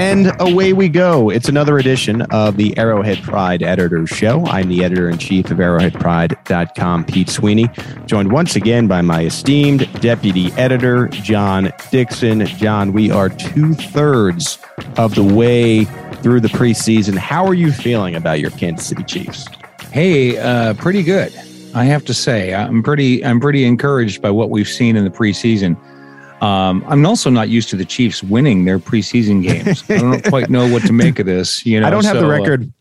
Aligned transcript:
And 0.00 0.32
away 0.40 0.72
we 0.72 0.88
go. 0.88 1.28
It's 1.28 1.50
another 1.50 1.78
edition 1.78 2.22
of 2.30 2.56
the 2.56 2.76
Arrowhead 2.78 3.22
Pride 3.22 3.62
Editor's 3.62 4.08
Show. 4.08 4.46
I'm 4.46 4.70
the 4.70 4.82
editor 4.82 5.10
in 5.10 5.18
chief 5.18 5.50
of 5.50 5.58
arrowheadpride.com, 5.58 7.04
Pete 7.04 7.28
Sweeney, 7.28 7.68
joined 8.06 8.32
once 8.32 8.56
again 8.56 8.86
by 8.86 9.02
my 9.02 9.26
esteemed 9.26 9.92
deputy 10.00 10.52
editor, 10.52 11.08
John 11.08 11.70
Dixon. 11.90 12.46
John, 12.46 12.94
we 12.94 13.10
are 13.10 13.28
two 13.28 13.74
thirds 13.74 14.58
of 14.96 15.14
the 15.16 15.22
way 15.22 15.84
through 16.22 16.40
the 16.40 16.48
preseason. 16.48 17.18
How 17.18 17.44
are 17.44 17.52
you 17.52 17.70
feeling 17.70 18.14
about 18.14 18.40
your 18.40 18.52
Kansas 18.52 18.86
City 18.86 19.04
Chiefs? 19.04 19.48
Hey, 19.92 20.38
uh, 20.38 20.72
pretty 20.74 21.02
good. 21.02 21.30
I 21.74 21.84
have 21.84 22.06
to 22.06 22.14
say, 22.14 22.54
I'm 22.54 22.82
pretty, 22.82 23.22
I'm 23.22 23.38
pretty 23.38 23.66
encouraged 23.66 24.22
by 24.22 24.30
what 24.30 24.48
we've 24.48 24.66
seen 24.66 24.96
in 24.96 25.04
the 25.04 25.10
preseason. 25.10 25.76
Um, 26.40 26.84
I'm 26.88 27.04
also 27.06 27.28
not 27.30 27.48
used 27.48 27.68
to 27.70 27.76
the 27.76 27.84
Chiefs 27.84 28.22
winning 28.22 28.64
their 28.64 28.78
preseason 28.78 29.42
games. 29.42 29.84
I 29.90 29.98
don't 29.98 30.24
quite 30.28 30.48
know 30.50 30.68
what 30.70 30.82
to 30.86 30.92
make 30.92 31.18
of 31.18 31.26
this. 31.26 31.64
You 31.66 31.80
know, 31.80 31.86
I 31.86 31.90
don't 31.90 32.04
have 32.04 32.16
so, 32.16 32.20
the 32.20 32.26
uh, 32.26 32.38
record. 32.38 32.72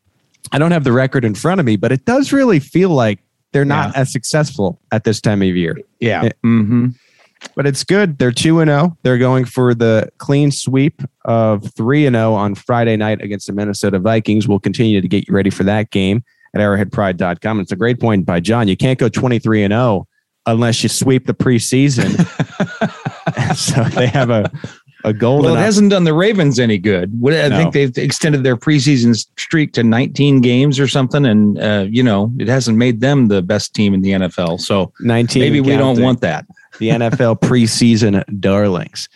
I 0.52 0.58
don't 0.60 0.72
have 0.72 0.84
the 0.84 0.92
record 0.94 1.26
in 1.26 1.36
front 1.36 1.60
of 1.60 1.66
me, 1.66 1.76
but 1.76 1.92
it 1.92 2.06
does 2.06 2.32
really 2.32 2.60
feel 2.60 2.90
like 2.90 3.20
they're 3.52 3.66
not 3.66 3.94
Yeah. 3.94 4.02
as 4.02 4.12
successful 4.12 4.80
at 4.92 5.04
this 5.04 5.20
time 5.22 5.42
of 5.42 5.48
year. 5.56 5.78
yeah. 6.00 6.24
Yeah. 6.24 6.32
hmm 6.44 6.88
But 7.56 7.68
it's 7.68 7.84
good. 7.84 8.18
They're 8.18 8.32
2 8.32 8.60
and 8.62 8.70
0. 8.70 8.98
They're 9.04 9.18
going 9.18 9.46
for 9.46 9.74
the 9.76 10.10
clean 10.20 10.52
sweep 10.52 11.02
of 11.26 11.72
3 11.76 12.06
and 12.06 12.16
0 12.16 12.34
on 12.34 12.56
Friday 12.56 12.96
night 12.96 13.22
against 13.22 13.48
the 13.48 13.54
Minnesota 13.54 14.00
Vikings. 14.00 14.48
We'll 14.48 14.60
continue 14.60 15.02
to 15.02 15.08
get 15.08 15.28
you 15.28 15.34
ready 15.34 15.50
for 15.50 15.64
that 15.64 15.90
game 15.92 16.24
at 16.56 16.62
arrowheadpride.com. 16.62 17.60
It's 17.60 17.72
a 17.72 17.76
great 17.76 18.00
point 18.00 18.26
by 18.26 18.40
John. 18.40 18.68
You 18.68 18.78
can't 18.78 18.98
go 18.98 19.10
23 19.10 19.64
and 19.64 19.72
0 19.74 20.08
unless 20.46 20.82
you 20.82 20.90
sweep 20.90 21.28
the 21.28 21.34
preseason. 21.34 22.16
so 23.74 23.84
they 23.84 24.08
have 24.08 24.30
a 24.30 24.52
a 25.06 25.14
golden 25.14 25.46
Well, 25.52 25.56
it 25.56 25.64
hasn't 25.64 25.92
done 25.92 26.04
the 26.04 26.14
Ravens 26.14 26.60
any 26.60 26.78
good. 26.78 27.10
What- 27.22 27.34
I 27.34 27.48
No. 27.48 27.58
think 27.58 27.74
they've 27.74 27.98
extended 27.98 28.44
their 28.44 28.58
preseason 28.58 29.16
streak 29.40 29.72
to 29.74 29.84
19 29.84 30.42
games 30.42 30.78
or 30.78 30.88
something, 30.90 31.26
and 31.26 31.58
uh, 31.58 31.86
you 31.90 32.04
know 32.04 32.32
it 32.38 32.48
hasn't 32.50 32.78
made 32.78 33.00
them 33.00 33.28
the 33.30 33.42
best 33.42 33.74
team 33.74 33.94
in 33.94 34.02
the 34.02 34.12
NFL. 34.12 34.60
So 34.60 34.92
19 35.02 35.40
maybe 35.42 35.62
we 35.62 35.78
don't 35.78 36.02
want 36.02 36.20
that. 36.22 36.46
the 36.80 36.90
NFL 36.90 37.40
preseason 37.40 38.24
darlings. 38.42 39.08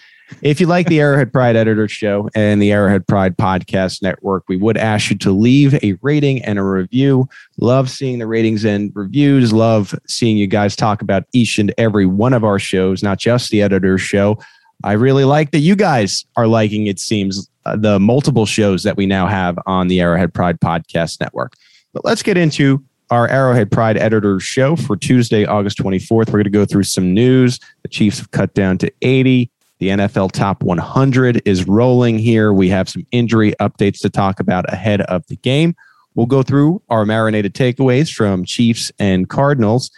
If 0.42 0.60
you 0.60 0.68
like 0.68 0.88
the 0.88 1.00
Arrowhead 1.00 1.32
Pride 1.32 1.56
Editor 1.56 1.88
Show 1.88 2.30
and 2.36 2.62
the 2.62 2.72
Arrowhead 2.72 3.08
Pride 3.08 3.38
Podcast 3.38 4.02
Network, 4.02 4.44
we 4.48 4.58
would 4.58 4.78
ask 4.78 5.10
you 5.10 5.18
to 5.20 5.32
leave 5.32 5.74
a 5.84 5.98
rating 6.02 6.44
and 6.44 6.60
a 6.60 6.64
review. 6.64 7.28
Love 7.60 7.90
seeing 7.90 8.20
the 8.20 8.28
ratings 8.28 8.66
and 8.66 8.92
reviews. 8.96 9.54
Love 9.54 9.96
seeing 10.08 10.38
you 10.38 10.48
guys 10.48 10.76
talk 10.76 11.02
about 11.02 11.24
each 11.34 11.60
and 11.60 11.74
every 11.78 12.06
one 12.06 12.34
of 12.34 12.44
our 12.44 12.60
shows, 12.60 13.04
not 13.04 13.20
just 13.20 13.50
the 13.50 13.62
Editor's 13.62 14.02
Show. 14.02 14.38
I 14.84 14.94
really 14.94 15.24
like 15.24 15.52
that 15.52 15.60
you 15.60 15.76
guys 15.76 16.26
are 16.36 16.48
liking, 16.48 16.88
it 16.88 17.00
seems, 17.00 17.50
uh, 17.66 17.78
the 17.78 18.00
multiple 18.00 18.46
shows 18.46 18.84
that 18.84 18.98
we 18.98 19.06
now 19.06 19.28
have 19.28 19.58
on 19.66 19.88
the 19.88 20.02
Arrowhead 20.02 20.34
Pride 20.34 20.60
Podcast 20.60 21.22
Network. 21.22 21.54
But 21.94 22.04
let's 22.04 22.24
get 22.24 22.38
into 22.38 22.84
our 23.10 23.28
Arrowhead 23.28 23.72
Pride 23.72 23.96
Editor 23.98 24.40
Show 24.40 24.76
for 24.76 24.98
Tuesday, 24.98 25.46
August 25.46 25.78
24th. 25.78 26.10
We're 26.10 26.26
going 26.26 26.44
to 26.46 26.50
go 26.50 26.66
through 26.66 26.84
some 26.84 27.14
news. 27.14 27.60
The 27.84 27.88
Chiefs 27.88 28.18
have 28.18 28.32
cut 28.32 28.54
down 28.56 28.78
to 28.80 28.92
80. 29.02 29.52
The 29.84 29.90
NFL 29.90 30.32
Top 30.32 30.64
100 30.64 31.42
is 31.44 31.68
rolling 31.68 32.18
here. 32.18 32.54
We 32.54 32.70
have 32.70 32.88
some 32.88 33.06
injury 33.12 33.54
updates 33.60 34.00
to 34.04 34.10
talk 34.10 34.40
about 34.40 34.64
ahead 34.72 35.02
of 35.02 35.28
the 35.28 35.36
game. 35.36 35.76
We'll 36.16 36.26
go 36.26 36.42
through 36.42 36.82
our 36.90 37.06
marinated 37.06 37.54
takeaways 37.54 38.10
from 38.10 38.46
Chiefs 38.46 38.94
and 38.98 39.28
Cardinals. 39.28 39.92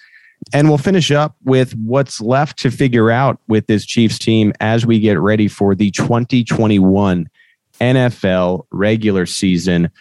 And 0.52 0.70
we'll 0.70 0.80
finish 0.80 1.12
up 1.12 1.36
with 1.44 1.76
what's 1.76 2.20
left 2.20 2.58
to 2.62 2.72
figure 2.72 3.12
out 3.12 3.40
with 3.48 3.68
this 3.68 3.86
Chiefs 3.86 4.18
team 4.18 4.54
as 4.60 4.88
we 4.88 5.00
get 5.00 5.20
ready 5.20 5.48
for 5.48 5.76
the 5.76 5.92
2021 5.92 7.30
NFL 7.80 8.66
regular 8.72 9.28
season. 9.28 9.92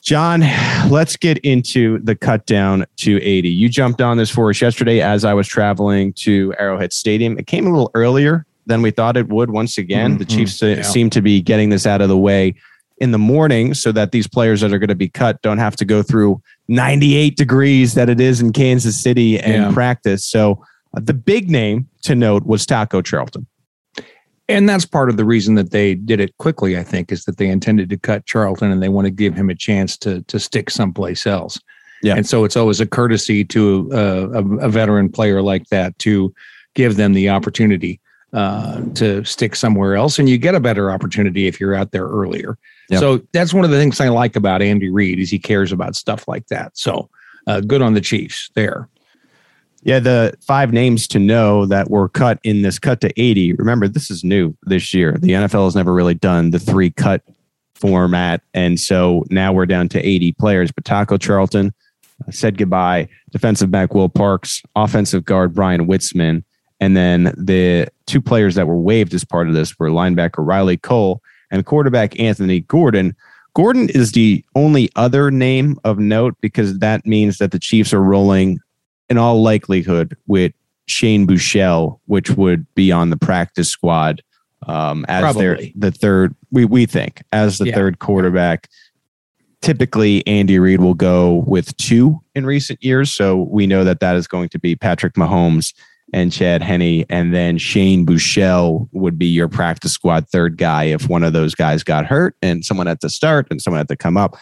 John, 0.00 0.40
let's 0.88 1.16
get 1.16 1.36
into 1.40 1.98
the 1.98 2.16
cut 2.16 2.46
down 2.46 2.86
to 2.96 3.22
80. 3.22 3.50
You 3.50 3.68
jumped 3.68 4.00
on 4.00 4.16
this 4.16 4.30
for 4.30 4.48
us 4.48 4.62
yesterday 4.62 5.02
as 5.02 5.22
I 5.22 5.34
was 5.34 5.46
traveling 5.46 6.14
to 6.20 6.54
Arrowhead 6.58 6.94
Stadium. 6.94 7.38
It 7.38 7.46
came 7.46 7.66
a 7.66 7.70
little 7.70 7.90
earlier 7.92 8.46
than 8.66 8.82
we 8.82 8.90
thought 8.90 9.16
it 9.16 9.28
would 9.28 9.50
once 9.50 9.78
again. 9.78 10.18
The 10.18 10.24
Mhm. 10.24 10.36
Chiefs 10.36 10.62
uh, 10.62 10.66
Yeah. 10.66 10.82
seem 10.82 11.10
to 11.10 11.22
be 11.22 11.40
getting 11.40 11.70
this 11.70 11.86
out 11.86 12.00
of 12.00 12.08
the 12.08 12.18
way 12.18 12.54
in 12.98 13.10
the 13.12 13.18
morning 13.18 13.74
so 13.74 13.92
that 13.92 14.10
these 14.12 14.26
players 14.26 14.60
that 14.62 14.72
are 14.72 14.78
going 14.78 14.88
to 14.88 14.94
be 14.94 15.08
cut 15.08 15.40
don't 15.42 15.58
have 15.58 15.76
to 15.76 15.84
go 15.84 16.02
through 16.02 16.40
98 16.68 17.36
degrees 17.36 17.94
that 17.94 18.08
it 18.08 18.20
is 18.20 18.40
in 18.40 18.52
Kansas 18.52 19.00
City 19.00 19.38
and 19.38 19.64
Yeah. 19.64 19.70
practice. 19.72 20.24
So 20.24 20.62
uh, 20.96 21.00
the 21.02 21.14
big 21.14 21.50
name 21.50 21.88
to 22.02 22.14
note 22.14 22.46
was 22.46 22.64
Taco 22.66 23.02
Charlton. 23.02 23.46
And 24.48 24.68
that's 24.68 24.84
part 24.86 25.10
of 25.10 25.16
the 25.16 25.24
reason 25.24 25.56
that 25.56 25.72
they 25.72 25.94
did 25.94 26.20
it 26.20 26.36
quickly, 26.38 26.78
I 26.78 26.84
think, 26.84 27.10
is 27.10 27.24
that 27.24 27.36
they 27.36 27.48
intended 27.48 27.90
to 27.90 27.96
cut 27.98 28.26
Charlton 28.26 28.70
and 28.70 28.80
they 28.82 28.88
want 28.88 29.06
to 29.06 29.10
give 29.10 29.34
him 29.34 29.50
a 29.50 29.54
chance 29.54 29.96
to 29.98 30.22
to 30.22 30.38
stick 30.38 30.70
someplace 30.70 31.26
else. 31.26 31.58
Yeah. 32.02 32.14
And 32.14 32.26
so 32.26 32.44
it's 32.44 32.56
always 32.56 32.80
a 32.80 32.86
courtesy 32.86 33.44
to 33.46 33.90
uh, 33.92 34.28
a, 34.34 34.66
a 34.66 34.68
veteran 34.68 35.08
player 35.10 35.42
like 35.42 35.66
that 35.70 35.98
to 36.00 36.32
give 36.74 36.96
them 36.96 37.12
the 37.14 37.28
opportunity 37.28 38.00
uh, 38.36 38.82
to 38.92 39.24
stick 39.24 39.56
somewhere 39.56 39.96
else. 39.96 40.18
And 40.18 40.28
you 40.28 40.36
get 40.36 40.54
a 40.54 40.60
better 40.60 40.90
opportunity 40.90 41.46
if 41.46 41.58
you're 41.58 41.74
out 41.74 41.92
there 41.92 42.06
earlier. 42.06 42.58
Yeah. 42.90 42.98
So 42.98 43.22
that's 43.32 43.54
one 43.54 43.64
of 43.64 43.70
the 43.70 43.78
things 43.78 43.98
I 43.98 44.10
like 44.10 44.36
about 44.36 44.60
Andy 44.60 44.90
Reid 44.90 45.18
is 45.18 45.30
he 45.30 45.38
cares 45.38 45.72
about 45.72 45.96
stuff 45.96 46.28
like 46.28 46.46
that. 46.48 46.76
So 46.76 47.08
uh, 47.46 47.60
good 47.60 47.80
on 47.80 47.94
the 47.94 48.00
Chiefs 48.02 48.50
there. 48.54 48.90
Yeah, 49.84 50.00
the 50.00 50.34
five 50.46 50.70
names 50.70 51.08
to 51.08 51.18
know 51.18 51.64
that 51.64 51.90
were 51.90 52.10
cut 52.10 52.38
in 52.42 52.60
this 52.60 52.78
cut 52.78 53.00
to 53.00 53.20
80. 53.20 53.54
Remember, 53.54 53.88
this 53.88 54.10
is 54.10 54.22
new 54.22 54.54
this 54.64 54.92
year. 54.92 55.16
The 55.18 55.30
NFL 55.30 55.64
has 55.64 55.76
never 55.76 55.94
really 55.94 56.14
done 56.14 56.50
the 56.50 56.58
three 56.58 56.90
cut 56.90 57.22
format. 57.74 58.42
And 58.52 58.78
so 58.78 59.24
now 59.30 59.54
we're 59.54 59.64
down 59.64 59.88
to 59.90 60.06
80 60.06 60.32
players. 60.32 60.70
But 60.70 60.84
Taco 60.84 61.16
Charlton 61.16 61.72
said 62.30 62.58
goodbye. 62.58 63.08
Defensive 63.30 63.70
back 63.70 63.94
Will 63.94 64.10
Parks, 64.10 64.62
offensive 64.74 65.24
guard 65.24 65.54
Bryan 65.54 65.86
Witzmann. 65.86 66.44
And 66.80 66.94
then 66.94 67.32
the 67.38 67.88
two 68.06 68.20
players 68.20 68.54
that 68.54 68.66
were 68.66 68.78
waived 68.78 69.14
as 69.14 69.24
part 69.24 69.48
of 69.48 69.54
this 69.54 69.78
were 69.78 69.88
linebacker 69.88 70.46
Riley 70.46 70.76
Cole 70.76 71.22
and 71.50 71.64
quarterback 71.66 72.18
Anthony 72.18 72.60
Gordon. 72.60 73.14
Gordon 73.54 73.88
is 73.90 74.12
the 74.12 74.44
only 74.54 74.90
other 74.96 75.30
name 75.30 75.78
of 75.84 75.98
note 75.98 76.36
because 76.40 76.78
that 76.78 77.06
means 77.06 77.38
that 77.38 77.52
the 77.52 77.58
Chiefs 77.58 77.92
are 77.92 78.02
rolling 78.02 78.58
in 79.08 79.18
all 79.18 79.42
likelihood 79.42 80.16
with 80.26 80.52
Shane 80.86 81.26
Buechele, 81.26 81.98
which 82.06 82.30
would 82.30 82.66
be 82.74 82.92
on 82.92 83.10
the 83.10 83.16
practice 83.16 83.68
squad 83.68 84.22
um, 84.66 85.04
as 85.08 85.34
their 85.36 85.58
the 85.74 85.90
third. 85.90 86.34
We 86.50 86.64
we 86.64 86.86
think 86.86 87.22
as 87.32 87.58
the 87.58 87.66
Yeah. 87.66 87.74
third 87.74 87.98
quarterback. 87.98 88.68
Typically, 89.62 90.24
Andy 90.26 90.58
Reid 90.58 90.80
will 90.80 90.94
go 90.94 91.42
with 91.46 91.76
two 91.76 92.20
in 92.34 92.46
recent 92.46 92.82
years, 92.84 93.10
so 93.10 93.48
we 93.50 93.66
know 93.66 93.84
that 93.84 94.00
that 94.00 94.14
is 94.14 94.28
going 94.28 94.48
to 94.50 94.58
be 94.58 94.76
Patrick 94.76 95.14
Mahomes 95.14 95.72
and 96.16 96.32
Chad 96.32 96.62
Henne, 96.62 97.04
and 97.10 97.34
then 97.34 97.58
Shane 97.58 98.06
Buechele 98.06 98.88
would 98.92 99.18
be 99.18 99.26
your 99.26 99.48
practice 99.48 99.92
squad 99.92 100.26
third 100.30 100.56
guy 100.56 100.84
if 100.84 101.10
one 101.10 101.22
of 101.22 101.34
those 101.34 101.54
guys 101.54 101.84
got 101.84 102.06
hurt 102.06 102.34
and 102.40 102.64
someone 102.64 102.86
had 102.86 103.02
to 103.02 103.10
start 103.10 103.46
and 103.50 103.60
someone 103.60 103.80
had 103.80 103.88
to 103.88 103.96
come 103.96 104.16
up 104.16 104.34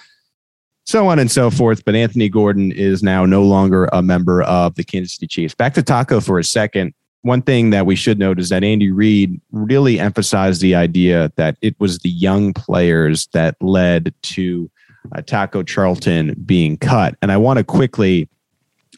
so 0.85 1.09
on 1.09 1.19
and 1.19 1.31
so 1.33 1.51
forth. 1.51 1.85
But 1.85 1.97
Anthony 1.97 2.29
Gordon 2.29 2.71
is 2.71 3.03
now 3.03 3.25
no 3.25 3.43
longer 3.43 3.89
a 3.93 4.03
member 4.03 4.43
of 4.43 4.77
the 4.77 4.85
Kansas 4.85 5.15
City 5.15 5.27
Chiefs. 5.27 5.55
Back 5.55 5.75
to 5.75 5.83
Taco 5.83 6.21
for 6.21 6.39
a 6.39 6.45
second. 6.45 6.95
One 7.23 7.43
thing 7.43 7.71
that 7.71 7.87
we 7.87 7.97
should 7.97 8.21
note 8.21 8.39
is 8.39 8.51
that 8.51 8.63
Andy 8.63 8.93
Reid 8.93 9.41
really 9.51 9.99
emphasized 9.99 10.61
the 10.61 10.77
idea 10.77 11.33
that 11.37 11.57
it 11.61 11.75
was 11.81 11.99
the 12.01 12.11
young 12.11 12.53
players 12.53 13.27
that 13.33 13.57
led 13.61 14.15
to 14.23 14.71
uh, 15.17 15.23
Taco 15.23 15.65
Charlton 15.65 16.41
being 16.45 16.77
cut. 16.77 17.17
And 17.21 17.33
I 17.33 17.39
want 17.39 17.59
to 17.59 17.65
quickly 17.65 18.29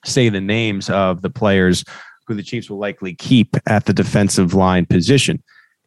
say 0.05 0.29
the 0.29 0.41
names 0.41 0.91
of 0.91 1.23
the 1.23 1.31
players 1.31 1.85
who 2.27 2.35
the 2.35 2.43
Chiefs 2.43 2.69
will 2.69 2.79
likely 2.79 3.15
keep 3.15 3.57
at 3.67 3.87
the 3.87 3.93
defensive 3.93 4.55
line 4.55 4.87
position 4.87 5.43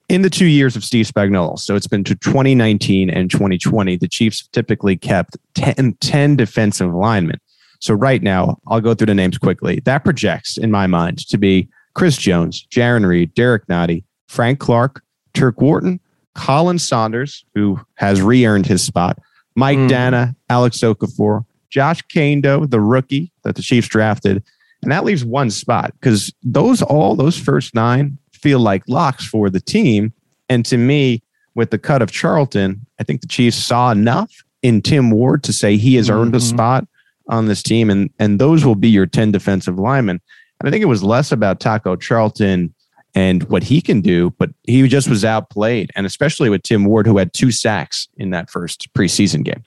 in 0.07 0.21
the 0.21 0.29
two 0.29 0.45
years 0.45 0.75
of 0.75 0.83
Steve 0.83 1.05
Spagnuolo. 1.05 1.59
So 1.59 1.75
it's 1.75 1.87
been 1.87 2.03
to 2.05 2.15
2019 2.15 3.09
and 3.09 3.29
2020. 3.29 3.97
The 3.97 4.07
Chiefs 4.07 4.47
typically 4.47 4.97
kept 4.97 5.37
10, 5.55 5.93
10 5.99 6.35
defensive 6.35 6.93
linemen. 6.93 7.39
So 7.79 7.93
right 7.93 8.21
now, 8.21 8.57
I'll 8.67 8.81
go 8.81 8.93
through 8.93 9.07
the 9.07 9.15
names 9.15 9.37
quickly. 9.37 9.81
That 9.85 10.03
projects, 10.03 10.57
in 10.57 10.71
my 10.71 10.87
mind, 10.87 11.19
to 11.29 11.37
be 11.37 11.69
Chris 11.93 12.17
Jones, 12.17 12.65
Jarran 12.71 13.05
Reed, 13.05 13.33
Derrick 13.33 13.67
Nnadi, 13.67 14.03
Frank 14.27 14.59
Clark, 14.59 15.01
Turk 15.33 15.61
Wharton, 15.61 15.99
Khalen 16.35 16.79
Saunders, 16.79 17.45
who 17.55 17.79
has 17.95 18.21
re-earned 18.21 18.65
his 18.65 18.81
spot, 18.81 19.19
Mike 19.55 19.77
Mhm. 19.77 19.89
Danna, 19.89 20.35
Alex 20.49 20.77
Okafor, 20.79 21.45
Josh 21.69 22.01
Kaindoh, 22.13 22.69
the 22.69 22.79
rookie 22.81 23.31
that 23.43 23.55
the 23.55 23.61
Chiefs 23.61 23.87
drafted, 23.87 24.43
and 24.81 24.91
that 24.91 25.03
leaves 25.03 25.25
one 25.25 25.49
spot 25.49 25.93
because 25.99 26.33
those 26.43 26.81
all 26.81 27.15
those 27.15 27.37
first 27.37 27.75
nine 27.75 28.17
feel 28.31 28.59
like 28.59 28.83
locks 28.87 29.25
for 29.25 29.49
the 29.49 29.59
team. 29.59 30.13
And 30.47 30.65
to 30.67 30.77
me, 30.77 31.21
with 31.55 31.71
the 31.71 31.77
cut 31.77 32.01
of 32.01 32.11
Charlton, 32.11 32.85
I 32.99 33.03
think 33.03 33.21
the 33.21 33.27
Chiefs 33.27 33.57
saw 33.57 33.91
enough 33.91 34.31
in 34.61 34.81
Tim 34.81 35.11
Ward 35.11 35.43
to 35.43 35.53
say 35.53 35.75
he 35.77 35.95
has 35.95 36.09
earned 36.09 36.35
a 36.35 36.39
Mhm. 36.39 36.49
spot 36.49 36.87
on 37.27 37.45
this 37.47 37.61
team, 37.61 37.89
and 37.89 38.09
and 38.19 38.39
those 38.39 38.65
will 38.65 38.75
be 38.75 38.89
your 38.89 39.05
ten 39.05 39.31
defensive 39.31 39.77
linemen. 39.77 40.19
And 40.59 40.67
I 40.67 40.71
think 40.71 40.81
it 40.81 40.87
was 40.87 41.03
less 41.03 41.31
about 41.31 41.59
Taco 41.59 41.95
Charlton 41.95 42.73
and 43.15 43.43
what 43.43 43.63
he 43.63 43.81
can 43.81 44.01
do, 44.01 44.33
but 44.37 44.51
he 44.63 44.87
just 44.87 45.09
was 45.09 45.25
outplayed, 45.25 45.89
and 45.95 46.05
especially 46.05 46.49
with 46.49 46.63
Tim 46.63 46.85
Ward, 46.85 47.07
who 47.07 47.17
had 47.17 47.33
two 47.33 47.51
sacks 47.51 48.07
in 48.17 48.29
that 48.31 48.49
first 48.49 48.87
preseason 48.93 49.43
game. 49.43 49.63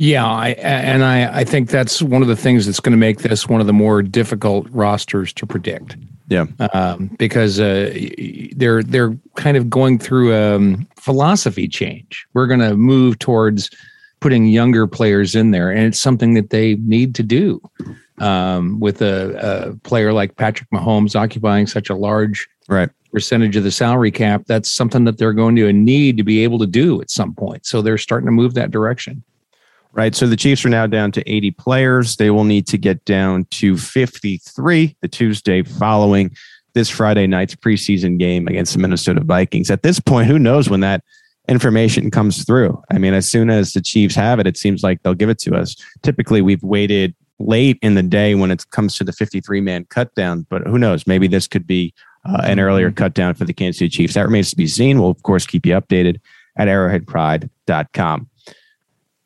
Yeah, 0.00 0.26
I, 0.26 0.52
and 0.52 1.04
I, 1.04 1.40
I 1.40 1.44
think 1.44 1.68
that's 1.68 2.00
one 2.00 2.22
of 2.22 2.28
the 2.28 2.34
things 2.34 2.64
that's 2.64 2.80
going 2.80 2.92
to 2.92 2.96
make 2.96 3.18
this 3.18 3.46
one 3.46 3.60
of 3.60 3.66
the 3.66 3.74
more 3.74 4.00
difficult 4.00 4.66
rosters 4.70 5.30
to 5.34 5.46
predict. 5.46 5.94
Yeah, 6.28 6.46
um, 6.72 7.08
because 7.18 7.60
uh, 7.60 7.94
they're 8.56 8.82
they're 8.82 9.14
kind 9.36 9.58
of 9.58 9.68
going 9.68 9.98
through 9.98 10.32
a 10.32 10.56
um, 10.56 10.88
philosophy 10.96 11.68
change. 11.68 12.26
We're 12.32 12.46
going 12.46 12.60
to 12.60 12.76
move 12.76 13.18
towards 13.18 13.68
putting 14.20 14.46
younger 14.46 14.86
players 14.86 15.34
in 15.34 15.50
there, 15.50 15.70
and 15.70 15.80
it's 15.80 16.00
something 16.00 16.32
that 16.32 16.48
they 16.48 16.76
need 16.76 17.14
to 17.16 17.22
do. 17.22 17.60
Um, 18.16 18.80
with 18.80 19.02
a, 19.02 19.68
a, 19.70 19.74
player 19.80 20.14
like 20.14 20.36
Patrick 20.36 20.68
Mahomes 20.70 21.14
occupying 21.14 21.66
such 21.66 21.88
a 21.88 21.94
large 21.94 22.48
right. 22.68 22.90
percentage 23.12 23.56
of 23.56 23.64
the 23.64 23.70
salary 23.70 24.10
cap, 24.10 24.44
that's 24.46 24.70
something 24.70 25.04
that 25.04 25.16
they're 25.16 25.32
going 25.32 25.56
to 25.56 25.72
need 25.72 26.18
to 26.18 26.22
be 26.22 26.42
able 26.44 26.58
to 26.58 26.66
do 26.66 27.00
at 27.00 27.10
some 27.10 27.34
point. 27.34 27.64
So 27.64 27.80
they're 27.80 27.96
starting 27.96 28.26
to 28.26 28.32
move 28.32 28.52
that 28.54 28.70
direction. 28.70 29.22
Right. 29.92 30.14
So 30.14 30.26
the 30.26 30.36
Chiefs 30.36 30.64
are 30.64 30.68
now 30.68 30.86
down 30.86 31.10
to 31.12 31.30
80 31.30 31.50
players. 31.52 32.16
They 32.16 32.30
will 32.30 32.44
need 32.44 32.66
to 32.68 32.78
get 32.78 33.04
down 33.04 33.46
to 33.50 33.76
53 33.76 34.96
the 35.00 35.08
Tuesday 35.08 35.62
following 35.62 36.30
this 36.74 36.88
Friday 36.88 37.26
night's 37.26 37.56
preseason 37.56 38.18
game 38.18 38.46
against 38.46 38.72
the 38.72 38.78
Minnesota 38.78 39.20
Vikings. 39.20 39.70
At 39.70 39.82
this 39.82 39.98
point, 39.98 40.28
who 40.28 40.38
knows 40.38 40.70
when 40.70 40.80
that 40.80 41.02
information 41.48 42.10
comes 42.10 42.44
through. 42.44 42.80
I 42.92 42.98
mean, 42.98 43.14
as 43.14 43.28
soon 43.28 43.50
as 43.50 43.72
the 43.72 43.80
Chiefs 43.80 44.14
have 44.14 44.38
it, 44.38 44.46
it 44.46 44.56
seems 44.56 44.82
like 44.82 45.02
they'll 45.02 45.14
give 45.14 45.28
it 45.28 45.38
to 45.40 45.56
us. 45.56 45.74
Typically, 46.02 46.40
we've 46.40 46.62
waited 46.62 47.14
late 47.40 47.78
in 47.82 47.94
the 47.94 48.02
day 48.02 48.34
when 48.34 48.50
it 48.50 48.64
comes 48.70 48.96
to 48.96 49.04
the 49.04 49.12
53 49.12 49.60
man 49.60 49.84
cut 49.86 50.14
down, 50.14 50.46
but 50.48 50.66
who 50.66 50.78
knows? 50.78 51.06
Maybe 51.06 51.26
this 51.26 51.48
could 51.48 51.66
be 51.66 51.92
uh, 52.24 52.42
an 52.44 52.60
earlier 52.60 52.88
mm-hmm. 52.88 52.96
cut 52.96 53.14
down 53.14 53.34
for 53.34 53.44
the 53.44 53.52
Kansas 53.52 53.78
City 53.78 53.88
Chiefs. 53.88 54.14
That 54.14 54.26
remains 54.26 54.50
to 54.50 54.56
be 54.56 54.66
seen. 54.66 55.00
We'll, 55.00 55.10
of 55.10 55.22
course, 55.22 55.46
keep 55.46 55.66
you 55.66 55.74
updated 55.74 56.20
at 56.56 56.68
arrowheadpride.com. 56.68 58.29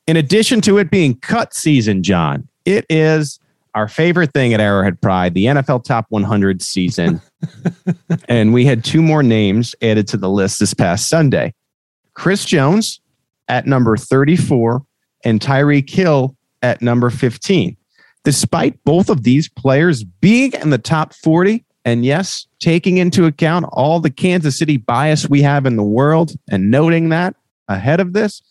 In 0.06 0.16
addition 0.16 0.60
to 0.62 0.78
it 0.78 0.90
being 0.90 1.14
cut 1.18 1.54
season, 1.54 2.02
John, 2.02 2.46
it 2.64 2.84
is 2.90 3.40
our 3.74 3.88
favorite 3.88 4.32
thing 4.32 4.52
at 4.54 4.60
Arrowhead 4.60 5.00
Pride, 5.00 5.34
the 5.34 5.46
NFL 5.46 5.84
Top 5.84 6.06
100 6.10 6.62
season. 6.62 7.20
and 8.28 8.52
we 8.52 8.66
had 8.66 8.84
two 8.84 9.02
more 9.02 9.22
names 9.22 9.74
added 9.82 10.06
to 10.08 10.16
the 10.16 10.28
list 10.28 10.60
this 10.60 10.74
past 10.74 11.08
Sunday. 11.08 11.54
Chris 12.12 12.44
Jones 12.44 13.00
at 13.48 13.66
number 13.66 13.96
34 13.96 14.82
and 15.24 15.40
Tyreek 15.40 15.88
Hill 15.90 16.36
at 16.62 16.82
number 16.82 17.10
15. 17.10 17.76
Despite 18.24 18.82
both 18.84 19.10
of 19.10 19.22
these 19.22 19.48
players 19.48 20.04
being 20.04 20.52
in 20.52 20.70
the 20.70 20.78
top 20.78 21.14
40, 21.14 21.64
and 21.84 22.04
yes, 22.04 22.46
taking 22.60 22.96
into 22.98 23.26
account 23.26 23.66
all 23.72 24.00
the 24.00 24.10
Kansas 24.10 24.58
City 24.58 24.76
bias 24.76 25.28
we 25.28 25.42
have 25.42 25.66
in 25.66 25.76
the 25.76 25.82
world 25.82 26.32
and 26.50 26.70
noting 26.70 27.10
that 27.10 27.36
ahead 27.68 28.00
of 28.00 28.12
this, 28.14 28.42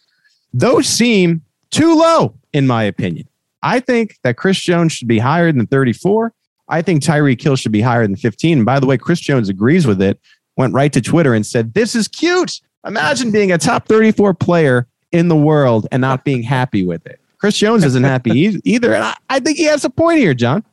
those 0.53 0.88
seem 0.88 1.41
too 1.71 1.95
low, 1.95 2.35
in 2.53 2.67
my 2.67 2.83
opinion. 2.83 3.27
I 3.63 3.79
think 3.79 4.17
that 4.23 4.38
Chris 4.38 4.59
Jones 4.59 4.94
should 4.94 5.07
be 5.07 5.19
higher 5.19 5.51
than 5.51 5.65
34. 5.67 6.33
I 6.69 6.81
think 6.81 7.01
Tyreek 7.01 7.41
Hill 7.41 7.55
should 7.55 7.71
be 7.71 7.81
higher 7.81 8.05
than 8.05 8.15
15. 8.15 8.59
And 8.59 8.65
by 8.65 8.79
the 8.79 8.85
way, 8.85 8.97
Chris 8.97 9.19
Jones 9.19 9.50
agrees 9.50 9.88
with 9.88 10.01
it, 10.01 10.19
went 10.57 10.73
right 10.73 10.91
to 10.94 11.01
Twitter 11.01 11.33
and 11.33 11.45
said, 11.45 11.73
This 11.73 11.95
is 11.95 12.07
cute. 12.07 12.61
Imagine 12.85 13.31
being 13.31 13.51
a 13.51 13.57
top 13.57 13.88
34 13.88 14.33
player 14.33 14.88
in 15.11 15.29
the 15.29 15.35
world 15.35 15.88
and 15.91 16.01
not 16.01 16.25
being 16.25 16.44
happy 16.44 16.85
with 16.85 17.05
it. 17.05 17.19
Chris 17.38 17.57
Jones 17.57 17.83
isn't 17.83 18.03
happy 18.03 18.59
either. 18.63 18.94
And 18.94 19.03
I, 19.03 19.15
I, 19.29 19.39
think 19.39 19.57
he 19.57 19.65
has 19.65 19.83
a 19.83 19.89
point 19.89 20.19
here, 20.19 20.33
John. 20.33 20.63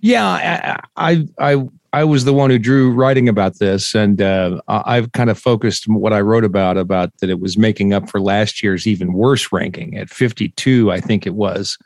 Yeah, 0.00 0.26
I, 0.26 0.78
I, 0.96 1.26
I 1.38 1.68
was 2.04 2.24
the 2.24 2.34
one 2.34 2.50
who 2.50 2.58
drew 2.58 2.92
writing 2.92 3.28
about 3.28 3.58
this, 3.58 3.94
and 3.94 4.20
uh, 4.20 4.60
I've 4.68 5.12
kind 5.12 5.30
of 5.30 5.38
focused 5.38 5.88
what 5.88 6.12
I 6.12 6.20
wrote 6.20 6.44
about 6.44 6.76
about 6.76 7.16
that 7.20 7.30
it 7.30 7.40
was 7.40 7.56
making 7.56 7.94
up 7.94 8.10
for 8.10 8.20
last 8.20 8.62
year's 8.62 8.86
even 8.86 9.14
worse 9.14 9.50
ranking 9.52 9.96
at 9.96 10.10
52, 10.10 10.92
I 10.92 11.00
think 11.00 11.26
it 11.26 11.34
was 11.34 11.78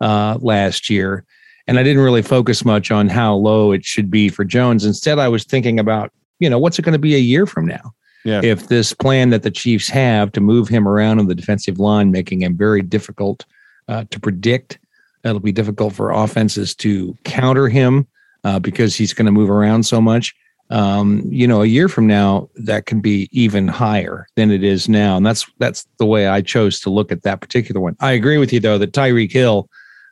uh, 0.00 0.38
last 0.40 0.88
year. 0.88 1.24
And 1.66 1.78
I 1.78 1.82
didn't 1.82 2.02
really 2.02 2.22
focus 2.22 2.64
much 2.64 2.90
on 2.90 3.08
how 3.08 3.34
low 3.34 3.72
it 3.72 3.84
should 3.84 4.10
be 4.10 4.28
for 4.28 4.44
Jones. 4.44 4.84
Instead, 4.84 5.18
I 5.18 5.28
was 5.28 5.44
thinking 5.44 5.78
about, 5.78 6.12
you 6.38 6.48
know, 6.48 6.58
what's 6.58 6.78
it 6.78 6.82
going 6.82 6.94
to 6.94 6.98
be 6.98 7.14
a 7.14 7.18
year 7.18 7.44
from 7.44 7.66
now? 7.66 7.92
Yeah. 8.24 8.40
If 8.42 8.68
this 8.68 8.94
plan 8.94 9.30
that 9.30 9.42
the 9.42 9.50
Chiefs 9.50 9.88
have 9.88 10.32
to 10.32 10.40
move 10.40 10.68
him 10.68 10.88
around 10.88 11.18
on 11.18 11.26
the 11.26 11.34
defensive 11.34 11.78
line, 11.78 12.10
making 12.10 12.42
him 12.42 12.56
very 12.56 12.80
difficult 12.80 13.44
uh, 13.88 14.04
to 14.10 14.20
predict, 14.20 14.78
it'll 15.24 15.40
be 15.40 15.52
difficult 15.52 15.94
for 15.94 16.10
offenses 16.10 16.74
to 16.76 17.16
counter 17.24 17.68
him 17.68 18.06
uh, 18.44 18.58
because 18.58 18.96
he's 18.96 19.12
going 19.12 19.26
to 19.26 19.32
move 19.32 19.50
around 19.50 19.84
so 19.84 20.00
much. 20.00 20.34
Um, 20.70 21.22
you 21.30 21.46
know, 21.46 21.62
a 21.62 21.66
year 21.66 21.88
from 21.88 22.06
now, 22.06 22.50
that 22.56 22.86
can 22.86 23.00
be 23.00 23.28
even 23.32 23.68
higher 23.68 24.26
than 24.36 24.50
it 24.50 24.62
is 24.62 24.88
now, 24.88 25.16
and 25.16 25.24
that's 25.24 25.46
that's 25.58 25.86
the 25.98 26.04
way 26.04 26.28
I 26.28 26.42
chose 26.42 26.80
to 26.80 26.90
look 26.90 27.10
at 27.10 27.22
that 27.22 27.40
particular 27.40 27.80
one. 27.80 27.96
I 28.00 28.12
agree 28.12 28.36
with 28.36 28.52
you 28.52 28.60
though 28.60 28.76
that 28.76 28.92
Tyreek 28.92 29.32
Hill, 29.32 29.66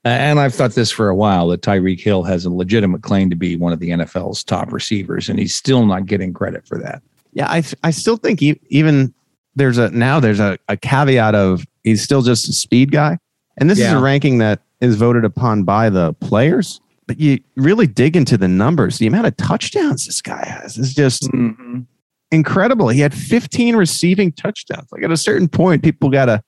uh, 0.06 0.08
and 0.08 0.40
I've 0.40 0.55
thought 0.55 0.73
this 0.73 0.90
for 0.90 1.11
a 1.11 1.14
while 1.14 1.49
that 1.49 1.61
Tyreek 1.61 2.00
Hill 2.00 2.23
has 2.23 2.46
a 2.46 2.50
legitimate 2.50 3.02
claim 3.02 3.28
to 3.28 3.37
be 3.37 3.56
one 3.56 3.75
of 3.75 3.81
the 3.81 3.90
NFL's 3.90 4.43
top 4.43 4.73
receivers, 4.73 5.28
and 5.28 5.38
he's 5.38 5.55
still 5.55 5.84
not 5.84 6.06
getting 6.06 6.32
credit 6.32 6.67
for 6.67 6.78
that. 6.78 7.02
Yeah, 7.34 7.50
I 7.50 7.62
I 7.82 7.90
still 7.90 8.17
think 8.17 8.40
even 8.43 9.12
there's 9.56 9.76
a 9.76 9.90
now 9.90 10.20
there's 10.20 10.40
a, 10.40 10.58
a 10.69 10.76
caveat 10.78 11.34
of 11.34 11.67
he's 11.84 12.02
still 12.02 12.23
just 12.23 12.49
a 12.49 12.55
speed 12.55 12.93
guy, 12.93 13.19
and 13.58 13.69
this 13.69 13.78
yeah. 13.78 13.88
is 13.88 13.93
a 13.93 13.99
ranking 13.99 14.38
that 14.38 14.62
is 14.81 14.96
voted 14.96 15.26
upon 15.26 15.64
by 15.64 15.90
the 15.90 16.14
players. 16.14 16.81
But 17.06 17.20
you 17.20 17.38
really 17.56 17.86
dig 17.86 18.16
into 18.16 18.36
the 18.36 18.48
numbers. 18.48 18.98
The 18.98 19.06
amount 19.06 19.26
of 19.26 19.36
touchdowns 19.36 20.06
this 20.06 20.20
guy 20.20 20.44
has 20.44 20.76
is 20.76 20.92
just 20.92 21.22
mm-hmm. 21.24 21.82
incredible. 22.32 22.88
He 22.88 23.00
had 23.00 23.14
15 23.14 23.76
receiving 23.76 24.32
touchdowns. 24.32 24.88
Like 24.90 25.04
at 25.04 25.12
a 25.12 25.16
certain 25.16 25.48
point, 25.48 25.84
people 25.84 26.10
got 26.10 26.26
to 26.26 26.42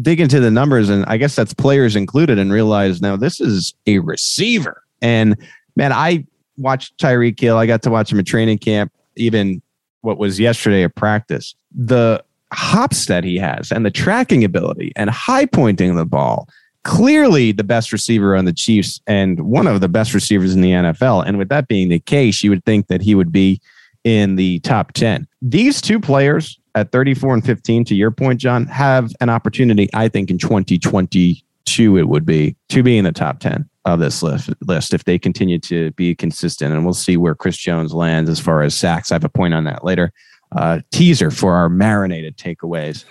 dig 0.00 0.20
into 0.20 0.40
the 0.40 0.50
numbers, 0.50 0.88
and 0.88 1.04
I 1.06 1.18
guess 1.18 1.36
that's 1.36 1.54
players 1.54 1.96
included, 1.96 2.38
and 2.38 2.52
realize 2.52 3.00
now 3.00 3.16
this 3.16 3.40
is 3.40 3.74
a 3.86 3.98
receiver. 4.00 4.82
And 5.00 5.36
man, 5.76 5.92
I 5.92 6.26
watched 6.56 6.98
Tyreek 6.98 7.38
Hill. 7.38 7.58
I 7.58 7.66
got 7.66 7.82
to 7.82 7.90
watch 7.90 8.10
him 8.10 8.18
at 8.18 8.26
training 8.26 8.58
camp, 8.58 8.92
even 9.16 9.62
what 10.00 10.18
was 10.18 10.40
yesterday 10.40 10.82
at 10.84 10.94
practice, 10.94 11.54
the 11.74 12.22
hops 12.52 13.06
that 13.06 13.24
he 13.24 13.36
has 13.38 13.72
and 13.72 13.86
the 13.86 13.90
tracking 13.90 14.44
ability 14.44 14.92
and 14.96 15.08
high 15.10 15.46
pointing 15.46 15.94
the 15.94 16.04
ball. 16.04 16.48
Clearly 16.84 17.52
the 17.52 17.64
best 17.64 17.92
receiver 17.92 18.34
on 18.34 18.44
the 18.44 18.52
Chiefs 18.52 19.00
and 19.06 19.40
one 19.40 19.66
of 19.66 19.80
the 19.80 19.88
best 19.88 20.14
receivers 20.14 20.54
in 20.54 20.60
the 20.62 20.72
NFL. 20.72 21.24
And 21.26 21.38
with 21.38 21.48
that 21.48 21.68
being 21.68 21.88
the 21.88 22.00
case, 22.00 22.42
you 22.42 22.50
would 22.50 22.64
think 22.64 22.88
that 22.88 23.02
he 23.02 23.14
would 23.14 23.30
be 23.30 23.60
in 24.04 24.34
the 24.34 24.58
top 24.60 24.92
10. 24.92 25.28
These 25.40 25.80
two 25.80 26.00
players 26.00 26.58
at 26.74 26.90
34 26.90 27.34
and 27.34 27.44
15, 27.44 27.84
to 27.84 27.94
your 27.94 28.10
point, 28.10 28.40
John, 28.40 28.66
have 28.66 29.12
an 29.20 29.28
opportunity, 29.28 29.88
I 29.94 30.08
think, 30.08 30.30
in 30.30 30.38
2022, 30.38 31.98
it 31.98 32.08
would 32.08 32.26
be 32.26 32.56
to 32.70 32.82
be 32.82 32.98
in 32.98 33.04
the 33.04 33.12
top 33.12 33.38
10 33.38 33.68
of 33.84 34.00
this 34.00 34.22
list, 34.22 34.94
if 34.94 35.04
they 35.04 35.18
continue 35.18 35.58
to 35.58 35.90
be 35.92 36.14
consistent. 36.14 36.72
And 36.72 36.84
we'll 36.84 36.94
see 36.94 37.16
where 37.16 37.34
Chris 37.34 37.56
Jones 37.56 37.92
lands 37.92 38.30
as 38.30 38.40
far 38.40 38.62
as 38.62 38.74
sacks. 38.74 39.12
I 39.12 39.16
have 39.16 39.24
a 39.24 39.28
point 39.28 39.54
on 39.54 39.64
that 39.64 39.84
later. 39.84 40.12
Uh, 40.54 40.80
teaser 40.90 41.30
for 41.30 41.54
our 41.54 41.70
marinated 41.70 42.36
takeaways. 42.36 43.04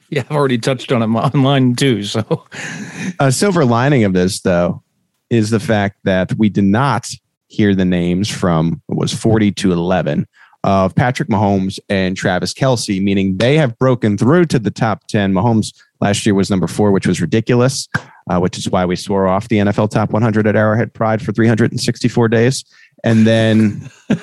yeah, 0.10 0.20
I've 0.20 0.36
already 0.36 0.58
touched 0.58 0.92
on 0.92 1.02
it 1.02 1.06
online 1.06 1.74
too. 1.74 2.04
So, 2.04 2.46
a 3.20 3.32
silver 3.32 3.64
lining 3.64 4.04
of 4.04 4.12
this, 4.12 4.40
though, 4.40 4.82
is 5.28 5.50
the 5.50 5.58
fact 5.58 5.98
that 6.04 6.32
we 6.38 6.48
did 6.48 6.64
not 6.64 7.10
hear 7.48 7.74
the 7.74 7.84
names 7.84 8.28
from 8.28 8.80
it 8.88 8.96
was 8.96 9.12
40 9.12 9.52
to 9.52 9.72
11 9.72 10.26
of 10.64 10.94
Patrick 10.94 11.28
Mahomes 11.28 11.78
and 11.88 12.16
Travis 12.16 12.52
Kelce, 12.52 13.00
meaning 13.02 13.36
they 13.36 13.56
have 13.56 13.78
broken 13.78 14.18
through 14.18 14.46
to 14.46 14.58
the 14.58 14.70
top 14.70 15.06
10. 15.06 15.32
Mahomes 15.32 15.72
last 16.00 16.26
year 16.26 16.34
was 16.34 16.50
number 16.50 16.66
four, 16.66 16.90
which 16.90 17.06
was 17.06 17.20
ridiculous, 17.20 17.88
uh, 18.28 18.38
which 18.40 18.58
is 18.58 18.68
why 18.68 18.84
we 18.84 18.96
swore 18.96 19.28
off 19.28 19.48
the 19.48 19.58
NFL 19.58 19.90
top 19.90 20.10
100 20.10 20.46
at 20.46 20.56
Arrowhead 20.56 20.92
Pride 20.92 21.22
for 21.22 21.32
364 21.32 22.28
days. 22.28 22.64
And 23.04 23.26
then 23.26 23.88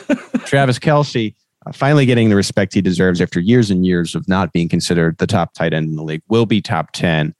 Travis 0.46 0.80
Kelce 0.80 1.34
uh, 1.34 1.38
finally 1.74 2.06
getting 2.06 2.30
the 2.30 2.36
respect 2.36 2.74
he 2.74 2.82
deserves 2.82 3.22
after 3.22 3.40
years 3.40 3.72
and 3.72 3.86
years 3.86 4.16
of 4.16 4.28
not 4.28 4.52
being 4.52 4.68
considered 4.68 5.18
the 5.18 5.28
top 5.28 5.54
tight 5.54 5.74
end 5.74 5.88
in 5.88 5.96
the 5.96 6.04
league, 6.04 6.22
will 6.28 6.46
be 6.46 6.62
top 6.62 6.92
10. 6.92 7.34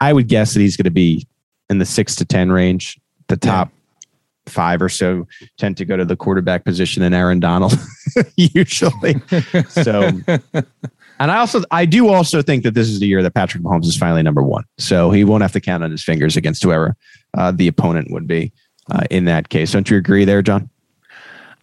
I 0.00 0.12
would 0.12 0.28
guess 0.28 0.54
that 0.54 0.60
he's 0.60 0.76
going 0.76 0.84
to 0.84 0.90
be 0.90 1.26
in 1.70 1.78
the 1.78 1.86
six 1.86 2.14
to 2.16 2.24
10 2.24 2.52
range, 2.52 3.00
the 3.28 3.36
top 3.36 3.70
five 4.46 4.82
or 4.82 4.88
so 4.88 5.26
tend 5.56 5.76
to 5.78 5.84
go 5.84 5.96
to 5.96 6.04
the 6.04 6.16
quarterback 6.16 6.64
position 6.64 7.02
and 7.02 7.14
Aaron 7.14 7.40
Donald 7.40 7.74
usually. 8.36 9.20
so, 9.68 10.10
and 10.26 11.30
I 11.30 11.38
also, 11.38 11.62
I 11.70 11.86
do 11.86 12.08
also 12.08 12.42
think 12.42 12.62
that 12.64 12.74
this 12.74 12.88
is 12.88 13.00
the 13.00 13.06
year 13.06 13.22
that 13.22 13.34
Patrick 13.34 13.62
Mahomes 13.62 13.86
is 13.86 13.96
finally 13.96 14.22
number 14.22 14.42
one. 14.42 14.64
So 14.78 15.10
he 15.10 15.24
won't 15.24 15.42
have 15.42 15.52
to 15.52 15.60
count 15.60 15.82
on 15.82 15.90
his 15.90 16.04
fingers 16.04 16.36
against 16.36 16.62
whoever 16.62 16.96
uh, 17.36 17.52
the 17.52 17.68
opponent 17.68 18.10
would 18.10 18.26
be 18.26 18.52
uh, 18.90 19.04
in 19.10 19.24
that 19.24 19.48
case. 19.48 19.72
Don't 19.72 19.88
you 19.88 19.96
agree 19.96 20.24
there, 20.24 20.42
John? 20.42 20.68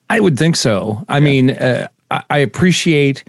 I 0.10 0.20
would 0.20 0.38
think 0.38 0.56
so. 0.56 1.06
I 1.08 1.18
yeah. 1.18 1.24
mean, 1.24 1.50
uh, 1.52 1.88
I, 2.12 2.24
I 2.30 2.38
appreciate 2.40 3.24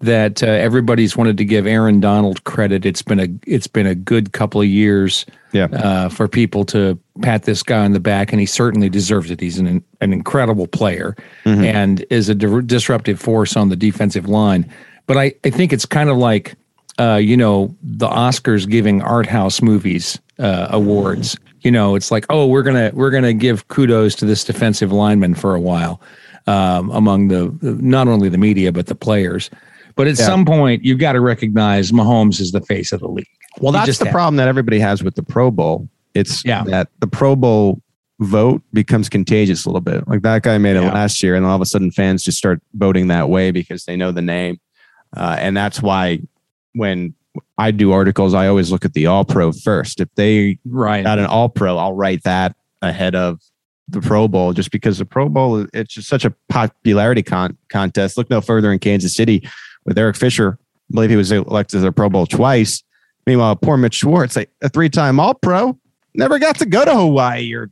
that 0.00 0.42
uh, 0.42 0.46
everybody's 0.46 1.16
wanted 1.16 1.36
to 1.38 1.44
give 1.44 1.64
Aaron 1.64 2.00
Donald 2.00 2.42
credit. 2.42 2.84
It's 2.84 3.02
been 3.02 3.20
a 3.20 3.28
it's 3.46 3.68
been 3.68 3.86
a 3.86 3.94
good 3.94 4.32
couple 4.32 4.60
of 4.60 4.66
years 4.66 5.24
Yeah. 5.52 5.66
uh, 5.66 6.08
for 6.08 6.26
people 6.26 6.64
to 6.66 6.98
pat 7.20 7.44
this 7.44 7.62
guy 7.62 7.84
on 7.84 7.92
the 7.92 8.00
back, 8.00 8.32
and 8.32 8.40
he 8.40 8.46
certainly 8.46 8.88
deserves 8.88 9.30
it. 9.30 9.40
He's 9.40 9.58
an 9.60 9.84
an 10.00 10.12
incredible 10.12 10.66
player 10.66 11.14
Mhm. 11.44 11.64
and 11.64 12.04
is 12.10 12.28
a 12.28 12.34
di- 12.34 12.62
disruptive 12.66 13.20
force 13.20 13.56
on 13.56 13.68
the 13.68 13.76
defensive 13.76 14.28
line. 14.28 14.68
But 15.06 15.18
I, 15.18 15.34
I 15.44 15.50
think 15.50 15.72
it's 15.72 15.86
kind 15.86 16.10
of 16.10 16.16
like 16.16 16.56
uh, 16.98 17.20
you 17.22 17.36
know 17.36 17.72
the 17.82 18.08
Oscars 18.08 18.68
giving 18.68 19.02
art 19.02 19.26
house 19.28 19.62
movies 19.62 20.18
uh, 20.40 20.66
awards. 20.70 21.36
You 21.60 21.70
know, 21.70 21.94
it's 21.94 22.10
like 22.10 22.26
oh 22.28 22.46
we're 22.48 22.64
gonna 22.64 22.90
we're 22.92 23.10
gonna 23.12 23.32
give 23.34 23.68
kudos 23.68 24.16
to 24.16 24.26
this 24.26 24.42
defensive 24.42 24.90
lineman 24.90 25.34
for 25.36 25.54
a 25.54 25.60
while 25.60 26.00
um, 26.46 26.90
among 26.90 27.28
the 27.28 27.56
not 27.62 28.08
only 28.08 28.28
the 28.28 28.38
media 28.38 28.72
but 28.72 28.86
the 28.86 28.94
players. 28.94 29.50
But 29.94 30.06
at 30.08 30.18
Yeah. 30.18 30.24
some 30.26 30.44
point, 30.46 30.84
you've 30.84 30.98
got 30.98 31.12
to 31.12 31.20
recognize 31.20 31.92
Mahomes 31.92 32.40
is 32.40 32.52
the 32.52 32.62
face 32.62 32.92
of 32.92 33.00
the 33.00 33.08
league. 33.08 33.26
Well, 33.60 33.72
that's 33.72 33.86
just 33.86 33.98
the 33.98 34.06
have- 34.06 34.12
problem 34.12 34.36
that 34.36 34.48
everybody 34.48 34.78
has 34.78 35.02
with 35.02 35.14
the 35.16 35.22
Pro 35.22 35.50
Bowl. 35.50 35.88
It's 36.14 36.42
Yeah. 36.44 36.64
that 36.64 36.88
the 37.00 37.06
Pro 37.06 37.36
Bowl 37.36 37.82
vote 38.20 38.62
becomes 38.72 39.08
contagious 39.10 39.64
a 39.66 39.68
little 39.68 39.80
bit. 39.82 40.06
Like 40.08 40.22
that 40.22 40.42
guy 40.42 40.56
made 40.56 40.76
it 40.76 40.82
Yeah. 40.82 40.92
last 40.94 41.22
year, 41.22 41.34
and 41.34 41.44
all 41.44 41.54
of 41.56 41.60
a 41.60 41.66
sudden 41.66 41.90
fans 41.90 42.22
just 42.24 42.38
start 42.38 42.62
voting 42.74 43.08
that 43.08 43.28
way 43.28 43.50
because 43.50 43.84
they 43.84 43.96
know 43.96 44.12
the 44.12 44.22
name. 44.22 44.58
Uh, 45.14 45.36
and 45.38 45.54
that's 45.56 45.82
why 45.82 46.20
when 46.74 47.12
I 47.58 47.70
do 47.70 47.92
articles, 47.92 48.32
I 48.32 48.46
always 48.46 48.70
look 48.72 48.84
at 48.86 48.94
the 48.94 49.06
All 49.06 49.24
Pro 49.26 49.52
first. 49.52 50.00
If 50.00 50.08
they 50.14 50.58
Right. 50.64 51.04
got 51.04 51.18
an 51.18 51.26
All 51.26 51.48
Pro, 51.50 51.76
I'll 51.76 51.94
write 51.94 52.22
that 52.24 52.54
ahead 52.80 53.14
of 53.14 53.40
the 53.88 54.00
Pro 54.00 54.28
Bowl 54.28 54.52
just 54.52 54.70
because 54.70 54.98
the 54.98 55.04
Pro 55.04 55.28
Bowl 55.28 55.66
it's 55.72 55.94
just 55.94 56.08
such 56.08 56.24
a 56.24 56.34
popularity 56.48 57.22
con- 57.22 57.56
contest. 57.68 58.16
Look 58.16 58.30
no 58.30 58.40
further 58.40 58.72
in 58.72 58.78
Kansas 58.78 59.14
City 59.14 59.48
with 59.84 59.98
Eric 59.98 60.16
Fisher. 60.16 60.58
I 60.90 60.94
believe 60.94 61.10
he 61.10 61.16
was 61.16 61.32
elected 61.32 61.78
to 61.78 61.80
the 61.80 61.92
Pro 61.92 62.08
Bowl 62.08 62.26
twice. 62.26 62.82
Meanwhile, 63.26 63.56
poor 63.56 63.76
Mitch 63.76 63.94
Schwartz, 63.94 64.36
like 64.36 64.50
a 64.62 64.68
three-time 64.68 65.20
All 65.20 65.34
Pro, 65.34 65.78
never 66.14 66.38
got 66.38 66.58
to 66.58 66.66
go 66.66 66.84
to 66.84 66.92
Hawaii 66.92 67.52
or 67.54 67.70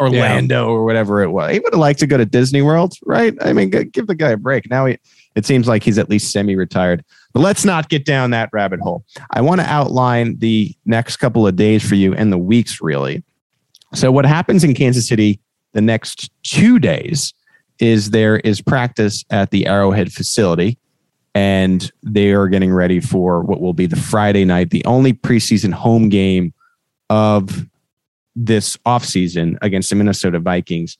Orlando 0.00 0.68
or 0.68 0.84
whatever 0.84 1.22
it 1.22 1.30
was. 1.30 1.52
He 1.52 1.58
would 1.58 1.72
have 1.72 1.80
liked 1.80 2.00
to 2.00 2.06
go 2.06 2.16
to 2.16 2.24
Disney 2.24 2.62
World, 2.62 2.94
right? 3.04 3.34
I 3.40 3.52
mean, 3.52 3.70
give 3.70 4.06
the 4.06 4.14
guy 4.14 4.30
a 4.30 4.36
break. 4.36 4.70
Now 4.70 4.86
he, 4.86 4.98
it 5.34 5.46
seems 5.46 5.68
like 5.68 5.82
he's 5.82 5.98
at 5.98 6.08
least 6.08 6.32
semi-retired. 6.32 7.04
But 7.32 7.40
let's 7.40 7.64
not 7.64 7.88
get 7.88 8.04
down 8.04 8.30
that 8.30 8.50
rabbit 8.52 8.80
hole. 8.80 9.04
I 9.30 9.40
want 9.40 9.60
to 9.60 9.66
outline 9.66 10.38
the 10.38 10.74
next 10.84 11.16
couple 11.16 11.46
of 11.46 11.56
days 11.56 11.86
for 11.86 11.94
you 11.94 12.14
and 12.14 12.32
the 12.32 12.38
weeks, 12.38 12.80
really. 12.80 13.22
So, 13.94 14.10
what 14.12 14.24
happens 14.24 14.64
in 14.64 14.74
Kansas 14.74 15.06
City 15.06 15.40
the 15.72 15.80
next 15.80 16.30
two 16.42 16.78
days 16.78 17.34
is 17.78 18.10
there 18.10 18.36
is 18.38 18.60
practice 18.60 19.24
at 19.30 19.50
the 19.50 19.66
Arrowhead 19.66 20.12
facility, 20.12 20.78
and 21.34 21.90
they 22.02 22.30
are 22.32 22.48
getting 22.48 22.72
ready 22.72 23.00
for 23.00 23.40
what 23.40 23.60
will 23.60 23.72
be 23.72 23.86
the 23.86 23.96
Friday 23.96 24.44
night, 24.44 24.70
the 24.70 24.84
only 24.84 25.12
preseason 25.12 25.72
home 25.72 26.08
game 26.08 26.52
of 27.10 27.66
this 28.36 28.76
offseason 28.86 29.58
against 29.62 29.90
the 29.90 29.96
Minnesota 29.96 30.38
Vikings. 30.38 30.96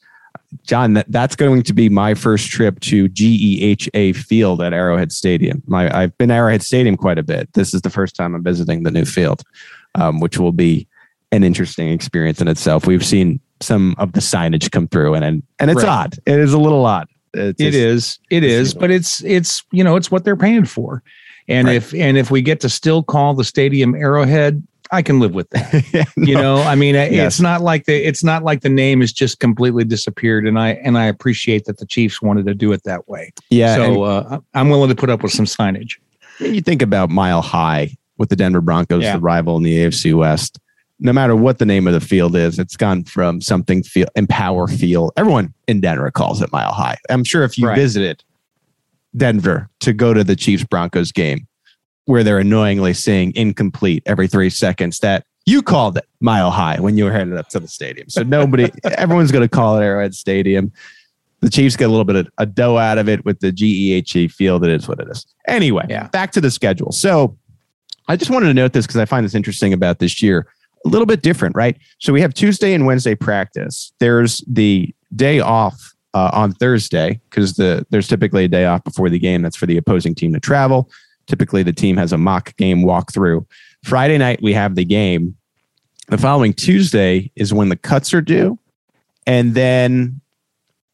John, 0.65 0.95
that, 0.95 1.07
that's 1.11 1.37
going 1.37 1.63
to 1.63 1.73
be 1.73 1.89
my 1.89 2.15
first 2.15 2.51
trip 2.51 2.81
to 2.81 3.09
GEHA 3.09 4.17
Field 4.17 4.61
at 4.61 4.73
Arrowhead 4.73 5.13
Stadium. 5.13 5.63
My, 5.67 5.95
I've 5.97 6.17
been 6.19 6.31
Arrowhead 6.31 6.63
Stadium 6.63 6.97
quite 6.97 7.19
a 7.19 7.23
bit. 7.23 7.53
This 7.53 7.73
is 7.73 7.83
the 7.83 7.91
first 7.91 8.17
time 8.17 8.35
I'm 8.35 8.43
visiting 8.43 8.83
the 8.83 8.91
new 8.91 9.05
field, 9.05 9.43
um, 9.95 10.21
which 10.21 10.39
will 10.39 10.53
be 10.53 10.87
an 11.31 11.45
interesting 11.45 11.89
experience 11.89 12.41
in 12.41 12.49
itself. 12.49 12.87
We've 12.87 13.05
seen 13.05 13.41
some 13.63 13.95
of 13.99 14.13
the 14.13 14.21
signage 14.21 14.71
come 14.71 14.89
through, 14.89 15.15
and 15.15 15.25
and, 15.25 15.43
and 15.59 15.71
it's 15.71 15.83
Right. 15.83 15.89
odd. 16.07 16.19
It 16.27 16.39
is 16.39 16.53
a 16.53 16.59
little 16.59 16.85
odd. 16.85 17.09
it's 17.35 17.61
it 17.61 17.75
is 17.75 18.19
it 18.31 18.45
is 18.45 18.75
But 18.75 18.91
it's 18.91 19.23
it's 19.25 19.65
you 19.73 19.83
know 19.83 19.97
it's 19.97 20.11
what 20.11 20.25
they're 20.25 20.37
paying 20.37 20.65
for, 20.67 21.03
and 21.49 21.67
Right. 21.69 21.77
if 21.77 21.95
and 21.95 22.19
if 22.19 22.31
we 22.31 22.43
get 22.43 22.61
to 22.61 22.69
still 22.69 23.03
call 23.03 23.35
the 23.35 23.45
stadium 23.45 23.95
Arrowhead, 23.95 24.63
I 24.91 25.01
can 25.01 25.19
live 25.21 25.33
with 25.33 25.49
that. 25.51 25.85
Yeah, 25.95 26.05
You 26.17 26.35
no. 26.35 26.43
know, 26.43 26.63
I 26.63 26.75
mean, 26.75 26.95
Yes. 26.95 27.35
it's 27.35 27.41
not 27.41 27.63
like 27.63 27.87
the 27.87 27.95
it's 28.07 28.23
not 28.23 28.43
like 28.45 28.61
the 28.61 28.69
name 28.69 29.01
has 29.01 29.13
just 29.13 29.41
completely 29.41 29.85
disappeared, 29.85 30.47
and 30.47 30.59
I 30.59 30.71
and 30.85 30.99
I 30.99 31.07
appreciate 31.07 31.65
that 31.65 31.79
the 31.79 31.87
Chiefs 31.87 32.21
wanted 32.21 32.45
to 32.47 32.55
do 32.55 32.73
it 32.73 32.83
that 32.85 33.09
way. 33.09 33.33
yeah. 33.49 33.77
and- 33.83 33.95
so 33.95 34.03
uh, 34.03 34.39
I'm 34.55 34.69
willing 34.69 34.91
to 34.91 34.95
put 34.97 35.09
up 35.09 35.23
with 35.23 35.33
some 35.33 35.47
signage. 35.47 35.93
And 36.41 36.55
you 36.55 36.61
think 36.61 36.83
about 36.83 37.09
Mile 37.11 37.41
High 37.43 37.97
with 38.19 38.29
the 38.29 38.37
Denver 38.37 38.61
Broncos, 38.61 39.03
Yeah. 39.05 39.15
the 39.15 39.21
rival 39.21 39.57
in 39.57 39.63
the 39.63 39.79
AFC 39.79 40.13
West. 40.15 40.59
No 41.03 41.13
matter 41.13 41.35
what 41.35 41.59
the 41.59 41.67
name 41.67 41.89
of 41.89 41.95
the 41.95 42.01
field 42.01 42.37
is, 42.37 42.59
it's 42.61 42.77
gone 42.77 43.03
from 43.05 43.41
something 43.41 43.83
feel 43.83 44.07
Empower 44.15 44.69
Field. 44.69 45.13
Everyone 45.17 45.53
in 45.67 45.81
Denver 45.81 46.11
calls 46.13 46.41
it 46.41 46.53
Mile 46.53 46.73
High. 46.73 46.97
I'm 47.11 47.25
sure 47.25 47.43
if 47.43 47.59
you 47.59 47.67
Right. 47.67 47.77
visited 47.77 48.23
Denver 49.17 49.69
to 49.81 49.93
go 49.93 50.15
to 50.15 50.23
the 50.25 50.37
Chiefs 50.37 50.65
Broncos 50.65 51.13
game, 51.13 51.47
where 52.07 52.23
they're 52.23 52.39
annoyingly 52.39 52.95
saying 52.95 53.33
incomplete 53.35 54.03
every 54.07 54.29
three 54.29 54.49
seconds, 54.49 55.01
that 55.01 55.25
you 55.45 55.61
called 55.61 55.97
it 55.97 56.05
Mile 56.21 56.53
High 56.53 56.79
when 56.79 56.97
you 56.97 57.05
were 57.05 57.13
headed 57.13 57.37
up 57.37 57.49
to 57.49 57.59
the 57.61 57.67
stadium. 57.69 58.09
So 58.09 58.23
nobody, 58.23 58.71
everyone's 58.85 59.33
going 59.33 59.43
to 59.43 59.49
call 59.49 59.77
it 59.79 59.85
Arrowhead 59.85 60.15
Stadium. 60.15 60.73
The 61.41 61.51
Chiefs 61.51 61.75
get 61.75 61.87
a 61.87 61.89
little 61.89 62.05
bit 62.05 62.15
of 62.15 62.29
a 62.39 62.47
dough 62.47 62.79
out 62.79 62.99
of 62.99 63.09
it 63.09 63.25
with 63.25 63.41
the 63.41 63.51
GEHA 63.51 64.31
field. 64.31 64.65
It 64.65 64.71
is 64.71 64.87
what 64.87 65.01
it 65.01 65.09
is. 65.09 65.27
Anyway, 65.49 65.85
Yeah. 65.91 66.07
back 66.09 66.31
to 66.33 66.41
the 66.41 66.53
schedule. 66.53 66.93
So 66.93 67.37
I 68.07 68.15
just 68.15 68.31
wanted 68.31 68.47
to 68.47 68.55
note 68.55 68.73
this 68.73 68.87
because 68.87 68.99
I 69.01 69.05
find 69.05 69.25
this 69.27 69.35
interesting 69.35 69.73
about 69.73 69.99
this 69.99 70.23
year. 70.23 70.47
A 70.85 70.89
little 70.89 71.07
bit 71.07 71.23
different, 71.23 71.55
right? 71.55 71.77
So 71.99 72.13
we 72.13 72.21
have 72.21 72.35
Tuesday 72.35 72.75
and 72.75 72.87
Wednesday 72.87 73.15
practice. 73.15 73.93
There's 74.01 74.43
the 74.49 74.95
day 75.15 75.41
off 75.41 75.95
uh, 76.15 76.31
on 76.33 76.53
Thursday 76.53 77.21
because 77.31 77.55
the 77.55 77.87
there's 77.91 78.09
typically 78.09 78.45
a 78.45 78.49
day 78.49 78.65
off 78.67 78.83
before 78.85 79.09
the 79.09 79.19
game. 79.19 79.43
That's 79.43 79.57
for 79.57 79.67
the 79.67 79.77
opposing 79.77 80.15
team 80.15 80.33
to 80.33 80.41
travel. 80.41 80.91
Typically, 81.27 81.63
the 81.63 81.73
team 81.73 81.97
has 81.97 82.13
a 82.13 82.19
mock 82.19 82.57
game 82.57 82.83
walkthrough. 82.83 83.47
Friday 83.85 84.19
night 84.19 84.41
we 84.43 84.53
have 84.53 84.75
the 84.75 84.85
game. 84.85 85.37
The 86.09 86.19
following 86.19 86.53
Tuesday 86.53 87.31
is 87.37 87.55
when 87.55 87.69
the 87.69 87.77
cuts 87.77 88.13
are 88.13 88.21
due, 88.21 88.59
and 89.27 89.55
then 89.55 90.21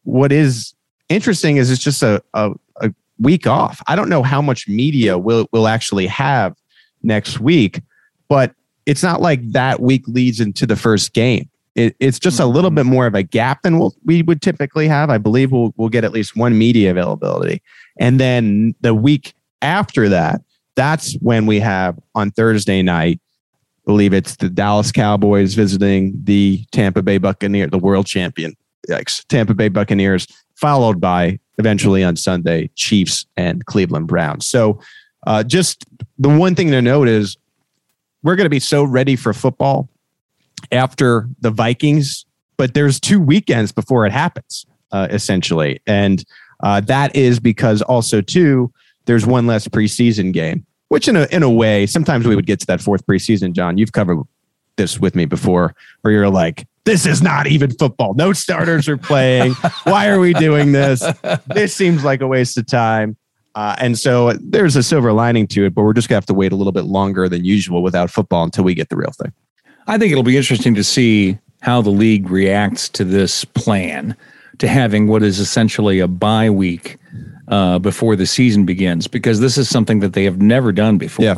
what 0.03 0.31
is 0.31 0.73
interesting 1.09 1.57
is 1.57 1.69
it's 1.71 1.83
just 1.83 2.03
a, 2.03 2.23
a, 2.33 2.51
a 2.81 2.93
week 3.19 3.47
off. 3.47 3.81
I 3.87 3.95
don't 3.95 4.09
know 4.09 4.23
how 4.23 4.41
much 4.41 4.67
media 4.67 5.17
we'll, 5.17 5.47
we'll 5.51 5.67
actually 5.67 6.07
have 6.07 6.55
next 7.03 7.39
week, 7.39 7.81
but 8.27 8.53
it's 8.89 9.03
not 9.03 9.21
like 9.21 9.51
that 9.51 9.81
week 9.81 10.07
leads 10.07 10.39
into 10.39 10.65
the 10.65 10.75
first 10.75 11.13
game. 11.13 11.47
It, 11.75 11.95
it's 11.99 12.17
just 12.17 12.39
a 12.39 12.47
little 12.47 12.71
bit 12.71 12.87
more 12.87 13.05
of 13.05 13.13
a 13.13 13.21
gap 13.21 13.61
than 13.61 13.77
we'll, 13.77 13.93
we 14.03 14.23
would 14.23 14.41
typically 14.41 14.87
have. 14.87 15.11
I 15.11 15.19
believe 15.19 15.51
we'll, 15.51 15.75
we'll 15.77 15.89
get 15.89 16.03
at 16.03 16.11
least 16.11 16.35
one 16.35 16.57
media 16.57 16.89
availability. 16.89 17.61
And 17.99 18.19
then 18.19 18.73
the 18.81 18.95
week 18.95 19.35
after 19.61 20.09
that, 20.09 20.41
that's 20.73 21.13
when 21.21 21.45
we 21.45 21.59
have 21.59 21.99
on 22.15 22.31
Thursday 22.31 22.81
night, 22.81 23.21
I 23.21 23.81
believe 23.85 24.11
it's 24.11 24.37
the 24.37 24.49
Dallas 24.49 24.91
Cowboys 24.91 25.53
visiting 25.53 26.19
the 26.23 26.65
Tampa 26.71 27.03
Bay 27.03 27.19
Buccaneers, 27.19 27.69
the 27.69 27.77
world 27.77 28.07
champion, 28.07 28.55
yikes, 28.89 29.23
Tampa 29.27 29.53
Bay 29.53 29.69
Buccaneers, 29.69 30.25
followed 30.55 30.99
by 30.99 31.37
eventually 31.59 32.03
on 32.03 32.15
Sunday, 32.15 32.71
Chiefs 32.73 33.27
and 33.37 33.63
Cleveland 33.67 34.07
Browns. 34.07 34.47
So 34.47 34.81
uh, 35.27 35.43
just 35.43 35.85
the 36.17 36.29
one 36.29 36.55
thing 36.55 36.71
to 36.71 36.81
note 36.81 37.07
is 37.07 37.37
we're 38.23 38.35
going 38.35 38.45
to 38.45 38.49
be 38.49 38.59
so 38.59 38.83
ready 38.83 39.15
for 39.15 39.33
football 39.33 39.89
after 40.71 41.29
the 41.41 41.51
Vikings, 41.51 42.25
but 42.57 42.73
there's 42.73 42.99
two 42.99 43.19
weekends 43.19 43.71
before 43.71 44.05
it 44.05 44.11
happens, 44.11 44.65
uh, 44.91 45.07
essentially. 45.09 45.81
And 45.87 46.23
uh, 46.61 46.81
that 46.81 47.15
is 47.15 47.39
because 47.39 47.81
also, 47.81 48.21
too, 48.21 48.71
there's 49.05 49.25
one 49.25 49.47
less 49.47 49.67
preseason 49.67 50.33
game, 50.33 50.65
which 50.89 51.07
in 51.07 51.15
a, 51.15 51.27
in 51.31 51.43
a 51.43 51.49
way, 51.49 51.85
sometimes 51.85 52.27
we 52.27 52.35
would 52.35 52.45
get 52.45 52.59
to 52.59 52.65
that 52.67 52.81
fourth 52.81 53.05
preseason, 53.07 53.53
John. 53.53 53.77
You've 53.77 53.93
covered 53.93 54.23
this 54.75 54.99
with 54.99 55.15
me 55.15 55.25
before, 55.25 55.73
where 56.01 56.13
you're 56.13 56.29
like, 56.29 56.67
this 56.85 57.05
is 57.05 57.21
not 57.21 57.47
even 57.47 57.71
football. 57.71 58.13
No 58.15 58.33
starters 58.33 58.87
are 58.89 58.97
playing. 58.97 59.53
Why 59.83 60.07
are 60.07 60.19
we 60.19 60.33
doing 60.33 60.71
this? 60.71 61.03
This 61.47 61.75
seems 61.75 62.03
like 62.03 62.21
a 62.21 62.27
waste 62.27 62.57
of 62.57 62.65
time. 62.65 63.15
Uh, 63.55 63.75
and 63.79 63.97
so 63.97 64.33
there's 64.41 64.75
a 64.75 64.83
silver 64.83 65.11
lining 65.11 65.47
to 65.47 65.65
it, 65.65 65.73
but 65.73 65.83
we're 65.83 65.93
just 65.93 66.07
going 66.07 66.15
to 66.15 66.21
have 66.21 66.25
to 66.27 66.33
wait 66.33 66.51
a 66.51 66.55
little 66.55 66.71
bit 66.71 66.85
longer 66.85 67.27
than 67.27 67.43
usual 67.43 67.81
without 67.81 68.09
football 68.09 68.43
until 68.43 68.63
we 68.63 68.73
get 68.73 68.89
the 68.89 68.95
real 68.95 69.11
thing. 69.11 69.33
I 69.87 69.97
think 69.97 70.11
it'll 70.11 70.23
be 70.23 70.37
interesting 70.37 70.75
to 70.75 70.83
see 70.83 71.37
how 71.61 71.81
the 71.81 71.89
league 71.89 72.29
reacts 72.29 72.87
to 72.89 73.03
this 73.03 73.43
plan 73.43 74.15
to 74.59 74.67
having 74.67 75.07
what 75.07 75.23
is 75.23 75.39
essentially 75.39 75.99
a 75.99 76.07
bye 76.07 76.49
week 76.49 76.97
uh, 77.47 77.79
before 77.79 78.15
the 78.15 78.25
season 78.25 78.65
begins, 78.65 79.07
because 79.07 79.39
this 79.39 79.57
is 79.57 79.67
something 79.69 79.99
that 80.01 80.13
they 80.13 80.23
have 80.25 80.41
never 80.41 80.71
done 80.71 80.97
before, 80.97 81.25
Yeah. 81.25 81.35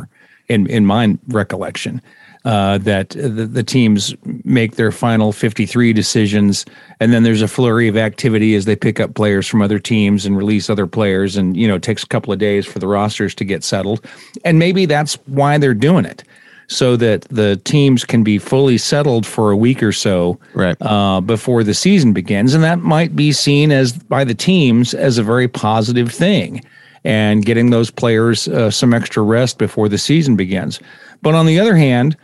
in 0.50 0.68
in 0.68 0.86
my 0.86 1.18
recollection. 1.27 2.01
Uh, 2.43 2.79
that 2.79 3.10
the, 3.10 3.45
the 3.45 3.62
teams 3.62 4.15
make 4.43 4.75
their 4.75 4.91
final 4.91 5.31
53 5.31 5.93
decisions, 5.93 6.65
and 7.00 7.13
then 7.13 7.21
there's 7.21 7.43
a 7.43 7.48
flurry 7.48 7.88
of 7.88 7.95
activity 7.95 8.55
as 8.55 8.65
they 8.65 8.75
pick 8.75 9.00
up 9.00 9.13
players 9.13 9.45
from 9.48 9.62
other 9.62 9.77
teams 9.77 10.25
and 10.25 10.36
release 10.36 10.67
other 10.67 10.88
players, 10.88 11.38
and 11.38 11.55
you 11.55 11.67
know 11.67 11.75
it 11.75 11.83
takes 11.83 12.01
a 12.01 12.07
couple 12.07 12.33
of 12.33 12.39
days 12.39 12.65
for 12.65 12.79
the 12.79 12.88
rosters 12.88 13.36
to 13.36 13.45
get 13.45 13.63
settled, 13.63 14.03
and 14.43 14.57
maybe 14.57 14.88
that's 14.88 15.15
why 15.27 15.60
they're 15.60 15.75
doing 15.75 16.03
it 16.03 16.24
so 16.67 16.95
that 16.95 17.21
the 17.29 17.57
teams 17.65 18.05
can 18.05 18.24
be 18.24 18.39
fully 18.39 18.77
settled 18.77 19.25
for 19.25 19.51
a 19.51 19.57
week 19.57 19.83
or 19.83 19.91
so 19.91 20.39
Right. 20.55 20.75
uh, 20.81 21.21
before 21.21 21.63
the 21.63 21.75
season 21.75 22.12
begins, 22.12 22.55
and 22.55 22.63
that 22.63 22.79
might 22.79 23.15
be 23.15 23.31
seen 23.33 23.71
as 23.71 23.91
by 23.93 24.24
the 24.24 24.33
teams 24.33 24.95
as 24.95 25.19
a 25.19 25.24
very 25.24 25.48
positive 25.48 26.12
thing. 26.12 26.63
and 27.03 27.45
getting 27.45 27.71
those 27.71 27.89
players 27.91 28.48
uh, 28.48 28.69
some 28.71 28.93
extra 28.93 29.24
rest 29.24 29.57
before 29.57 29.89
the 29.89 29.98
season 29.98 30.36
begins. 30.36 30.79
But 31.24 31.33
on 31.33 31.48
the 31.48 31.60
other 31.60 31.75
hand, 31.75 32.15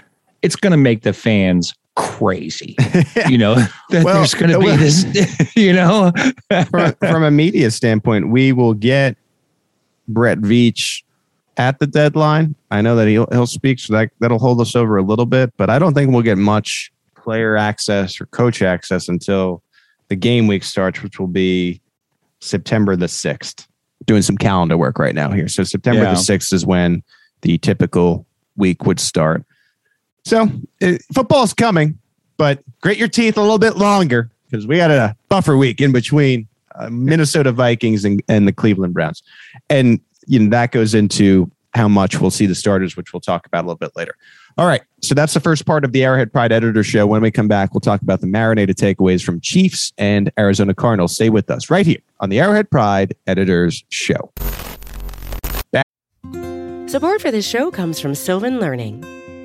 it's 0.41 0.55
going 0.55 0.71
to 0.71 0.77
make 0.77 1.03
the 1.03 1.13
fans 1.13 1.73
crazy. 1.95 2.75
You 3.27 3.37
know, 3.37 3.55
that 3.89 4.03
Well, 4.03 4.15
there's 4.15 4.33
going 4.33 4.51
to 4.51 4.59
be 4.59 4.75
this, 4.77 5.05
you 5.55 5.73
know, 5.73 6.11
from, 6.69 6.93
from 6.99 7.23
a 7.23 7.31
media 7.31 7.71
standpoint, 7.71 8.29
we 8.29 8.53
will 8.53 8.73
get 8.73 9.17
Brett 10.07 10.39
Veach 10.39 11.03
at 11.57 11.79
the 11.79 11.87
deadline. 11.87 12.55
I 12.71 12.81
know 12.81 12.95
that 12.95 13.07
he'll 13.07 13.27
he'll 13.31 13.47
speak, 13.47 13.79
so 13.79 13.93
that 13.93 14.11
that'll 14.19 14.39
hold 14.39 14.61
us 14.61 14.75
over 14.75 14.97
a 14.97 15.03
little 15.03 15.25
bit. 15.25 15.51
But 15.57 15.69
I 15.69 15.79
don't 15.79 15.93
think 15.93 16.11
we'll 16.11 16.21
get 16.21 16.37
much 16.37 16.91
player 17.15 17.57
access 17.57 18.21
or 18.21 18.27
coach 18.27 18.61
access 18.61 19.09
until 19.09 19.63
the 20.07 20.15
game 20.15 20.47
week 20.47 20.63
starts, 20.63 21.01
which 21.03 21.19
will 21.19 21.27
be 21.27 21.81
September 22.39 22.95
the 22.95 23.07
sixth. 23.07 23.67
Doing 24.05 24.21
some 24.21 24.37
calendar 24.37 24.77
work 24.77 24.99
right 24.99 25.15
now 25.15 25.31
here, 25.31 25.47
so 25.47 25.63
September 25.63 26.03
Yeah. 26.03 26.11
the 26.11 26.17
sixth 26.17 26.53
is 26.53 26.65
when 26.65 27.01
the 27.41 27.57
typical 27.57 28.25
week 28.55 28.85
would 28.85 28.99
start. 28.99 29.43
So 30.27 30.49
uh, 30.81 30.97
football's 31.13 31.53
coming, 31.53 31.97
but 32.35 32.61
grit 32.81 32.97
your 32.97 33.07
teeth 33.07 33.37
a 33.37 33.41
little 33.41 33.59
bit 33.59 33.77
longer 33.77 34.29
because 34.51 34.67
we 34.67 34.77
had 34.77 34.91
a 34.91 35.15
buffer 35.29 35.55
week 35.55 35.79
in 35.79 35.93
between 35.93 36.49
uh, 36.75 36.89
Minnesota 36.89 37.53
Vikings 37.53 38.03
and, 38.03 38.21
and 38.27 38.45
the 38.45 38.51
Cleveland 38.51 38.93
Browns. 38.93 39.23
And 39.69 40.01
you 40.25 40.39
know 40.39 40.49
that 40.49 40.73
goes 40.73 40.93
into 40.93 41.49
how 41.75 41.87
much 41.87 42.19
we'll 42.19 42.29
see 42.29 42.45
the 42.45 42.55
starters, 42.55 42.97
which 42.97 43.13
we'll 43.13 43.21
talk 43.21 43.45
about 43.45 43.63
a 43.63 43.67
little 43.67 43.77
bit 43.77 43.91
later. 43.95 44.17
All 44.57 44.67
right. 44.67 44.81
So 45.01 45.15
that's 45.15 45.33
the 45.33 45.39
first 45.39 45.65
part 45.65 45.85
of 45.85 45.93
the 45.93 46.03
Arrowhead 46.03 46.33
Pride 46.33 46.51
Editor 46.51 46.83
Show. 46.83 47.07
When 47.07 47.21
we 47.21 47.31
come 47.31 47.47
back, 47.47 47.73
we'll 47.73 47.79
talk 47.79 48.01
about 48.01 48.19
the 48.19 48.27
marinated 48.27 48.75
takeaways 48.75 49.23
from 49.23 49.39
Chiefs 49.39 49.93
and 49.97 50.29
Arizona 50.37 50.73
Cardinals. 50.73 51.15
Stay 51.15 51.29
with 51.29 51.49
us 51.49 51.69
right 51.69 51.85
here 51.85 52.01
on 52.19 52.27
the 52.27 52.41
Arrowhead 52.41 52.69
Pride 52.69 53.15
Editors 53.27 53.85
Show. 53.87 54.33
Support 56.87 57.21
for 57.21 57.31
this 57.31 57.47
show 57.47 57.71
comes 57.71 58.01
from 58.01 58.13
Sylvan 58.13 58.59
Learning. 58.59 59.05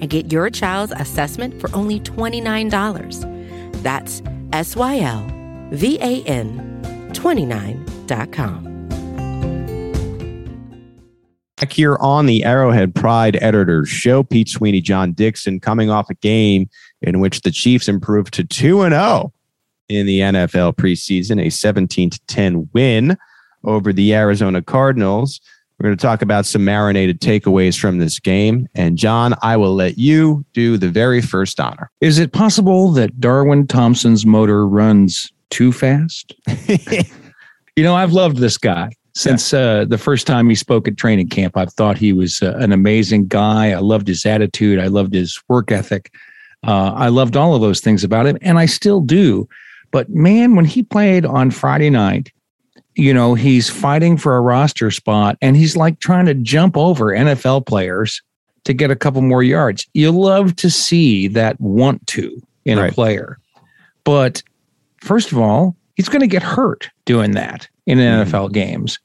and 0.00 0.10
get 0.10 0.32
your 0.32 0.50
child's 0.50 0.92
assessment 0.96 1.60
for 1.60 1.74
only 1.74 2.00
$29. 2.00 3.82
That's 3.82 4.22
S 4.52 4.76
Y 4.76 5.00
L 5.00 5.26
V 5.70 5.98
A 6.00 6.22
N 6.24 7.10
29.com. 7.12 8.66
Back 11.58 11.72
here 11.72 11.96
on 11.96 12.26
the 12.26 12.44
Arrowhead 12.44 12.94
Pride 12.94 13.38
Editors 13.40 13.88
Show, 13.88 14.22
Pete 14.22 14.48
Sweeney, 14.48 14.82
John 14.82 15.12
Dixon, 15.12 15.58
coming 15.58 15.88
off 15.88 16.10
a 16.10 16.14
game 16.14 16.68
in 17.00 17.18
which 17.20 17.40
the 17.40 17.50
Chiefs 17.50 17.88
improved 17.88 18.34
to 18.34 18.44
2 18.44 18.82
and 18.82 18.92
0 18.92 19.32
in 19.88 20.04
the 20.04 20.20
NFL 20.20 20.74
preseason, 20.76 21.40
a 21.40 21.50
17 21.50 22.10
to 22.10 22.20
10 22.26 22.68
win 22.74 23.16
over 23.64 23.92
the 23.92 24.14
Arizona 24.14 24.60
Cardinals. 24.60 25.40
We're 25.78 25.88
going 25.88 25.96
to 25.96 26.02
talk 26.02 26.22
about 26.22 26.46
some 26.46 26.64
marinated 26.64 27.20
takeaways 27.20 27.78
from 27.78 27.98
this 27.98 28.18
game. 28.18 28.66
And 28.74 28.96
John, 28.96 29.34
I 29.42 29.56
will 29.56 29.74
let 29.74 29.98
you 29.98 30.44
do 30.54 30.78
the 30.78 30.88
very 30.88 31.20
first 31.20 31.60
honor. 31.60 31.90
is 32.00 32.18
it 32.18 32.32
possible 32.32 32.92
that 32.92 33.20
Darwin 33.20 33.66
Thompson's 33.66 34.24
motor 34.24 34.66
runs 34.66 35.30
too 35.50 35.72
fast? 35.72 36.34
You 37.76 37.82
know, 37.82 37.94
I've 37.94 38.14
loved 38.14 38.38
this 38.38 38.56
guy 38.56 38.90
since 39.14 39.52
uh, 39.52 39.84
the 39.86 39.98
first 39.98 40.26
time 40.26 40.48
he 40.48 40.54
spoke 40.54 40.88
at 40.88 40.96
training 40.96 41.28
camp. 41.28 41.58
I've 41.58 41.72
thought 41.74 41.98
he 41.98 42.14
was 42.14 42.42
uh, 42.42 42.56
an 42.56 42.72
amazing 42.72 43.26
guy. 43.26 43.72
I 43.72 43.80
loved 43.80 44.08
his 44.08 44.24
attitude. 44.24 44.78
I 44.78 44.86
loved 44.86 45.12
his 45.12 45.38
work 45.48 45.70
ethic. 45.70 46.10
Uh, 46.66 46.92
I 46.94 47.08
loved 47.08 47.36
all 47.36 47.54
of 47.54 47.60
those 47.60 47.80
things 47.80 48.02
about 48.02 48.26
him, 48.26 48.38
and 48.40 48.58
I 48.58 48.64
still 48.64 49.02
do. 49.02 49.46
But 49.90 50.08
man, 50.08 50.56
when 50.56 50.64
he 50.64 50.82
played 50.82 51.26
on 51.26 51.50
Friday 51.50 51.90
night, 51.90 52.32
you 52.96 53.12
know, 53.14 53.34
he's 53.34 53.68
fighting 53.68 54.16
for 54.16 54.36
a 54.36 54.40
roster 54.40 54.90
spot 54.90 55.36
and 55.42 55.56
he's 55.56 55.76
like 55.76 56.00
trying 56.00 56.26
to 56.26 56.34
jump 56.34 56.76
over 56.76 57.06
NFL 57.06 57.66
players 57.66 58.22
to 58.64 58.72
get 58.72 58.90
a 58.90 58.96
couple 58.96 59.22
more 59.22 59.42
yards. 59.42 59.86
You 59.94 60.10
love 60.10 60.56
to 60.56 60.70
see 60.70 61.28
that 61.28 61.60
want 61.60 62.06
to 62.08 62.40
in 62.64 62.78
Right. 62.78 62.90
a 62.90 62.94
player. 62.94 63.38
But 64.04 64.42
first 65.02 65.30
of 65.30 65.38
all, 65.38 65.76
he's 65.94 66.08
going 66.08 66.20
to 66.22 66.26
get 66.26 66.42
hurt 66.42 66.90
doing 67.04 67.32
that 67.32 67.68
in 67.86 67.98
Mhm. 67.98 68.22
NFL 68.26 68.48
games. 68.52 68.98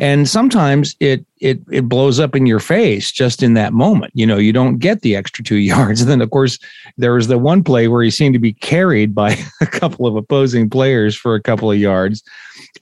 And 0.00 0.26
sometimes 0.26 0.96
it 0.98 1.24
it 1.40 1.60
it 1.70 1.88
blows 1.88 2.18
up 2.18 2.34
in 2.34 2.46
your 2.46 2.58
face 2.58 3.12
just 3.12 3.42
in 3.42 3.54
that 3.54 3.74
moment. 3.74 4.12
You 4.16 4.26
know, 4.26 4.38
you 4.38 4.52
don't 4.52 4.78
get 4.78 5.02
the 5.02 5.14
extra 5.14 5.44
two 5.44 5.56
yards. 5.72 6.00
And 6.00 6.10
then 6.10 6.22
of 6.22 6.30
course 6.30 6.58
there 6.96 7.12
was 7.12 7.28
the 7.28 7.38
one 7.38 7.62
play 7.62 7.86
where 7.86 8.02
he 8.02 8.10
seemed 8.10 8.32
to 8.32 8.40
be 8.40 8.54
carried 8.54 9.14
by 9.14 9.36
a 9.60 9.66
couple 9.66 10.06
of 10.06 10.16
opposing 10.16 10.70
players 10.70 11.14
for 11.14 11.34
a 11.34 11.42
couple 11.42 11.70
of 11.70 11.78
yards. 11.78 12.24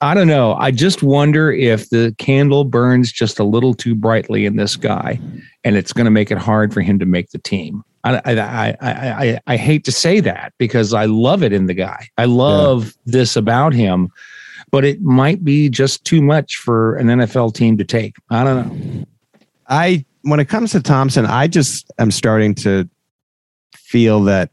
I 0.01 0.15
don't 0.15 0.29
know. 0.29 0.55
I 0.55 0.71
just 0.71 1.03
wonder 1.03 1.51
if 1.51 1.91
the 1.91 2.15
candle 2.19 2.65
burns 2.65 3.11
just 3.11 3.39
a 3.41 3.45
little 3.45 3.75
too 3.75 3.95
brightly 3.95 4.47
in 4.47 4.57
this 4.57 4.77
guy, 4.77 5.21
and 5.65 5.77
it's 5.77 5.93
going 5.93 6.05
to 6.05 6.11
make 6.11 6.31
it 6.31 6.39
hard 6.39 6.73
for 6.73 6.83
him 6.83 6.99
to 7.01 7.07
make 7.07 7.31
the 7.31 7.39
team. 7.39 7.83
I, 8.05 8.21
I, 8.25 8.33
I, 8.33 8.77
I, 8.81 9.11
I, 9.11 9.41
I 9.47 9.57
hate 9.57 9.85
to 9.85 9.93
say 9.93 10.21
that 10.21 10.53
because 10.59 10.95
I 10.95 11.07
love 11.07 11.43
it 11.43 11.53
in 11.53 11.67
the 11.67 11.75
guy. 11.75 12.09
I 12.17 12.27
love 12.27 12.95
this 13.07 13.35
about 13.35 13.73
him, 13.73 14.09
but 14.71 14.85
it 14.85 15.01
might 15.03 15.45
be 15.45 15.69
just 15.69 16.05
too 16.05 16.23
much 16.23 16.57
for 16.57 16.97
an 16.97 17.07
NFL 17.09 17.55
team 17.55 17.77
to 17.79 17.85
take. 17.85 18.17
I 18.31 18.45
don't 18.45 18.69
know. 18.69 19.05
I 19.69 20.05
when 20.23 20.41
it 20.41 20.49
comes 20.49 20.73
to 20.73 20.81
Thompson, 20.81 21.27
I 21.27 21.47
just 21.47 21.91
am 21.99 22.11
starting 22.11 22.55
to 22.57 22.89
feel 23.75 24.23
that 24.25 24.51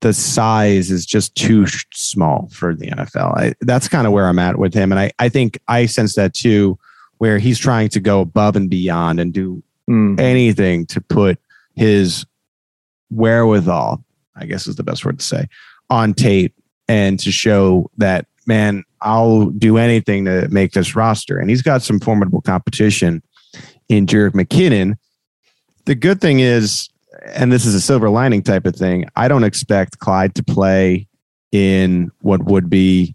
the 0.00 0.12
size 0.12 0.90
is 0.90 1.04
just 1.04 1.34
too 1.34 1.66
small 1.92 2.48
for 2.52 2.74
the 2.74 2.86
NFL. 2.86 3.36
I, 3.36 3.54
that's 3.60 3.86
kind 3.86 4.06
of 4.06 4.12
where 4.12 4.26
I'm 4.26 4.38
at 4.38 4.58
with 4.58 4.72
him, 4.74 4.92
and 4.92 4.98
I 4.98 5.12
I 5.18 5.28
think 5.28 5.58
I 5.68 5.86
sense 5.86 6.14
that 6.14 6.34
too, 6.34 6.78
where 7.18 7.38
he's 7.38 7.58
trying 7.58 7.88
to 7.90 8.00
go 8.00 8.20
above 8.20 8.56
and 8.56 8.70
beyond 8.70 9.20
and 9.20 9.32
do 9.32 9.62
Hmm. 9.90 10.14
anything 10.20 10.86
to 10.86 11.00
put 11.00 11.40
his 11.74 12.24
wherewithal, 13.10 14.04
I 14.36 14.46
guess 14.46 14.68
is 14.68 14.76
the 14.76 14.84
best 14.84 15.04
word 15.04 15.18
to 15.18 15.24
say, 15.24 15.48
on 15.88 16.14
tape 16.14 16.54
and 16.86 17.18
to 17.18 17.32
show 17.32 17.90
that, 17.98 18.26
man, 18.50 18.82
I'll 19.00 19.46
do 19.50 19.78
anything 19.78 20.24
to 20.24 20.48
make 20.48 20.72
this 20.72 20.96
roster. 20.96 21.38
And 21.38 21.48
he's 21.48 21.62
got 21.62 21.82
some 21.82 22.00
formidable 22.00 22.40
competition 22.40 23.22
in 23.88 24.06
Jerick 24.06 24.32
McKinnon. 24.32 24.96
The 25.84 25.94
good 25.94 26.20
thing 26.20 26.40
is, 26.40 26.88
and 27.26 27.52
this 27.52 27.64
is 27.64 27.76
a 27.76 27.80
silver 27.80 28.10
lining 28.10 28.42
type 28.42 28.66
of 28.66 28.74
thing, 28.74 29.08
I 29.14 29.28
don't 29.28 29.44
expect 29.44 30.00
Clyde 30.00 30.34
to 30.34 30.42
play 30.42 31.06
in 31.52 32.10
what 32.22 32.44
would 32.44 32.68
be 32.68 33.14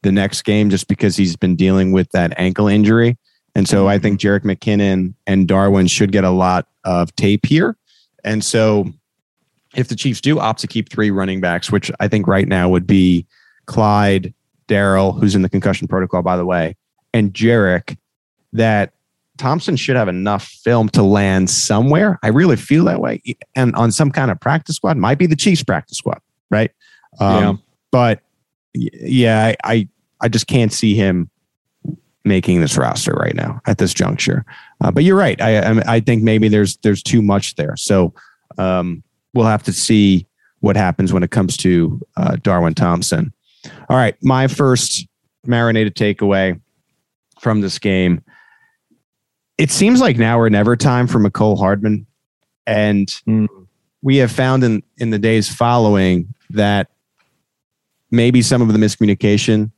the 0.00 0.10
next 0.10 0.40
game 0.40 0.70
just 0.70 0.88
because 0.88 1.16
he's 1.16 1.36
been 1.36 1.54
dealing 1.54 1.92
with 1.92 2.10
that 2.12 2.32
ankle 2.38 2.66
injury. 2.66 3.18
And 3.54 3.68
so 3.68 3.88
I 3.88 3.98
think 3.98 4.18
Jerick 4.18 4.40
McKinnon 4.40 5.12
and 5.26 5.46
Darwin 5.46 5.86
should 5.86 6.12
get 6.12 6.24
a 6.24 6.30
lot 6.30 6.66
of 6.84 7.14
tape 7.14 7.44
here. 7.44 7.76
And 8.24 8.42
so 8.42 8.86
if 9.76 9.88
the 9.88 9.96
Chiefs 9.96 10.22
do 10.22 10.38
opt 10.38 10.60
to 10.60 10.66
keep 10.66 10.90
three 10.90 11.10
running 11.10 11.42
backs, 11.42 11.70
which 11.70 11.90
I 12.00 12.08
think 12.08 12.26
right 12.26 12.48
now 12.48 12.70
would 12.70 12.86
be 12.86 13.26
Clyde, 13.66 14.32
Darrel, 14.66 15.12
who's 15.12 15.34
in 15.34 15.42
the 15.42 15.48
concussion 15.48 15.88
protocol, 15.88 16.22
by 16.22 16.36
the 16.36 16.44
way, 16.44 16.76
and 17.12 17.32
Jerick, 17.32 17.96
that 18.52 18.92
Thompson 19.38 19.76
should 19.76 19.96
have 19.96 20.08
enough 20.08 20.44
film 20.44 20.88
to 20.90 21.02
land 21.02 21.50
somewhere. 21.50 22.18
I 22.22 22.28
really 22.28 22.56
feel 22.56 22.84
that 22.84 23.00
way. 23.00 23.22
And 23.56 23.74
on 23.74 23.90
some 23.90 24.10
kind 24.10 24.30
of 24.30 24.38
practice 24.40 24.76
squad, 24.76 24.96
might 24.96 25.18
be 25.18 25.26
the 25.26 25.36
Chiefs 25.36 25.62
practice 25.62 25.98
squad, 25.98 26.20
right? 26.50 26.70
Um, 27.18 27.42
Yeah. 27.42 27.54
But 27.90 28.20
yeah, 28.74 29.46
I, 29.46 29.56
I, 29.64 29.88
I 30.20 30.28
just 30.28 30.46
can't 30.46 30.72
see 30.72 30.94
him 30.94 31.30
making 32.24 32.60
this 32.60 32.76
roster 32.76 33.12
right 33.12 33.34
now 33.34 33.60
at 33.66 33.78
this 33.78 33.92
juncture. 33.92 34.44
Uh, 34.80 34.90
but 34.90 35.04
you're 35.04 35.16
right. 35.16 35.40
I, 35.40 35.58
I, 35.58 35.82
I 35.96 36.00
think 36.00 36.22
maybe 36.22 36.48
there's 36.48 36.76
there's 36.78 37.02
too 37.02 37.20
much 37.20 37.56
there. 37.56 37.76
So 37.76 38.14
um, 38.58 39.02
we'll 39.34 39.46
have 39.46 39.64
to 39.64 39.72
see 39.72 40.26
what 40.60 40.76
happens 40.76 41.12
when 41.12 41.22
it 41.22 41.30
comes 41.30 41.56
to 41.58 42.00
uh, 42.16 42.36
Darwin 42.42 42.74
Thompson. 42.74 43.32
All 43.88 43.96
right, 43.96 44.16
my 44.22 44.48
first 44.48 45.06
marinated 45.46 45.94
takeaway 45.94 46.60
from 47.40 47.60
this 47.60 47.78
game. 47.78 48.22
It 49.58 49.70
seems 49.70 50.00
like 50.00 50.16
now 50.16 50.38
or 50.38 50.50
never 50.50 50.76
time 50.76 51.06
for 51.06 51.18
Mecole 51.18 51.58
Hardman, 51.58 52.06
and 52.66 53.08
mm. 53.28 53.46
we 54.02 54.16
have 54.16 54.32
found 54.32 54.64
in 54.64 54.82
in 54.98 55.10
the 55.10 55.18
days 55.18 55.52
following 55.52 56.34
that 56.50 56.88
maybe 58.10 58.42
some 58.42 58.62
of 58.62 58.68
the 58.68 58.78
miscommunication 58.78 59.70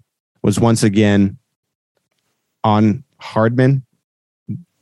was 0.42 0.60
once 0.60 0.82
again 0.82 1.38
on 2.62 3.04
Hardman, 3.18 3.84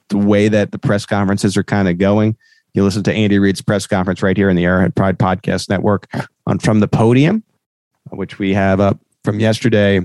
the 0.09 0.19
way 0.19 0.49
that 0.49 0.73
the 0.73 0.79
press 0.79 1.07
conferences 1.07 1.57
are 1.57 1.65
kind 1.65 1.89
of 1.89 1.99
going. 1.99 2.37
You 2.75 2.83
listen 2.83 3.03
to 3.05 3.13
Andy 3.13 3.39
Reid's 3.39 3.61
press 3.61 3.87
conference 3.87 4.23
right 4.23 4.37
here 4.37 4.49
in 4.49 4.57
the 4.57 4.65
Arrowhead 4.65 4.95
Pride 4.95 5.19
Podcast 5.19 5.69
Network 5.69 6.11
on 6.47 6.59
From 6.59 6.81
the 6.81 6.89
Podium, 6.89 7.45
which 8.11 8.39
we 8.39 8.55
have 8.55 8.81
up 8.81 8.99
from 9.25 9.41
yesterday. 9.41 10.01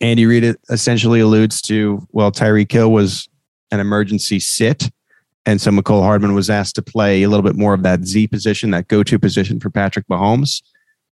Andy 0.00 0.26
Reid 0.26 0.56
essentially 0.70 1.20
alludes 1.20 1.60
to, 1.62 2.06
well, 2.12 2.30
Tyreek 2.30 2.70
Hill 2.70 2.92
was 2.92 3.28
an 3.70 3.80
emergency 3.80 4.40
sit. 4.40 4.90
And 5.44 5.60
so 5.60 5.70
Mecole 5.70 6.02
Hardman 6.02 6.34
was 6.34 6.50
asked 6.50 6.74
to 6.74 6.82
play 6.82 7.22
a 7.22 7.28
little 7.28 7.42
bit 7.42 7.56
more 7.56 7.74
of 7.74 7.82
that 7.82 8.04
Z 8.04 8.26
position, 8.28 8.70
that 8.72 8.88
go 8.88 9.02
to 9.02 9.18
position 9.18 9.60
for 9.60 9.70
Patrick 9.70 10.06
Mahomes. 10.08 10.62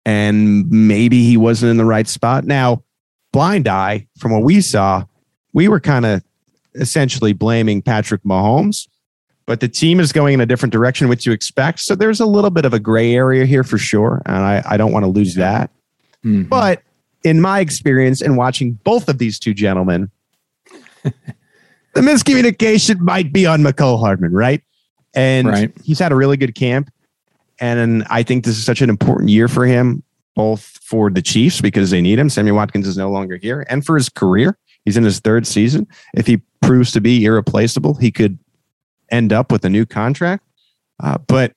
And 0.04 0.70
maybe 0.70 1.24
he 1.24 1.36
wasn't 1.36 1.70
in 1.70 1.76
the 1.76 1.84
right 1.84 2.06
spot. 2.06 2.44
Now, 2.44 2.82
blind 3.32 3.68
eye, 3.68 4.06
from 4.18 4.32
what 4.32 4.42
we 4.42 4.60
saw, 4.60 5.04
we 5.52 5.66
were 5.68 5.80
kind 5.80 6.06
of 6.06 6.22
essentially 6.74 7.32
blaming 7.32 7.82
Patrick 7.82 8.22
Mahomes, 8.22 8.86
but 9.48 9.60
the 9.60 9.68
team 9.68 9.98
is 9.98 10.12
going 10.12 10.34
in 10.34 10.42
a 10.42 10.46
different 10.46 10.74
direction, 10.74 11.08
which 11.08 11.24
you 11.24 11.32
expect. 11.32 11.80
So 11.80 11.94
there's 11.94 12.20
a 12.20 12.26
little 12.26 12.50
bit 12.50 12.66
of 12.66 12.74
a 12.74 12.78
gray 12.78 13.14
area 13.14 13.46
here 13.46 13.64
for 13.64 13.78
sure. 13.78 14.20
And 14.26 14.36
I, 14.36 14.62
I 14.66 14.76
don't 14.76 14.92
want 14.92 15.06
to 15.06 15.10
lose 15.10 15.36
that. 15.36 15.70
Mm-hmm. 16.22 16.42
But 16.50 16.82
in 17.24 17.40
my 17.40 17.60
experience 17.60 18.20
in 18.20 18.36
watching 18.36 18.72
both 18.84 19.08
of 19.08 19.16
these 19.16 19.38
two 19.38 19.54
gentlemen, 19.54 20.10
the 21.02 21.12
miscommunication 21.96 22.98
might 22.98 23.32
be 23.32 23.46
on 23.46 23.62
Mecole 23.62 23.98
Hardman, 23.98 24.34
right? 24.34 24.62
And 25.14 25.48
right. 25.48 25.72
he's 25.82 25.98
had 25.98 26.12
a 26.12 26.14
really 26.14 26.36
good 26.36 26.54
camp. 26.54 26.92
And 27.58 28.04
I 28.10 28.24
think 28.24 28.44
this 28.44 28.58
is 28.58 28.66
such 28.66 28.82
an 28.82 28.90
important 28.90 29.30
year 29.30 29.48
for 29.48 29.64
him, 29.64 30.02
both 30.36 30.78
for 30.82 31.08
the 31.08 31.22
Chiefs 31.22 31.62
because 31.62 31.90
they 31.90 32.02
need 32.02 32.18
him. 32.18 32.28
Sammy 32.28 32.52
Watkins 32.52 32.86
is 32.86 32.98
no 32.98 33.10
longer 33.10 33.38
here, 33.38 33.66
and 33.70 33.84
for 33.84 33.96
his 33.96 34.10
career. 34.10 34.58
He's 34.84 34.96
in 34.96 35.04
his 35.04 35.20
third 35.20 35.46
season. 35.46 35.86
If 36.14 36.26
he 36.26 36.40
proves 36.62 36.92
to 36.92 37.00
be 37.00 37.24
irreplaceable, 37.24 37.94
he 37.94 38.10
could 38.10 38.38
end 39.10 39.32
up 39.32 39.52
with 39.52 39.64
a 39.64 39.70
new 39.70 39.86
contract. 39.86 40.44
Uh, 41.00 41.18
but 41.26 41.52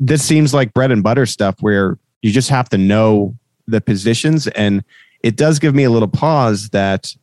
this 0.00 0.24
seems 0.24 0.52
like 0.52 0.74
bread 0.74 0.90
and 0.90 1.02
butter 1.02 1.26
stuff 1.26 1.56
where 1.60 1.98
you 2.22 2.30
just 2.30 2.50
have 2.50 2.68
to 2.70 2.78
know 2.78 3.36
the 3.66 3.80
positions. 3.80 4.46
And 4.48 4.84
it 5.22 5.36
does 5.36 5.58
give 5.58 5.74
me 5.74 5.84
a 5.84 5.90
little 5.90 6.08
pause 6.08 6.70
that 6.70 7.14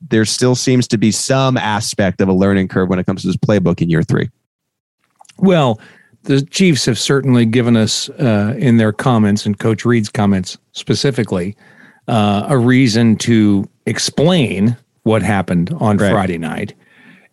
there 0.00 0.24
still 0.24 0.54
seems 0.54 0.88
to 0.88 0.98
be 0.98 1.10
some 1.10 1.56
aspect 1.56 2.20
of 2.20 2.28
a 2.28 2.32
learning 2.32 2.68
curve 2.68 2.88
when 2.88 2.98
it 2.98 3.06
comes 3.06 3.22
to 3.22 3.28
this 3.28 3.36
playbook 3.36 3.80
in 3.80 3.88
year 3.88 4.02
three. 4.02 4.28
Well, 5.38 5.80
the 6.24 6.42
Chiefs 6.42 6.86
have 6.86 6.98
certainly 6.98 7.44
given 7.46 7.76
us 7.76 8.08
uh, 8.10 8.54
in 8.58 8.76
their 8.76 8.92
comments 8.92 9.46
and 9.46 9.58
Coach 9.58 9.84
Reid's 9.84 10.08
comments 10.08 10.58
specifically 10.72 11.56
uh, 12.08 12.46
a 12.48 12.58
reason 12.58 13.16
to 13.16 13.68
explain 13.86 14.76
what 15.02 15.22
happened 15.22 15.74
on 15.80 15.96
right. 15.96 16.10
Friday 16.10 16.38
night. 16.38 16.74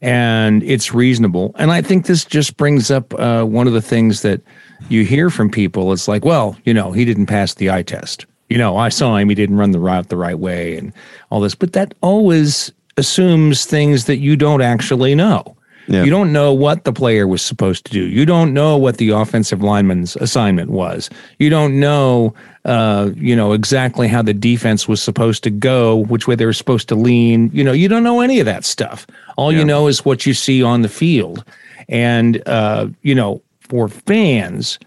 And 0.01 0.63
it's 0.63 0.93
reasonable. 0.93 1.53
And 1.55 1.71
I 1.71 1.81
think 1.81 2.05
this 2.05 2.23
just 2.23 2.55
brings 2.55 2.89
up 2.89 3.13
uh, 3.19 3.43
one 3.43 3.67
of 3.67 3.73
the 3.73 3.81
things 3.81 4.21
that 4.21 4.41
you 4.87 5.03
hear 5.03 5.29
from 5.29 5.51
people. 5.51 5.91
It's 5.91 6.07
like, 6.07 6.23
well, 6.23 6.55
you 6.63 6.73
know, 6.73 6.91
he 6.93 7.03
didn't 7.03 7.25
pass 7.25 7.53
the 7.55 7.69
eye 7.69 7.83
test. 7.83 8.25
You 8.49 8.57
know, 8.57 8.77
I 8.77 8.89
saw 8.89 9.17
him, 9.17 9.29
he 9.29 9.35
didn't 9.35 9.57
run 9.57 9.71
the 9.71 9.79
route 9.79 10.07
the 10.09 10.17
right 10.17 10.39
way 10.39 10.77
and 10.77 10.93
all 11.29 11.41
this. 11.41 11.53
But 11.53 11.73
that 11.73 11.93
always 12.01 12.71
assumes 12.97 13.65
things 13.65 14.05
that 14.05 14.17
you 14.17 14.35
don't 14.35 14.61
actually 14.61 15.15
know. 15.15 15.55
Yeah. 15.87 16.03
You 16.03 16.11
don't 16.11 16.31
know 16.31 16.53
what 16.53 16.83
the 16.83 16.93
player 16.93 17.27
was 17.27 17.41
supposed 17.41 17.85
to 17.85 17.91
do. 17.91 18.03
You 18.05 18.25
don't 18.25 18.53
know 18.53 18.77
what 18.77 18.97
the 18.97 19.09
offensive 19.09 19.63
lineman's 19.63 20.15
assignment 20.17 20.69
was. 20.69 21.09
You 21.39 21.49
don't 21.49 21.79
know, 21.79 22.35
uh, 22.65 23.09
you 23.15 23.35
know, 23.35 23.53
exactly 23.53 24.07
how 24.07 24.21
the 24.21 24.33
defense 24.33 24.87
was 24.87 25.01
supposed 25.01 25.43
to 25.43 25.49
go, 25.49 25.97
which 25.97 26.27
way 26.27 26.35
they 26.35 26.45
were 26.45 26.53
supposed 26.53 26.89
to 26.89 26.95
lean. 26.95 27.49
You 27.53 27.63
know, 27.63 27.71
you 27.71 27.87
don't 27.87 28.03
know 28.03 28.21
any 28.21 28.39
of 28.39 28.45
that 28.45 28.65
stuff. 28.65 29.07
All 29.35 29.51
yeah. 29.51 29.59
you 29.59 29.65
know 29.65 29.87
is 29.87 30.05
what 30.05 30.25
you 30.25 30.35
see 30.35 30.61
on 30.61 30.83
the 30.83 30.89
field. 30.89 31.43
And, 31.87 32.47
uh, 32.47 32.87
you 33.01 33.15
know, 33.15 33.41
for 33.61 33.87
fans, 33.87 34.77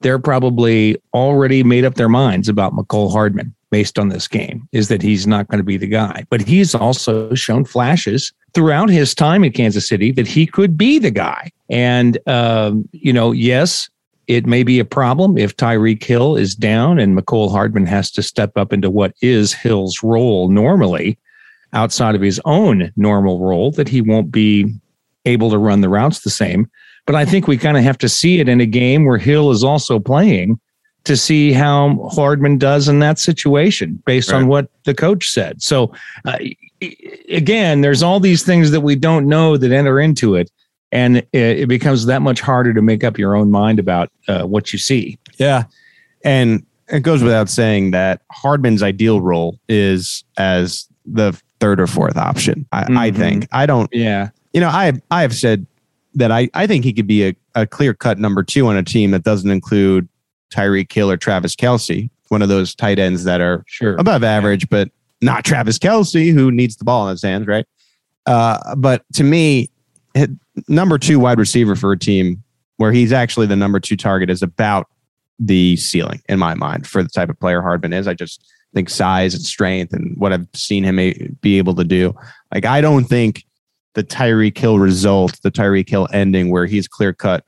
they're 0.00 0.18
probably 0.18 0.96
already 1.12 1.64
made 1.64 1.84
up 1.84 1.94
their 1.94 2.08
minds 2.08 2.48
about 2.48 2.72
Mecole 2.72 3.12
Hardman 3.12 3.54
based 3.70 3.98
on 3.98 4.08
this 4.08 4.28
game 4.28 4.68
is 4.72 4.88
that 4.88 5.02
he's 5.02 5.26
not 5.26 5.48
going 5.48 5.58
to 5.58 5.64
be 5.64 5.76
the 5.76 5.86
guy. 5.86 6.24
But 6.30 6.40
he's 6.40 6.74
also 6.74 7.34
shown 7.34 7.64
flashes 7.64 8.32
throughout 8.54 8.88
his 8.88 9.14
time 9.14 9.44
in 9.44 9.52
Kansas 9.52 9.88
City 9.88 10.12
that 10.12 10.26
he 10.26 10.46
could 10.46 10.78
be 10.78 10.98
the 10.98 11.10
guy. 11.10 11.50
And, 11.68 12.18
um, 12.26 12.88
you 12.92 13.12
know, 13.12 13.32
yes, 13.32 13.90
it 14.26 14.46
may 14.46 14.62
be 14.62 14.78
a 14.78 14.84
problem 14.84 15.38
if 15.38 15.56
Tyreek 15.56 16.02
Hill 16.02 16.36
is 16.36 16.54
down 16.54 16.98
and 16.98 17.16
Mecole 17.16 17.50
Hardman 17.50 17.86
has 17.86 18.10
to 18.12 18.22
step 18.22 18.56
up 18.56 18.72
into 18.72 18.90
what 18.90 19.14
is 19.20 19.52
Hill's 19.52 20.02
role 20.02 20.48
normally 20.48 21.18
outside 21.72 22.14
of 22.14 22.22
his 22.22 22.40
own 22.44 22.92
normal 22.96 23.40
role, 23.40 23.70
that 23.72 23.88
he 23.88 24.00
won't 24.00 24.30
be 24.30 24.72
able 25.24 25.50
to 25.50 25.58
run 25.58 25.80
the 25.80 25.88
routes 25.88 26.20
the 26.20 26.30
same. 26.30 26.70
But 27.04 27.14
I 27.14 27.24
think 27.24 27.46
we 27.46 27.56
kind 27.56 27.76
of 27.76 27.84
have 27.84 27.98
to 27.98 28.08
see 28.08 28.40
it 28.40 28.48
in 28.48 28.60
a 28.60 28.66
game 28.66 29.04
where 29.04 29.18
Hill 29.18 29.50
is 29.50 29.62
also 29.62 29.98
playing 30.00 30.58
to 31.06 31.16
see 31.16 31.52
how 31.52 32.08
Hardman 32.12 32.58
does 32.58 32.88
in 32.88 32.98
that 32.98 33.18
situation 33.18 34.02
based 34.04 34.32
right. 34.32 34.38
on 34.38 34.48
what 34.48 34.68
the 34.84 34.94
coach 34.94 35.30
said. 35.30 35.62
So, 35.62 35.92
uh, 36.24 36.38
again, 37.30 37.80
there's 37.80 38.02
all 38.02 38.18
these 38.18 38.42
things 38.42 38.72
that 38.72 38.80
we 38.80 38.96
don't 38.96 39.28
know 39.28 39.56
that 39.56 39.70
enter 39.70 40.00
into 40.00 40.34
it. 40.34 40.50
And 40.90 41.18
it, 41.18 41.28
it 41.32 41.68
becomes 41.68 42.06
that 42.06 42.22
much 42.22 42.40
harder 42.40 42.74
to 42.74 42.82
make 42.82 43.04
up 43.04 43.18
your 43.18 43.36
own 43.36 43.50
mind 43.50 43.78
about 43.78 44.10
uh, 44.26 44.44
what 44.44 44.72
you 44.72 44.78
see. 44.78 45.16
Yeah. 45.38 45.64
And 46.24 46.66
it 46.88 47.00
goes 47.00 47.22
without 47.22 47.48
saying 47.48 47.92
that 47.92 48.22
Hardman's 48.32 48.82
ideal 48.82 49.20
role 49.20 49.58
is 49.68 50.24
as 50.38 50.88
the 51.04 51.40
third 51.60 51.80
or 51.80 51.86
fourth 51.86 52.16
option. 52.16 52.66
I, 52.72 52.82
mm-hmm. 52.82 52.98
I 52.98 53.10
think. 53.12 53.48
I 53.52 53.66
don't. 53.66 53.88
Yeah. 53.92 54.30
You 54.52 54.60
know, 54.60 54.68
I 54.68 54.92
I 55.10 55.22
have 55.22 55.34
said 55.34 55.66
that 56.14 56.32
I, 56.32 56.48
I 56.54 56.66
think 56.66 56.84
he 56.84 56.92
could 56.92 57.06
be 57.06 57.28
a, 57.28 57.36
a 57.54 57.66
clear 57.66 57.94
cut 57.94 58.18
number 58.18 58.42
two 58.42 58.66
on 58.66 58.76
a 58.76 58.82
team 58.82 59.12
that 59.12 59.22
doesn't 59.22 59.50
include 59.50 60.08
Tyreek 60.52 60.92
Hill 60.92 61.10
or 61.10 61.16
Travis 61.16 61.54
Kelce, 61.56 62.10
one 62.28 62.42
of 62.42 62.48
those 62.48 62.74
tight 62.74 62.98
ends 62.98 63.24
that 63.24 63.40
are 63.40 63.64
sure. 63.66 63.96
above 63.96 64.24
average, 64.24 64.64
yeah. 64.64 64.68
but 64.70 64.90
not 65.20 65.44
Travis 65.44 65.78
Kelce, 65.78 66.32
who 66.32 66.50
needs 66.50 66.76
the 66.76 66.84
ball 66.84 67.08
in 67.08 67.12
his 67.12 67.22
hands, 67.22 67.46
right? 67.46 67.66
Uh, 68.26 68.74
but 68.76 69.04
to 69.14 69.24
me, 69.24 69.70
number 70.68 70.98
two 70.98 71.18
wide 71.18 71.38
receiver 71.38 71.76
for 71.76 71.92
a 71.92 71.98
team 71.98 72.42
where 72.76 72.92
he's 72.92 73.12
actually 73.12 73.46
the 73.46 73.56
number 73.56 73.80
two 73.80 73.96
target 73.96 74.30
is 74.30 74.42
about 74.42 74.88
the 75.38 75.76
ceiling 75.76 76.20
in 76.28 76.38
my 76.38 76.54
mind 76.54 76.86
for 76.86 77.02
the 77.02 77.08
type 77.08 77.28
of 77.28 77.38
player 77.38 77.62
Hardman 77.62 77.92
is. 77.92 78.08
I 78.08 78.14
just 78.14 78.52
think 78.74 78.88
size 78.90 79.34
and 79.34 79.42
strength 79.42 79.92
and 79.92 80.16
what 80.18 80.32
I've 80.32 80.46
seen 80.54 80.84
him 80.84 80.96
be 81.40 81.58
able 81.58 81.74
to 81.76 81.84
do. 81.84 82.14
Like, 82.52 82.64
I 82.64 82.80
don't 82.80 83.04
think 83.04 83.44
the 83.94 84.04
Tyreek 84.04 84.56
Hill 84.56 84.78
result, 84.78 85.40
the 85.42 85.50
Tyreek 85.50 85.88
Hill 85.88 86.08
ending, 86.12 86.50
where 86.50 86.66
he's 86.66 86.88
clear 86.88 87.12
cut 87.12 87.44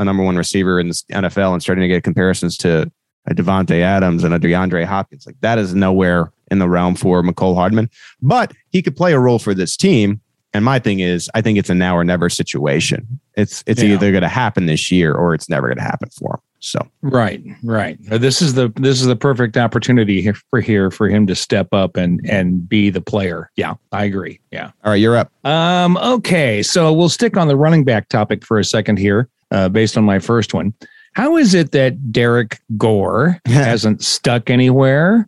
the 0.00 0.04
number 0.04 0.22
one 0.22 0.36
receiver 0.36 0.80
in 0.80 0.88
the 0.88 0.94
NFL 1.12 1.52
and 1.52 1.62
starting 1.62 1.82
to 1.82 1.88
get 1.88 2.02
comparisons 2.02 2.56
to 2.56 2.90
a 3.26 3.34
Davante 3.34 3.80
Adams 3.80 4.24
and 4.24 4.32
a 4.32 4.38
DeAndre 4.38 4.84
Hopkins. 4.84 5.26
Like 5.26 5.38
that 5.42 5.58
is 5.58 5.74
nowhere 5.74 6.32
in 6.50 6.58
the 6.58 6.68
realm 6.68 6.94
for 6.94 7.22
Mecole 7.22 7.54
Hardman, 7.54 7.90
but 8.22 8.52
he 8.70 8.80
could 8.82 8.96
play 8.96 9.12
a 9.12 9.18
role 9.18 9.38
for 9.38 9.54
this 9.54 9.76
team. 9.76 10.20
And 10.52 10.64
my 10.64 10.78
thing 10.80 10.98
is, 10.98 11.30
I 11.34 11.42
think 11.42 11.58
it's 11.58 11.70
a 11.70 11.74
now 11.74 11.96
or 11.96 12.02
never 12.02 12.28
situation. 12.28 13.20
It's 13.34 13.62
it's 13.66 13.82
yeah. 13.82 13.90
either 13.90 14.10
going 14.10 14.22
to 14.22 14.28
happen 14.28 14.66
this 14.66 14.90
year 14.90 15.14
or 15.14 15.34
it's 15.34 15.48
never 15.48 15.68
going 15.68 15.78
to 15.78 15.84
happen 15.84 16.08
for 16.08 16.34
him. 16.34 16.40
So 16.60 16.86
right, 17.02 17.42
right. 17.62 17.96
This 18.00 18.42
is 18.42 18.54
the 18.54 18.72
this 18.76 19.00
is 19.00 19.06
the 19.06 19.16
perfect 19.16 19.56
opportunity 19.56 20.30
for 20.50 20.60
here 20.60 20.90
for 20.90 21.08
him 21.08 21.26
to 21.26 21.34
step 21.34 21.68
up 21.72 21.96
and 21.96 22.20
and 22.28 22.68
be 22.68 22.90
the 22.90 23.00
player. 23.00 23.50
Yeah, 23.54 23.74
I 23.92 24.04
agree. 24.04 24.40
Yeah. 24.50 24.72
All 24.82 24.90
right, 24.90 24.96
you're 24.96 25.16
up. 25.16 25.30
Um. 25.44 25.96
Okay, 25.98 26.62
so 26.62 26.92
we'll 26.92 27.08
stick 27.10 27.36
on 27.36 27.48
the 27.48 27.56
running 27.56 27.84
back 27.84 28.08
topic 28.08 28.44
for 28.44 28.58
a 28.58 28.64
second 28.64 28.98
here 28.98 29.28
uh, 29.50 29.68
based 29.68 29.96
on 29.96 30.04
my 30.04 30.18
first 30.18 30.54
one. 30.54 30.74
How 31.14 31.36
is 31.36 31.54
it 31.54 31.72
that 31.72 32.12
Derrick 32.12 32.60
Gore 32.76 33.40
hasn't 33.46 34.02
stuck 34.02 34.50
anywhere? 34.50 35.26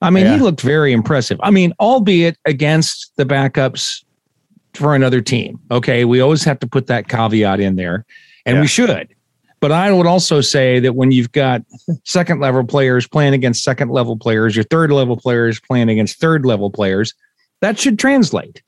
I 0.00 0.10
mean, 0.10 0.26
yeah. 0.26 0.34
he 0.34 0.40
looked 0.40 0.60
very 0.60 0.92
impressive. 0.92 1.38
I 1.42 1.50
mean, 1.50 1.72
albeit 1.78 2.36
against 2.44 3.12
the 3.16 3.24
backups 3.24 4.04
for 4.74 4.94
another 4.94 5.20
team. 5.20 5.60
Okay. 5.70 6.04
We 6.04 6.20
always 6.20 6.42
have 6.44 6.58
to 6.60 6.66
put 6.66 6.88
that 6.88 7.08
caveat 7.08 7.60
in 7.60 7.76
there, 7.76 8.04
and 8.44 8.56
yeah. 8.56 8.60
we 8.62 8.66
should. 8.66 9.14
But 9.60 9.70
I 9.70 9.92
would 9.92 10.08
also 10.08 10.40
say 10.40 10.80
that 10.80 10.96
when 10.96 11.12
you've 11.12 11.30
got 11.30 11.62
second 12.04 12.40
level 12.40 12.64
players 12.64 13.06
playing 13.06 13.32
against 13.32 13.62
second 13.62 13.90
level 13.90 14.16
players, 14.16 14.56
your 14.56 14.64
third 14.64 14.90
level 14.90 15.16
players 15.16 15.60
playing 15.60 15.88
against 15.88 16.18
third 16.18 16.44
level 16.44 16.68
players, 16.68 17.14
that 17.60 17.78
should 17.78 17.96
translate. 17.96 18.60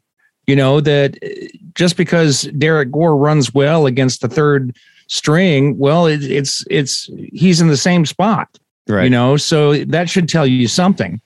You 0.47 0.57
know, 0.57 0.81
that 0.81 1.19
uh, 1.23 1.29
just 1.75 1.97
because 1.97 2.43
Derrick 2.59 2.91
Gore 2.91 3.17
runs 3.17 3.55
well 3.55 3.87
against 3.87 4.21
the 4.21 4.29
third 4.29 4.77
string, 5.09 5.79
well, 5.79 6.07
it, 6.07 6.23
it's 6.23 6.65
it's 6.71 7.11
he's 7.33 7.61
in 7.61 7.69
the 7.69 7.77
same 7.77 8.07
spot. 8.07 8.59
Right. 8.87 9.05
You 9.05 9.11
know, 9.11 9.37
so 9.37 9.85
that 9.85 10.11
should 10.11 10.29
tell 10.29 10.47
you 10.47 10.69
something. 10.69 11.21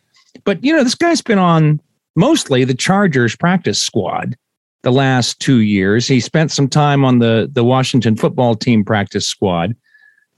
But 0.44 0.62
you 0.62 0.74
know, 0.74 0.85
this 0.85 0.94
guy's 0.94 1.22
been 1.22 1.38
on 1.38 1.81
mostly 2.14 2.64
the 2.64 2.74
Chargers 2.74 3.35
practice 3.37 3.83
squad 3.83 4.37
the 4.83 4.92
last 4.92 5.40
two 5.40 5.61
years. 5.61 6.07
He 6.07 6.20
spent 6.20 6.52
some 6.52 6.68
time 6.68 7.04
on 7.04 7.18
the 7.18 7.48
the 7.52 7.64
Washington 7.64 8.16
football 8.16 8.54
team 8.54 8.85
practice 8.85 9.26
squad. 9.26 9.74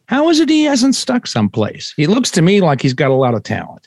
How 0.07 0.29
is 0.29 0.41
it 0.41 0.49
he 0.49 0.65
hasn't 0.65 0.97
stuck 0.97 1.27
someplace? 1.27 1.93
He 1.97 2.07
looks 2.07 2.31
to 2.33 2.43
me 2.43 2.61
like 2.61 2.83
he's 2.83 2.95
got 2.95 3.11
a 3.11 3.15
lot 3.15 3.35
of 3.35 3.43
talent. 3.45 3.87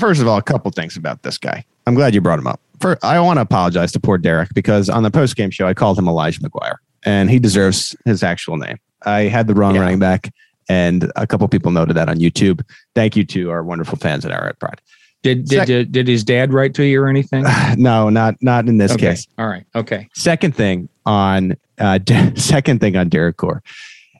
First 0.00 0.20
of 0.20 0.26
all, 0.26 0.38
a 0.38 0.42
couple 0.42 0.70
things 0.72 0.96
about 0.96 1.22
this 1.22 1.38
guy. 1.38 1.64
I'm 1.86 1.94
glad 1.94 2.14
you 2.14 2.20
brought 2.20 2.40
him 2.40 2.48
up. 2.48 2.60
For, 2.80 2.98
I 3.02 3.18
want 3.20 3.38
to 3.38 3.42
apologize 3.42 3.92
to 3.92 4.00
poor 4.00 4.18
Derek 4.18 4.50
because 4.54 4.88
on 4.88 5.02
the 5.02 5.10
post 5.10 5.36
game 5.36 5.50
show 5.50 5.66
I 5.66 5.74
called 5.74 5.98
him 5.98 6.08
Elijah 6.08 6.40
McGuire, 6.40 6.76
and 7.04 7.30
he 7.30 7.38
deserves 7.38 7.96
his 8.04 8.22
actual 8.22 8.56
name. 8.56 8.78
I 9.04 9.22
had 9.22 9.46
the 9.46 9.54
wrong 9.54 9.74
Yeah. 9.74 9.82
running 9.82 9.98
back, 9.98 10.32
and 10.68 11.10
a 11.16 11.26
couple 11.26 11.46
people 11.48 11.70
noted 11.70 11.96
that 11.96 12.08
on 12.08 12.18
YouTube. 12.18 12.62
Thank 12.94 13.16
you 13.16 13.24
to 13.24 13.50
our 13.50 13.62
wonderful 13.62 13.98
fans 13.98 14.24
at 14.24 14.30
Arrowhead 14.30 14.58
Pride. 14.58 14.80
Did 15.22 15.46
did, 15.46 15.56
Sec- 15.56 15.66
did 15.66 15.92
did 15.92 16.08
his 16.08 16.22
dad 16.22 16.52
write 16.52 16.74
to 16.74 16.84
you 16.84 17.02
or 17.02 17.08
anything? 17.08 17.44
no, 17.76 18.08
not 18.08 18.36
not 18.40 18.68
in 18.68 18.78
this 18.78 18.92
okay. 18.92 19.10
case. 19.10 19.26
All 19.38 19.48
right. 19.48 19.64
Okay. 19.74 20.08
Second 20.14 20.54
thing 20.54 20.88
on 21.06 21.56
uh, 21.78 21.98
second 22.36 22.80
thing 22.80 22.96
on 22.96 23.08
Derrick 23.08 23.36
Gore, 23.36 23.62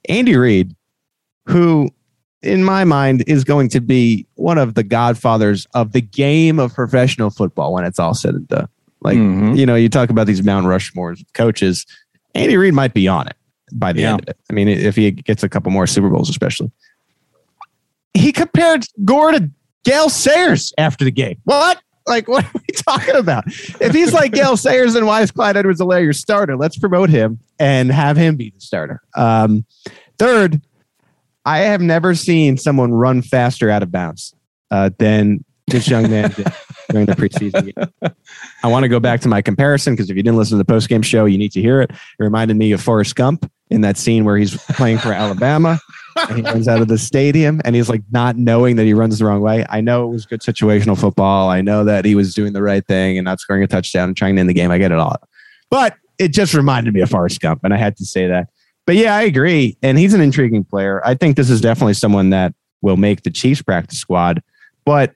Andy 0.08 0.36
Reid, 0.36 0.74
who 1.46 1.90
in 2.42 2.62
my 2.64 2.84
mind 2.84 3.24
is 3.26 3.44
going 3.44 3.68
to 3.70 3.80
be 3.80 4.26
one 4.34 4.58
of 4.58 4.74
the 4.74 4.82
godfathers 4.84 5.66
of 5.74 5.92
the 5.92 6.00
game 6.00 6.58
of 6.58 6.72
professional 6.74 7.30
football 7.30 7.72
when 7.74 7.84
it's 7.84 7.98
all 7.98 8.14
said 8.14 8.34
and 8.34 8.48
done. 8.48 8.68
Like 9.00 9.16
Mhm. 9.18 9.56
you 9.58 9.66
know, 9.66 9.74
you 9.74 9.88
talk 9.88 10.10
about 10.10 10.26
these 10.26 10.42
Mount 10.42 10.66
Rushmore 10.66 11.16
coaches. 11.34 11.84
Andy 12.34 12.56
Reid 12.56 12.74
might 12.74 12.94
be 12.94 13.08
on 13.08 13.26
it 13.28 13.36
by 13.72 13.92
the 13.92 14.02
Yeah. 14.02 14.12
end 14.12 14.20
of 14.22 14.28
it. 14.28 14.36
I 14.50 14.52
mean, 14.52 14.68
if 14.68 14.96
he 14.96 15.10
gets 15.10 15.42
a 15.42 15.48
couple 15.48 15.70
more 15.72 15.86
Super 15.86 16.08
Bowls, 16.08 16.28
especially. 16.30 16.70
He 18.14 18.32
compared 18.32 18.84
Gore 19.04 19.32
to 19.32 19.50
Gale 19.84 20.08
Sayers 20.08 20.72
after 20.78 21.04
the 21.04 21.10
game. 21.10 21.36
What? 21.44 21.80
Like, 22.06 22.26
what 22.26 22.44
are 22.44 22.50
we 22.54 22.74
talking 22.76 23.16
about? 23.16 23.44
If 23.46 23.92
he's 23.92 24.12
like 24.12 24.32
Gale 24.32 24.56
Sayers, 24.56 24.94
then 24.94 25.06
why 25.06 25.22
is 25.22 25.30
Clyde 25.30 25.56
Edwards 25.56 25.80
Helaire 25.80 26.02
your 26.02 26.12
starter? 26.12 26.56
Let's 26.56 26.78
promote 26.78 27.10
him 27.10 27.38
and 27.58 27.92
have 27.92 28.16
him 28.16 28.36
be 28.36 28.50
the 28.50 28.60
starter. 28.60 29.00
Um, 29.14 29.64
third, 30.18 30.60
I 31.48 31.60
have 31.60 31.80
never 31.80 32.14
seen 32.14 32.58
someone 32.58 32.92
run 32.92 33.22
faster 33.22 33.70
out 33.70 33.82
of 33.82 33.90
bounds 33.90 34.34
uh, 34.70 34.90
than 34.98 35.46
this 35.66 35.88
young 35.88 36.10
man 36.10 36.30
did 36.32 36.46
during 36.90 37.06
the 37.06 37.14
preseason 37.14 37.74
game. 37.74 38.12
I 38.62 38.68
want 38.68 38.82
to 38.82 38.88
go 38.88 39.00
back 39.00 39.22
to 39.22 39.28
my 39.28 39.40
comparison 39.40 39.94
because 39.94 40.10
if 40.10 40.16
you 40.18 40.22
didn't 40.22 40.36
listen 40.36 40.58
to 40.58 40.62
the 40.62 40.70
postgame 40.70 41.02
show, 41.02 41.24
you 41.24 41.38
need 41.38 41.52
to 41.52 41.62
hear 41.62 41.80
it. 41.80 41.90
It 41.90 42.22
reminded 42.22 42.58
me 42.58 42.72
of 42.72 42.82
Forrest 42.82 43.16
Gump 43.16 43.50
in 43.70 43.80
that 43.80 43.96
scene 43.96 44.26
where 44.26 44.36
he's 44.36 44.62
playing 44.72 44.98
for 44.98 45.10
Alabama 45.10 45.78
and 46.28 46.36
he 46.36 46.42
runs 46.42 46.68
out 46.68 46.82
of 46.82 46.88
the 46.88 46.98
stadium 46.98 47.62
and 47.64 47.74
he's 47.74 47.88
like 47.88 48.02
not 48.10 48.36
knowing 48.36 48.76
that 48.76 48.84
he 48.84 48.92
runs 48.92 49.18
the 49.18 49.24
wrong 49.24 49.40
way. 49.40 49.64
I 49.70 49.80
know 49.80 50.04
it 50.04 50.08
was 50.08 50.26
good 50.26 50.42
situational 50.42 51.00
football. 51.00 51.48
I 51.48 51.62
know 51.62 51.82
that 51.82 52.04
he 52.04 52.14
was 52.14 52.34
doing 52.34 52.52
the 52.52 52.62
right 52.62 52.86
thing 52.86 53.16
and 53.16 53.24
not 53.24 53.40
scoring 53.40 53.62
a 53.62 53.66
touchdown 53.66 54.08
and 54.08 54.16
trying 54.18 54.34
to 54.34 54.40
end 54.40 54.50
the 54.50 54.54
game. 54.54 54.70
I 54.70 54.76
get 54.76 54.92
it 54.92 54.98
all. 54.98 55.16
But 55.70 55.96
it 56.18 56.34
just 56.34 56.52
reminded 56.52 56.92
me 56.92 57.00
of 57.00 57.08
Forrest 57.08 57.40
Gump 57.40 57.64
and 57.64 57.72
I 57.72 57.78
had 57.78 57.96
to 57.96 58.04
say 58.04 58.26
that. 58.26 58.50
But 58.88 58.96
yeah, 58.96 59.14
I 59.14 59.20
agree. 59.24 59.76
And 59.82 59.98
he's 59.98 60.14
an 60.14 60.22
intriguing 60.22 60.64
player. 60.64 61.02
I 61.04 61.12
think 61.12 61.36
this 61.36 61.50
is 61.50 61.60
definitely 61.60 61.92
someone 61.92 62.30
that 62.30 62.54
will 62.80 62.96
make 62.96 63.22
the 63.22 63.30
Chiefs 63.30 63.60
practice 63.60 63.98
squad. 63.98 64.42
But 64.86 65.14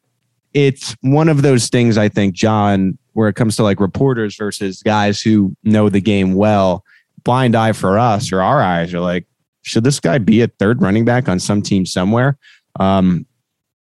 it's 0.53 0.95
one 1.01 1.31
of 1.31 1.41
those 1.41 1.71
things 1.71 1.97
I 1.97 2.11
think, 2.11 2.35
John, 2.35 2.99
where 3.15 3.31
it 3.31 3.33
comes 3.33 3.57
to 3.57 3.63
like 3.63 3.81
reporters 3.81 4.37
versus 4.37 4.83
guys 4.83 5.23
who 5.23 5.57
know 5.65 5.89
the 5.89 6.03
game 6.03 6.35
well, 6.35 6.85
blind 7.25 7.57
eye 7.57 7.73
for 7.73 7.99
us 7.99 8.31
or 8.31 8.43
our 8.43 8.61
eyes 8.61 8.93
are 8.93 9.01
like, 9.01 9.27
should 9.63 9.85
this 9.85 10.01
guy 10.01 10.19
be 10.19 10.43
a 10.43 10.49
third 10.49 10.83
running 10.83 11.07
back 11.07 11.27
on 11.27 11.41
some 11.41 11.63
team 11.63 11.87
somewhere? 11.87 12.37
Um, 12.79 13.25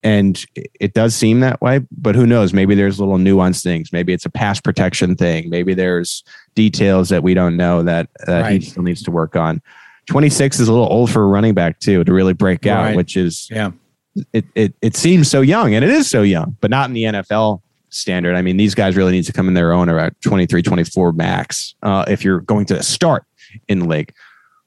and 0.03 0.45
it 0.55 0.95
does 0.95 1.15
seem 1.15 1.41
that 1.41 1.61
way, 1.61 1.81
but 1.91 2.15
who 2.15 2.27
knows? 2.27 2.53
Maybe 2.53 2.75
there's 2.75 3.01
little 3.01 3.17
nuanced 3.19 3.63
things. 3.63 3.93
Maybe 3.93 4.13
it's 4.13 4.25
a 4.27 4.31
pass 4.31 4.61
protection 4.61 5.17
thing. 5.17 5.51
Maybe 5.51 5.75
there's 5.75 6.23
details 6.55 7.09
that 7.09 7.23
we 7.23 7.35
don't 7.35 7.57
know 7.57 7.83
that 7.83 8.09
uh, 8.27 8.45
he 8.45 8.61
still 8.61 8.83
needs 8.85 9.03
to 9.03 9.11
work 9.11 9.35
on. 9.37 9.61
26 10.07 10.61
is 10.61 10.69
a 10.69 10.73
little 10.73 10.89
old 10.91 11.11
for 11.11 11.23
a 11.23 11.27
running 11.27 11.53
back 11.55 11.81
too 11.81 12.05
to 12.05 12.13
really 12.13 12.33
break 12.33 12.67
out, 12.67 12.85
Right. 12.85 12.97
which 12.97 13.17
is 13.17 13.49
Yeah. 13.51 13.73
it, 14.33 14.45
it 14.55 14.75
it 14.81 14.97
seems 14.97 15.29
so 15.31 15.41
young 15.41 15.75
and 15.75 15.85
it 15.85 15.91
is 15.91 16.09
so 16.09 16.23
young, 16.23 16.57
but 16.61 16.71
not 16.71 16.89
in 16.89 16.95
the 16.95 17.03
NFL 17.05 17.61
standard. 17.91 18.35
I 18.37 18.43
mean, 18.43 18.57
these 18.57 18.75
guys 18.75 18.97
really 18.97 19.13
need 19.13 19.25
to 19.25 19.33
come 19.33 19.49
in 19.49 19.55
their 19.55 19.73
own 19.73 19.89
around 19.89 20.15
23, 20.23 20.63
24 20.63 21.13
max 21.13 21.75
uh, 21.83 22.05
if 22.09 22.25
you're 22.25 22.41
going 22.41 22.67
to 22.67 22.83
start 22.83 23.25
in 23.69 23.81
the 23.81 23.87
league. 23.89 24.13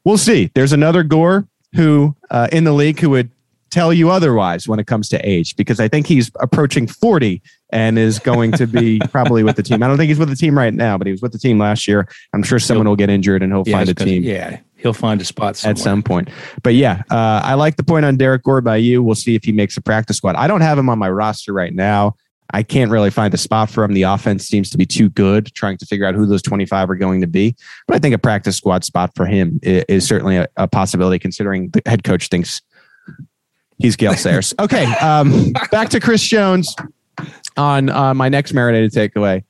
We'll 0.04 0.18
see. 0.18 0.52
There's 0.54 0.74
another 0.74 1.04
Gore 1.04 1.48
who 1.76 2.16
uh, 2.30 2.48
in 2.52 2.64
the 2.66 2.74
league 2.74 3.00
who 3.00 3.10
would 3.12 3.32
tell 3.72 3.92
you 3.94 4.12
otherwise 4.12 4.68
when 4.68 4.80
it 4.80 4.86
comes 4.86 5.10
to 5.10 5.18
age 5.28 5.56
because 5.56 5.80
I 5.80 5.88
think 5.88 6.06
he's 6.06 6.30
approaching 6.40 6.86
40 6.88 7.42
and 7.72 7.98
is 7.98 8.20
going 8.20 8.52
to 8.54 8.68
be 8.68 9.00
probably 9.12 9.44
with 9.44 9.56
the 9.56 9.64
team. 9.64 9.82
I 9.82 9.88
don't 9.88 9.98
think 9.98 10.10
he's 10.10 10.20
with 10.20 10.30
the 10.30 10.36
team 10.36 10.58
right 10.58 10.74
now, 10.74 10.98
but 10.98 11.08
he 11.08 11.12
was 11.12 11.22
with 11.22 11.32
the 11.32 11.40
team 11.40 11.58
last 11.58 11.88
year. 11.88 12.08
I'm 12.34 12.44
sure 12.44 12.60
someone 12.60 12.88
will 12.88 12.96
get 12.96 13.10
injured 13.10 13.42
and 13.42 13.52
he'll 13.52 13.64
Yeah, 13.66 13.78
find 13.78 13.90
a 13.90 13.94
team 13.94 14.24
Yeah. 14.24 14.60
He'll 14.76 14.94
find 14.94 15.22
a 15.22 15.26
spot 15.26 15.56
somewhere. 15.58 15.72
at 15.72 15.78
some 15.78 16.02
point. 16.02 16.30
But 16.64 16.74
yeah, 16.74 17.04
uh, 17.12 17.42
I 17.44 17.54
like 17.54 17.76
the 17.78 17.84
point 17.84 18.04
on 18.04 18.18
Derrick 18.18 18.44
Gore 18.44 18.62
by 18.62 18.78
you. 18.78 19.04
We'll 19.04 19.16
see 19.16 19.36
if 19.36 19.44
he 19.44 19.52
makes 19.52 19.78
a 19.78 19.82
practice 19.82 20.18
squad. 20.18 20.36
I 20.36 20.48
don't 20.48 20.62
have 20.62 20.78
him 20.78 20.90
on 20.90 20.98
my 20.98 21.10
roster 21.10 21.54
right 21.54 21.74
now. 21.74 22.16
I 22.54 22.64
can't 22.64 22.92
really 22.92 23.12
find 23.12 23.34
a 23.34 23.38
spot 23.38 23.70
for 23.70 23.84
him. 23.84 23.94
The 23.94 24.04
offense 24.04 24.46
seems 24.48 24.70
to 24.72 24.78
be 24.78 24.86
too 24.86 25.10
good, 25.10 25.54
trying 25.54 25.78
to 25.78 25.86
figure 25.86 26.06
out 26.06 26.16
who 26.16 26.26
those 26.26 26.42
25 26.42 26.90
are 26.90 26.96
going 26.96 27.22
to 27.22 27.28
be. 27.28 27.56
But 27.88 27.96
I 27.96 28.00
think 28.00 28.14
a 28.14 28.18
practice 28.18 28.58
squad 28.58 28.84
spot 28.84 29.12
for 29.16 29.26
him 29.26 29.60
is, 29.64 29.86
is 29.88 30.08
certainly 30.08 30.36
a, 30.38 30.48
a 30.58 30.68
possibility, 30.68 31.18
considering 31.20 31.70
the 31.70 31.82
head 31.86 32.04
coach 32.04 32.28
thinks 32.28 32.62
he's 33.82 33.96
Gale 33.96 34.14
Sayers. 34.14 34.54
Okay, 34.62 34.86
um, 34.96 35.54
back 35.72 35.90
to 35.90 36.00
Chris 36.00 36.22
Jones 36.22 36.76
on 37.58 37.90
uh, 37.90 38.14
my 38.14 38.30
next 38.30 38.54
marinated 38.54 38.92
takeaway. 38.92 39.44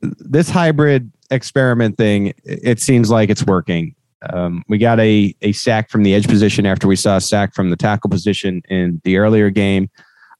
This 0.00 0.48
hybrid 0.48 1.10
experiment 1.30 1.96
thing, 1.96 2.32
it 2.44 2.80
seems 2.80 3.10
like 3.10 3.28
it's 3.28 3.44
working. 3.44 3.94
Um, 4.30 4.62
we 4.68 4.78
got 4.78 5.00
a, 5.00 5.34
a 5.42 5.52
sack 5.52 5.90
from 5.90 6.02
the 6.04 6.14
edge 6.14 6.28
position 6.28 6.66
after 6.66 6.86
we 6.86 6.96
saw 6.96 7.16
a 7.16 7.20
sack 7.20 7.54
from 7.54 7.70
the 7.70 7.76
tackle 7.76 8.10
position 8.10 8.62
in 8.68 9.00
the 9.04 9.16
earlier 9.16 9.50
game. 9.50 9.90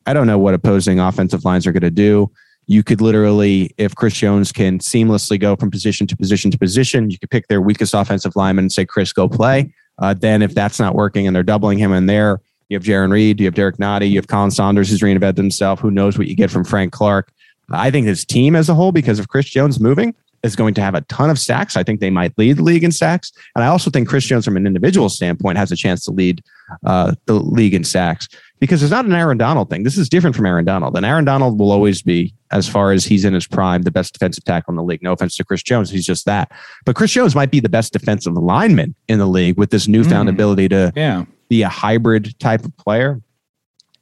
I 0.06 0.14
don't 0.14 0.26
know 0.26 0.38
what 0.38 0.54
opposing 0.54 1.00
offensive 1.00 1.44
lines 1.44 1.66
are 1.66 1.72
going 1.72 1.82
to 1.82 1.90
do. 1.90 2.30
You 2.66 2.82
could 2.82 3.00
literally, 3.00 3.74
if 3.76 3.94
Chris 3.94 4.14
Jones 4.14 4.52
can 4.52 4.78
seamlessly 4.78 5.40
go 5.40 5.56
from 5.56 5.70
position 5.70 6.06
to 6.06 6.16
position 6.16 6.50
to 6.50 6.58
position, 6.58 7.10
you 7.10 7.18
could 7.18 7.30
pick 7.30 7.48
their 7.48 7.60
weakest 7.60 7.94
offensive 7.94 8.36
lineman 8.36 8.64
and 8.64 8.72
say, 8.72 8.84
Chris, 8.84 9.12
go 9.12 9.28
play. 9.28 9.72
Uh, 9.98 10.14
then, 10.14 10.42
if 10.42 10.54
that's 10.54 10.78
not 10.78 10.94
working 10.94 11.26
and 11.26 11.34
they're 11.34 11.42
doubling 11.42 11.78
him 11.78 11.92
in 11.92 12.06
there, 12.06 12.40
you 12.68 12.76
have 12.76 12.84
Jarran 12.84 13.10
Reed, 13.12 13.40
you 13.40 13.46
have 13.46 13.54
Derrick 13.54 13.76
Nnadi, 13.76 14.10
you 14.10 14.16
have 14.16 14.26
Khalen 14.26 14.52
Saunders 14.52 14.90
who's 14.90 15.00
reinvented 15.00 15.36
himself. 15.38 15.80
Who 15.80 15.90
knows 15.90 16.18
what 16.18 16.26
you 16.28 16.36
get 16.36 16.50
from 16.50 16.64
Frank 16.64 16.92
Clark? 16.92 17.32
I 17.70 17.90
think 17.90 18.06
his 18.06 18.24
team 18.24 18.56
as 18.56 18.68
a 18.68 18.74
whole, 18.74 18.92
because 18.92 19.18
of 19.18 19.28
Chris 19.28 19.46
Jones 19.46 19.78
moving, 19.78 20.14
is 20.44 20.54
going 20.56 20.72
to 20.74 20.80
have 20.80 20.94
a 20.94 21.00
ton 21.02 21.30
of 21.30 21.38
sacks. 21.38 21.76
I 21.76 21.82
think 21.82 22.00
they 22.00 22.10
might 22.10 22.36
lead 22.38 22.58
the 22.58 22.62
league 22.62 22.84
in 22.84 22.92
sacks. 22.92 23.32
And 23.56 23.64
I 23.64 23.66
also 23.66 23.90
think 23.90 24.08
Chris 24.08 24.24
Jones, 24.24 24.44
from 24.44 24.56
an 24.56 24.66
individual 24.66 25.08
standpoint, 25.08 25.58
has 25.58 25.72
a 25.72 25.76
chance 25.76 26.04
to 26.04 26.12
lead 26.12 26.42
uh, 26.86 27.14
the 27.26 27.34
league 27.34 27.74
in 27.74 27.82
sacks 27.82 28.28
because 28.60 28.82
it's 28.82 28.92
not 28.92 29.04
an 29.04 29.12
Aaron 29.12 29.36
Donald 29.36 29.68
thing. 29.68 29.82
This 29.82 29.98
is 29.98 30.08
different 30.08 30.36
from 30.36 30.46
Aaron 30.46 30.64
Donald. 30.64 30.96
And 30.96 31.04
Aaron 31.04 31.24
Donald 31.24 31.58
will 31.58 31.72
always 31.72 32.02
be, 32.02 32.32
as 32.52 32.68
far 32.68 32.92
as 32.92 33.04
he's 33.04 33.24
in 33.24 33.34
his 33.34 33.46
prime, 33.46 33.82
the 33.82 33.90
best 33.90 34.12
defensive 34.12 34.44
tackle 34.44 34.72
in 34.72 34.76
the 34.76 34.82
league. 34.82 35.02
No 35.02 35.12
offense 35.12 35.36
to 35.36 35.44
Chris 35.44 35.62
Jones. 35.62 35.90
He's 35.90 36.06
just 36.06 36.24
that. 36.26 36.52
But 36.86 36.94
Chris 36.94 37.10
Jones 37.10 37.34
might 37.34 37.50
be 37.50 37.60
the 37.60 37.68
best 37.68 37.92
defensive 37.92 38.34
lineman 38.34 38.94
in 39.08 39.18
the 39.18 39.26
league 39.26 39.56
with 39.58 39.70
this 39.70 39.88
newfound 39.88 40.28
Mm. 40.28 40.32
ability 40.32 40.68
to 40.70 40.92
Yeah. 40.94 41.24
Be 41.48 41.62
a 41.62 41.68
hybrid 41.68 42.38
type 42.38 42.64
of 42.64 42.76
player. 42.76 43.20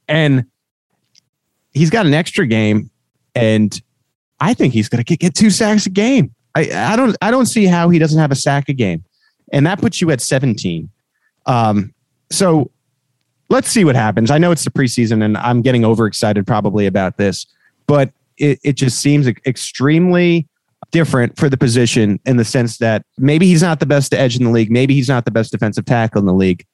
And 0.07 0.45
he's 1.73 1.89
got 1.89 2.05
an 2.05 2.13
extra 2.13 2.45
game, 2.45 2.89
and 3.35 3.81
I 4.39 4.53
think 4.53 4.73
he's 4.73 4.89
going 4.89 5.03
to 5.03 5.17
get, 5.17 5.35
two 5.35 5.49
sacks 5.49 5.85
a 5.85 5.89
game. 5.89 6.33
I, 6.55 6.69
I 6.73 6.95
don't 6.95 7.15
I 7.21 7.29
don't 7.29 7.45
see 7.45 7.65
how 7.65 7.89
he 7.89 7.99
doesn't 7.99 8.19
have 8.19 8.31
a 8.31 8.35
sack 8.35 8.69
a 8.69 8.73
game, 8.73 9.03
and 9.51 9.65
that 9.67 9.79
puts 9.79 10.01
you 10.01 10.09
at 10.11 10.21
17. 10.21 10.89
Um, 11.45 11.93
so 12.31 12.71
let's 13.49 13.69
see 13.69 13.85
what 13.85 13.95
happens. 13.95 14.31
I 14.31 14.37
know 14.37 14.51
it's 14.51 14.63
the 14.63 14.71
preseason, 14.71 15.23
and 15.23 15.37
I'm 15.37 15.61
getting 15.61 15.85
overexcited 15.85 16.47
probably 16.47 16.85
about 16.85 17.17
this, 17.17 17.45
but 17.85 18.11
it, 18.37 18.59
it 18.63 18.73
just 18.73 18.99
seems 18.99 19.27
extremely 19.27 20.47
different 20.91 21.37
for 21.37 21.49
the 21.49 21.57
position 21.57 22.19
in 22.25 22.37
the 22.37 22.45
sense 22.45 22.77
that 22.77 23.03
maybe 23.17 23.45
he's 23.45 23.61
not 23.61 23.79
the 23.79 23.85
best 23.85 24.13
edge 24.13 24.37
in 24.37 24.43
the 24.43 24.51
league, 24.51 24.71
maybe 24.71 24.93
he's 24.93 25.09
not 25.09 25.25
the 25.25 25.31
best 25.31 25.51
defensive 25.51 25.85
tackle 25.85 26.19
in 26.19 26.25
the 26.25 26.33
league, 26.33 26.65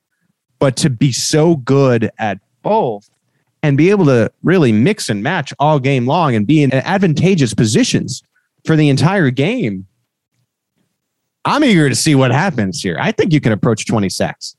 but 0.64 0.78
to 0.78 0.90
be 0.90 1.12
so 1.12 1.58
good 1.58 2.10
at 2.20 2.40
both 2.62 3.10
and 3.64 3.78
be 3.78 3.90
able 3.90 4.06
to 4.06 4.32
really 4.44 4.72
mix 4.72 5.10
and 5.10 5.22
match 5.22 5.54
all 5.60 5.78
game 5.78 6.08
long 6.08 6.36
and 6.36 6.48
be 6.48 6.64
in 6.64 6.74
advantageous 6.74 7.54
positions 7.54 8.24
for 8.64 8.78
the 8.78 8.88
entire 8.88 9.30
game. 9.30 9.86
I'm 11.44 11.66
eager 11.66 11.90
to 11.90 11.96
see 11.96 12.16
what 12.16 12.32
happens 12.32 12.82
here. 12.82 12.98
I 12.98 13.12
think 13.12 13.34
you 13.34 13.42
can 13.42 13.52
approach 13.52 13.86
20 13.86 14.08
sacks. 14.08 14.56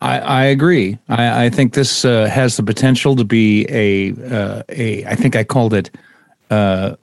I, 0.00 0.18
I 0.18 0.44
agree. 0.44 0.98
I, 1.10 1.44
I 1.44 1.50
think 1.50 1.74
this 1.74 2.06
uh, 2.06 2.24
has 2.24 2.56
the 2.56 2.62
potential 2.62 3.16
to 3.16 3.24
be 3.24 3.66
a 3.68 4.12
uh, 4.34 4.62
a. 4.70 5.04
I 5.04 5.14
think 5.14 5.36
I 5.36 5.44
called 5.44 5.74
it 5.74 5.90
uh, 6.50 6.96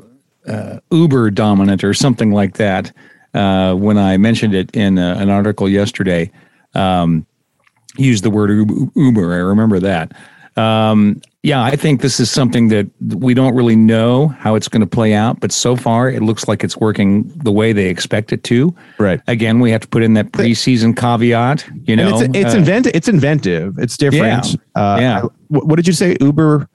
uh, 0.47 0.79
uber 0.89 1.29
dominant 1.29 1.83
or 1.83 1.93
something 1.93 2.31
like 2.31 2.57
that 2.57 2.91
uh, 3.35 3.75
when 3.75 3.99
I 3.99 4.17
mentioned 4.17 4.55
it 4.55 4.75
in 4.75 4.97
uh, 4.97 5.15
an 5.19 5.29
article 5.29 5.69
yesterday. 5.69 6.31
Um, 6.73 7.27
used 7.97 8.23
the 8.23 8.29
word 8.29 8.49
Uber. 8.95 9.33
I 9.33 9.37
remember 9.37 9.79
that. 9.79 10.13
Um, 10.55 11.21
yeah, 11.41 11.61
I 11.61 11.75
think 11.75 12.01
this 12.01 12.19
is 12.19 12.31
something 12.31 12.69
that 12.69 12.87
we 13.01 13.33
don't 13.33 13.55
really 13.55 13.75
know 13.75 14.29
how 14.29 14.55
it's 14.55 14.67
going 14.67 14.81
to 14.81 14.87
play 14.87 15.13
out, 15.13 15.39
but 15.39 15.51
so 15.51 15.75
far 15.75 16.09
it 16.09 16.21
looks 16.21 16.47
like 16.47 16.63
it's 16.63 16.77
working 16.77 17.27
the 17.35 17.51
way 17.51 17.73
they 17.73 17.87
expect 17.87 18.31
it 18.31 18.43
to. 18.45 18.73
Right. 18.97 19.19
Again, 19.27 19.59
we 19.59 19.71
have 19.71 19.81
to 19.81 19.87
put 19.87 20.03
in 20.03 20.13
that 20.13 20.31
preseason 20.31 20.95
caveat. 20.95 21.67
You 21.85 21.95
know, 21.95 22.17
and 22.19 22.35
it's, 22.35 22.45
it's 22.45 22.55
uh, 22.55 22.59
inventive. 22.59 22.95
It's 22.95 23.07
inventive. 23.07 23.77
It's 23.77 23.97
different. 23.97 24.53
Yeah. 24.53 24.81
Uh, 24.81 24.97
yeah. 24.99 25.21
what 25.49 25.75
did 25.75 25.87
you 25.87 25.93
say? 25.93 26.15
Uber. 26.21 26.69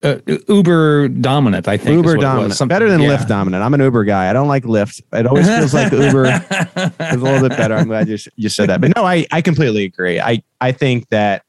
Uh, 0.00 0.18
Uber 0.46 1.08
dominant, 1.08 1.66
I 1.66 1.76
think. 1.76 1.96
Uber 1.96 2.18
dominant, 2.18 2.68
better 2.68 2.88
than 2.88 3.00
yeah. 3.00 3.16
Lyft 3.16 3.26
dominant. 3.26 3.64
I'm 3.64 3.74
an 3.74 3.80
Uber 3.80 4.04
guy. 4.04 4.30
I 4.30 4.32
don't 4.32 4.46
like 4.46 4.62
Lyft. 4.62 5.02
It 5.12 5.26
always 5.26 5.48
feels 5.48 5.74
like 5.74 5.90
Uber 5.92 6.26
is 6.26 7.16
a 7.16 7.16
little 7.16 7.48
bit 7.48 7.56
better. 7.56 7.74
I'm 7.74 7.88
glad 7.88 8.08
you 8.08 8.16
you 8.36 8.48
said 8.48 8.68
that. 8.68 8.80
But 8.80 8.94
no, 8.94 9.04
I 9.04 9.26
I 9.32 9.42
completely 9.42 9.84
agree. 9.84 10.20
I 10.20 10.42
I 10.60 10.70
think 10.70 11.08
that 11.08 11.44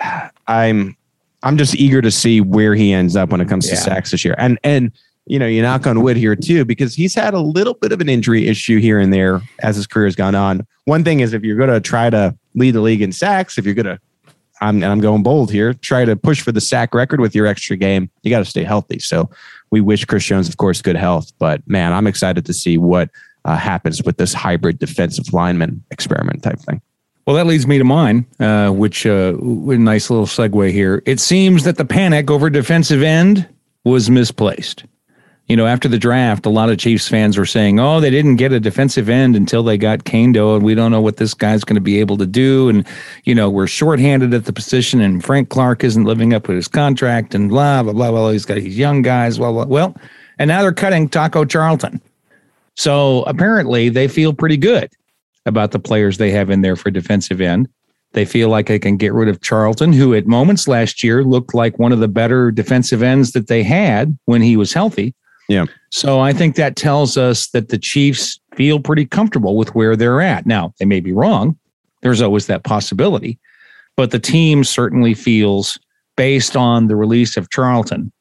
I'm 0.48 0.96
I'm 1.44 1.56
just 1.56 1.76
eager 1.76 2.02
to 2.02 2.10
see 2.10 2.40
where 2.40 2.74
he 2.74 2.92
ends 2.92 3.14
up 3.14 3.30
when 3.30 3.40
it 3.40 3.48
comes 3.48 3.66
yeah. 3.66 3.76
to 3.76 3.80
sacks 3.80 4.10
this 4.10 4.24
year. 4.24 4.34
And 4.36 4.58
and 4.64 4.90
you 5.26 5.38
know, 5.38 5.46
you 5.46 5.62
knock 5.62 5.86
on 5.86 6.02
wood 6.02 6.16
here 6.16 6.34
too, 6.34 6.64
because 6.64 6.94
he's 6.94 7.14
had 7.14 7.34
a 7.34 7.40
little 7.40 7.74
bit 7.74 7.92
of 7.92 8.00
an 8.00 8.08
injury 8.08 8.48
issue 8.48 8.80
here 8.80 8.98
and 8.98 9.12
there 9.12 9.42
as 9.60 9.76
his 9.76 9.86
career 9.86 10.06
has 10.06 10.16
gone 10.16 10.34
on. 10.34 10.66
One 10.86 11.04
thing 11.04 11.20
is 11.20 11.34
if 11.34 11.42
you're 11.42 11.56
going 11.56 11.68
to 11.68 11.80
try 11.80 12.08
to 12.08 12.36
lead 12.54 12.72
the 12.72 12.80
league 12.80 13.02
in 13.02 13.12
sacks, 13.12 13.58
if 13.58 13.66
you're 13.66 13.74
going 13.74 13.86
to, 13.86 14.00
I'm, 14.60 14.82
and 14.82 14.86
I'm 14.86 15.00
going 15.00 15.22
bold 15.22 15.50
here, 15.50 15.74
try 15.74 16.04
to 16.04 16.16
push 16.16 16.40
for 16.40 16.52
the 16.52 16.60
sack 16.60 16.94
record 16.94 17.20
with 17.20 17.34
your 17.34 17.46
extra 17.46 17.76
game, 17.76 18.10
you 18.22 18.30
got 18.30 18.40
to 18.40 18.44
stay 18.44 18.64
healthy. 18.64 18.98
So 18.98 19.30
we 19.70 19.80
wish 19.80 20.04
Chris 20.04 20.24
Jones, 20.24 20.48
of 20.48 20.56
course, 20.56 20.82
good 20.82 20.96
health. 20.96 21.32
But 21.38 21.66
man, 21.68 21.92
I'm 21.92 22.06
excited 22.06 22.46
to 22.46 22.52
see 22.52 22.78
what 22.78 23.10
uh, 23.44 23.56
happens 23.56 24.02
with 24.02 24.16
this 24.16 24.34
hybrid 24.34 24.78
defensive 24.78 25.32
lineman 25.32 25.84
experiment 25.90 26.42
type 26.42 26.58
thing. 26.60 26.82
Well, 27.26 27.36
that 27.36 27.46
leads 27.46 27.66
me 27.66 27.76
to 27.76 27.84
mine, 27.84 28.26
uh, 28.40 28.70
which 28.70 29.04
uh, 29.04 29.34
a 29.36 29.76
nice 29.76 30.08
little 30.08 30.26
segue 30.26 30.72
here. 30.72 31.02
It 31.04 31.20
seems 31.20 31.64
that 31.64 31.76
the 31.76 31.84
panic 31.84 32.30
over 32.30 32.48
defensive 32.48 33.02
end 33.02 33.46
was 33.84 34.08
misplaced. 34.08 34.84
You 35.48 35.56
know, 35.56 35.66
after 35.66 35.88
the 35.88 35.98
draft, 35.98 36.44
a 36.44 36.50
lot 36.50 36.68
of 36.68 36.76
Chiefs 36.76 37.08
fans 37.08 37.38
were 37.38 37.46
saying, 37.46 37.80
"Oh, 37.80 38.00
they 38.00 38.10
didn't 38.10 38.36
get 38.36 38.52
a 38.52 38.60
defensive 38.60 39.08
end 39.08 39.34
until 39.34 39.62
they 39.62 39.78
got 39.78 40.04
Kaindoh, 40.04 40.56
and 40.56 40.64
we 40.64 40.74
don't 40.74 40.92
know 40.92 41.00
what 41.00 41.16
this 41.16 41.32
guy's 41.32 41.64
going 41.64 41.76
to 41.76 41.80
be 41.80 42.00
able 42.00 42.18
to 42.18 42.26
do." 42.26 42.68
And 42.68 42.86
you 43.24 43.34
know, 43.34 43.48
we're 43.48 43.66
shorthanded 43.66 44.34
at 44.34 44.44
the 44.44 44.52
position, 44.52 45.00
and 45.00 45.24
Frank 45.24 45.48
Clark 45.48 45.84
isn't 45.84 46.04
living 46.04 46.34
up 46.34 46.44
to 46.44 46.52
his 46.52 46.68
contract, 46.68 47.34
and 47.34 47.48
blah 47.48 47.82
blah 47.82 47.94
blah 47.94 48.10
blah. 48.10 48.30
He's 48.30 48.44
got 48.44 48.56
these 48.56 48.76
young 48.76 49.00
guys, 49.00 49.38
blah 49.38 49.50
blah. 49.50 49.64
Well, 49.64 49.96
and 50.38 50.48
now 50.48 50.60
they're 50.60 50.72
cutting 50.72 51.08
Taco 51.08 51.46
Charlton. 51.46 52.02
So 52.74 53.22
apparently, 53.22 53.88
they 53.88 54.06
feel 54.06 54.34
pretty 54.34 54.58
good 54.58 54.90
about 55.46 55.70
the 55.70 55.78
players 55.78 56.18
they 56.18 56.30
have 56.30 56.50
in 56.50 56.60
there 56.60 56.76
for 56.76 56.90
defensive 56.90 57.40
end. 57.40 57.68
They 58.12 58.26
feel 58.26 58.50
like 58.50 58.66
they 58.66 58.78
can 58.78 58.98
get 58.98 59.14
rid 59.14 59.28
of 59.28 59.40
Charlton, 59.40 59.94
who 59.94 60.14
at 60.14 60.26
moments 60.26 60.68
last 60.68 61.02
year 61.02 61.24
looked 61.24 61.54
like 61.54 61.78
one 61.78 61.92
of 61.92 62.00
the 62.00 62.08
better 62.08 62.50
defensive 62.50 63.02
ends 63.02 63.32
that 63.32 63.48
they 63.48 63.62
had 63.62 64.18
when 64.26 64.42
he 64.42 64.54
was 64.56 64.74
healthy. 64.74 65.14
Yeah. 65.48 65.64
So 65.90 66.20
I 66.20 66.32
think 66.32 66.56
that 66.56 66.76
tells 66.76 67.16
us 67.16 67.48
that 67.48 67.70
the 67.70 67.78
Chiefs 67.78 68.38
feel 68.54 68.80
pretty 68.80 69.06
comfortable 69.06 69.56
with 69.56 69.74
where 69.74 69.96
they're 69.96 70.20
at. 70.20 70.46
Now, 70.46 70.74
they 70.78 70.84
may 70.84 71.00
be 71.00 71.12
wrong. 71.12 71.58
There's 72.02 72.20
always 72.20 72.46
that 72.46 72.64
possibility. 72.64 73.38
But 73.96 74.10
the 74.10 74.18
team 74.18 74.62
certainly 74.62 75.14
feels, 75.14 75.78
based 76.16 76.54
on 76.54 76.86
the 76.86 76.96
release 76.96 77.36
of 77.36 77.50
Charlton, 77.50 78.12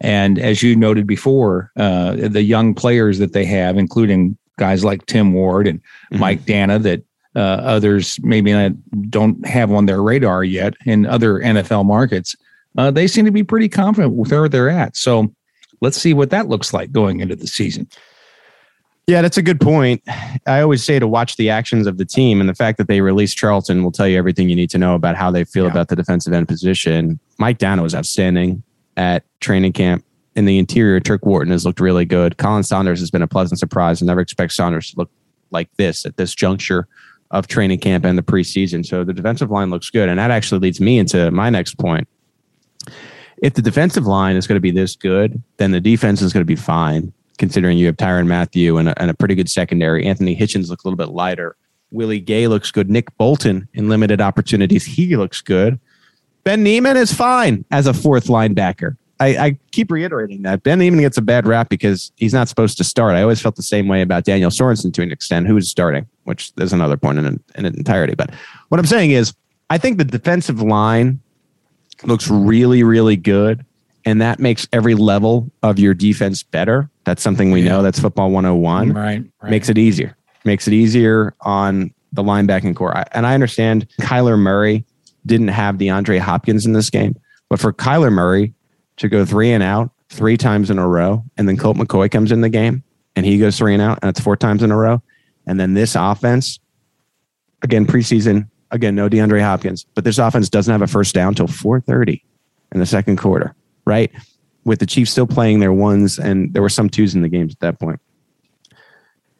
and 0.00 0.38
as 0.38 0.62
you 0.62 0.76
noted 0.76 1.06
before, 1.06 1.72
uh, 1.76 2.14
the 2.14 2.42
young 2.42 2.74
players 2.74 3.18
that 3.18 3.32
they 3.32 3.44
have, 3.46 3.78
including 3.78 4.36
guys 4.58 4.84
like 4.84 5.06
Tim 5.06 5.32
Ward 5.32 5.66
and 5.66 5.80
mm-hmm. 5.80 6.18
Mike 6.18 6.42
Danna, 6.42 6.82
that 6.82 7.02
uh, 7.34 7.40
others 7.40 8.18
maybe 8.22 8.52
not, 8.52 8.72
don't 9.10 9.44
have 9.46 9.72
on 9.72 9.86
their 9.86 10.02
radar 10.02 10.44
yet 10.44 10.74
in 10.84 11.06
other 11.06 11.40
NFL 11.40 11.86
markets. 11.86 12.36
Uh, 12.76 12.90
they 12.90 13.06
seem 13.06 13.24
to 13.24 13.30
be 13.30 13.42
pretty 13.42 13.68
confident 13.68 14.14
with 14.14 14.30
where 14.30 14.48
they're 14.48 14.68
at. 14.68 14.96
So 14.96 15.32
let's 15.84 15.96
see 16.00 16.14
what 16.14 16.30
that 16.30 16.48
looks 16.48 16.72
like 16.72 16.90
going 16.90 17.20
into 17.20 17.36
the 17.36 17.46
season. 17.46 17.88
Yeah, 19.06 19.20
that's 19.20 19.36
a 19.36 19.42
good 19.42 19.60
point. 19.60 20.02
I 20.46 20.60
always 20.60 20.82
say 20.82 20.98
to 20.98 21.06
watch 21.06 21.36
the 21.36 21.50
actions 21.50 21.86
of 21.86 21.98
the 21.98 22.06
team, 22.06 22.40
and 22.40 22.48
the 22.48 22.54
fact 22.54 22.78
that 22.78 22.88
they 22.88 23.02
released 23.02 23.36
Charlton 23.36 23.84
will 23.84 23.92
tell 23.92 24.08
you 24.08 24.16
everything 24.16 24.48
you 24.48 24.56
need 24.56 24.70
to 24.70 24.78
know 24.78 24.94
about 24.94 25.14
how 25.14 25.30
they 25.30 25.44
feel 25.44 25.64
yeah. 25.64 25.70
about 25.70 25.88
the 25.88 25.96
defensive 25.96 26.32
end 26.32 26.48
position. 26.48 27.20
Mike 27.38 27.58
Danna 27.58 27.82
was 27.82 27.94
outstanding 27.94 28.62
at 28.96 29.24
training 29.40 29.72
camp 29.74 30.04
in 30.36 30.44
the 30.46 30.58
interior, 30.58 31.00
Turk 31.00 31.24
Wharton 31.24 31.52
has 31.52 31.64
looked 31.64 31.80
really 31.80 32.04
good. 32.04 32.36
Khalen 32.36 32.64
Saunders 32.64 33.00
has 33.00 33.10
been 33.10 33.22
a 33.22 33.28
pleasant 33.28 33.58
surprise. 33.58 34.02
I 34.02 34.06
never 34.06 34.20
expect 34.20 34.52
Saunders 34.52 34.90
to 34.90 34.98
look 34.98 35.10
like 35.50 35.68
this 35.76 36.04
at 36.04 36.16
this 36.16 36.34
juncture 36.34 36.88
of 37.30 37.46
training 37.46 37.78
camp 37.78 38.04
and 38.04 38.18
the 38.18 38.22
preseason. 38.22 38.84
So 38.84 39.04
the 39.04 39.12
defensive 39.12 39.50
line 39.50 39.70
looks 39.70 39.90
good. 39.90 40.08
And 40.08 40.18
that 40.18 40.30
actually 40.30 40.60
leads 40.60 40.80
me 40.80 40.98
into 40.98 41.30
my 41.30 41.50
next 41.50 41.78
point. 41.78 42.08
If 43.38 43.54
the 43.54 43.62
defensive 43.62 44.06
line 44.06 44.36
is 44.36 44.46
going 44.46 44.56
to 44.56 44.60
be 44.60 44.70
this 44.70 44.96
good, 44.96 45.42
then 45.56 45.72
the 45.72 45.80
defense 45.80 46.22
is 46.22 46.32
going 46.32 46.42
to 46.42 46.46
be 46.46 46.56
fine, 46.56 47.12
considering 47.38 47.78
you 47.78 47.86
have 47.86 47.96
Tyrann 47.96 48.26
Mathieu 48.26 48.78
and 48.78 48.88
a, 48.88 49.00
and 49.00 49.10
a 49.10 49.14
pretty 49.14 49.34
good 49.34 49.50
secondary. 49.50 50.06
Anthony 50.06 50.36
Hitchens 50.36 50.68
looks 50.68 50.84
a 50.84 50.88
little 50.88 50.96
bit 50.96 51.10
lighter. 51.10 51.56
Willie 51.90 52.20
Gay 52.20 52.48
looks 52.48 52.70
good. 52.70 52.90
Nick 52.90 53.16
Bolton 53.16 53.68
in 53.74 53.88
limited 53.88 54.20
opportunities, 54.20 54.84
he 54.84 55.16
looks 55.16 55.40
good. 55.40 55.78
Ben 56.42 56.62
Niemann 56.62 56.96
is 56.96 57.12
fine 57.12 57.64
as 57.70 57.86
a 57.86 57.94
fourth 57.94 58.26
linebacker. 58.26 58.96
I, 59.20 59.36
I, 59.36 59.58
keep 59.70 59.92
reiterating 59.92 60.42
that 60.42 60.64
Ben 60.64 60.82
even 60.82 61.00
gets 61.00 61.16
a 61.16 61.22
bad 61.22 61.46
rap 61.46 61.68
because 61.68 62.10
he's 62.16 62.34
not 62.34 62.48
supposed 62.48 62.76
to 62.78 62.84
start. 62.84 63.14
I 63.14 63.22
always 63.22 63.40
felt 63.40 63.54
the 63.54 63.62
same 63.62 63.86
way 63.86 64.02
about 64.02 64.24
Daniel 64.24 64.50
Sorensen 64.50 64.92
to 64.92 65.02
an 65.02 65.12
extent, 65.12 65.46
who 65.46 65.56
is 65.56 65.70
starting, 65.70 66.06
which 66.24 66.52
is 66.58 66.72
another 66.72 66.96
point 66.96 67.18
in, 67.18 67.42
in 67.54 67.64
entirety. 67.64 68.16
But 68.16 68.30
what 68.68 68.80
I'm 68.80 68.86
saying 68.86 69.12
is, 69.12 69.32
I 69.70 69.78
think 69.78 69.98
the 69.98 70.04
defensive 70.04 70.60
line 70.60 71.20
looks 72.06 72.28
really, 72.28 72.82
really 72.82 73.16
good. 73.16 73.64
And 74.04 74.20
that 74.20 74.38
makes 74.38 74.68
every 74.72 74.94
level 74.94 75.50
of 75.62 75.78
your 75.78 75.94
defense 75.94 76.42
better. 76.42 76.90
That's 77.04 77.22
something 77.22 77.50
we 77.50 77.62
know. 77.62 77.82
That's 77.82 77.98
football 77.98 78.30
101. 78.30 78.92
Right. 78.92 79.24
right. 79.42 79.50
Makes 79.50 79.70
it 79.70 79.78
easier. 79.78 80.16
Makes 80.44 80.68
it 80.68 80.74
easier 80.74 81.34
on 81.40 81.92
the 82.12 82.22
linebacking 82.22 82.76
core. 82.76 83.02
And 83.12 83.26
I 83.26 83.34
understand 83.34 83.88
Kyler 84.00 84.38
Murray 84.38 84.84
didn't 85.24 85.48
have 85.48 85.76
DeAndre 85.76 86.18
Hopkins 86.18 86.66
in 86.66 86.74
this 86.74 86.90
game. 86.90 87.16
But 87.48 87.60
for 87.60 87.72
Kyler 87.72 88.12
Murray, 88.12 88.52
to 88.96 89.08
go 89.08 89.24
three 89.24 89.52
and 89.52 89.62
out 89.62 89.90
three 90.08 90.36
times 90.36 90.70
in 90.70 90.78
a 90.78 90.86
row, 90.86 91.24
and 91.36 91.48
then 91.48 91.56
Colt 91.56 91.76
McCoy 91.76 92.10
comes 92.10 92.30
in 92.30 92.40
the 92.40 92.48
game 92.48 92.84
and 93.16 93.26
he 93.26 93.38
goes 93.38 93.58
three 93.58 93.72
and 93.72 93.82
out, 93.82 93.98
and 94.02 94.08
it's 94.08 94.20
four 94.20 94.36
times 94.36 94.62
in 94.62 94.70
a 94.70 94.76
row. 94.76 95.02
And 95.46 95.58
then 95.58 95.74
this 95.74 95.94
offense, 95.94 96.58
again, 97.62 97.86
preseason, 97.86 98.48
again, 98.74 98.94
no 98.94 99.08
DeAndre 99.08 99.40
Hopkins, 99.40 99.86
but 99.94 100.04
this 100.04 100.18
offense 100.18 100.50
doesn't 100.50 100.70
have 100.70 100.82
a 100.82 100.86
first 100.86 101.14
down 101.14 101.34
till 101.34 101.46
4:30 101.46 102.22
in 102.72 102.80
the 102.80 102.86
second 102.86 103.16
quarter, 103.16 103.54
right? 103.86 104.10
With 104.64 104.80
the 104.80 104.86
Chiefs 104.86 105.12
still 105.12 105.26
playing 105.26 105.60
their 105.60 105.72
ones, 105.72 106.18
and 106.18 106.52
there 106.52 106.62
were 106.62 106.68
some 106.68 106.90
twos 106.90 107.14
in 107.14 107.22
the 107.22 107.28
games 107.28 107.52
at 107.52 107.60
that 107.60 107.78
point. 107.78 108.00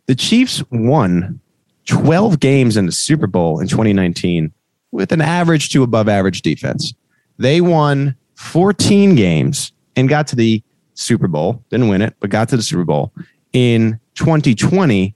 The 0.07 0.15
Chiefs 0.15 0.63
won 0.71 1.41
12 1.87 2.41
games 2.41 2.77
in 2.77 2.87
the 2.87 2.93
Super 2.93 3.27
Bowl 3.27 3.61
in 3.61 3.69
2019 3.69 4.53
with 4.93 5.13
an 5.13 5.21
average 5.21 5.71
to 5.71 5.83
above 5.83 6.09
average 6.09 6.43
defense. 6.43 6.95
They 7.39 7.61
won 7.61 8.15
14 8.37 9.15
games 9.15 9.73
and 9.97 10.09
got 10.09 10.27
to 10.29 10.37
the 10.37 10.63
Super 10.95 11.27
Bowl. 11.27 11.63
Didn't 11.71 11.89
win 11.89 12.03
it, 12.03 12.15
but 12.21 12.31
got 12.31 12.49
to 12.51 12.57
the 12.57 12.63
Super 12.63 12.85
Bowl 12.85 13.13
in 13.53 13.99
2020 14.15 15.15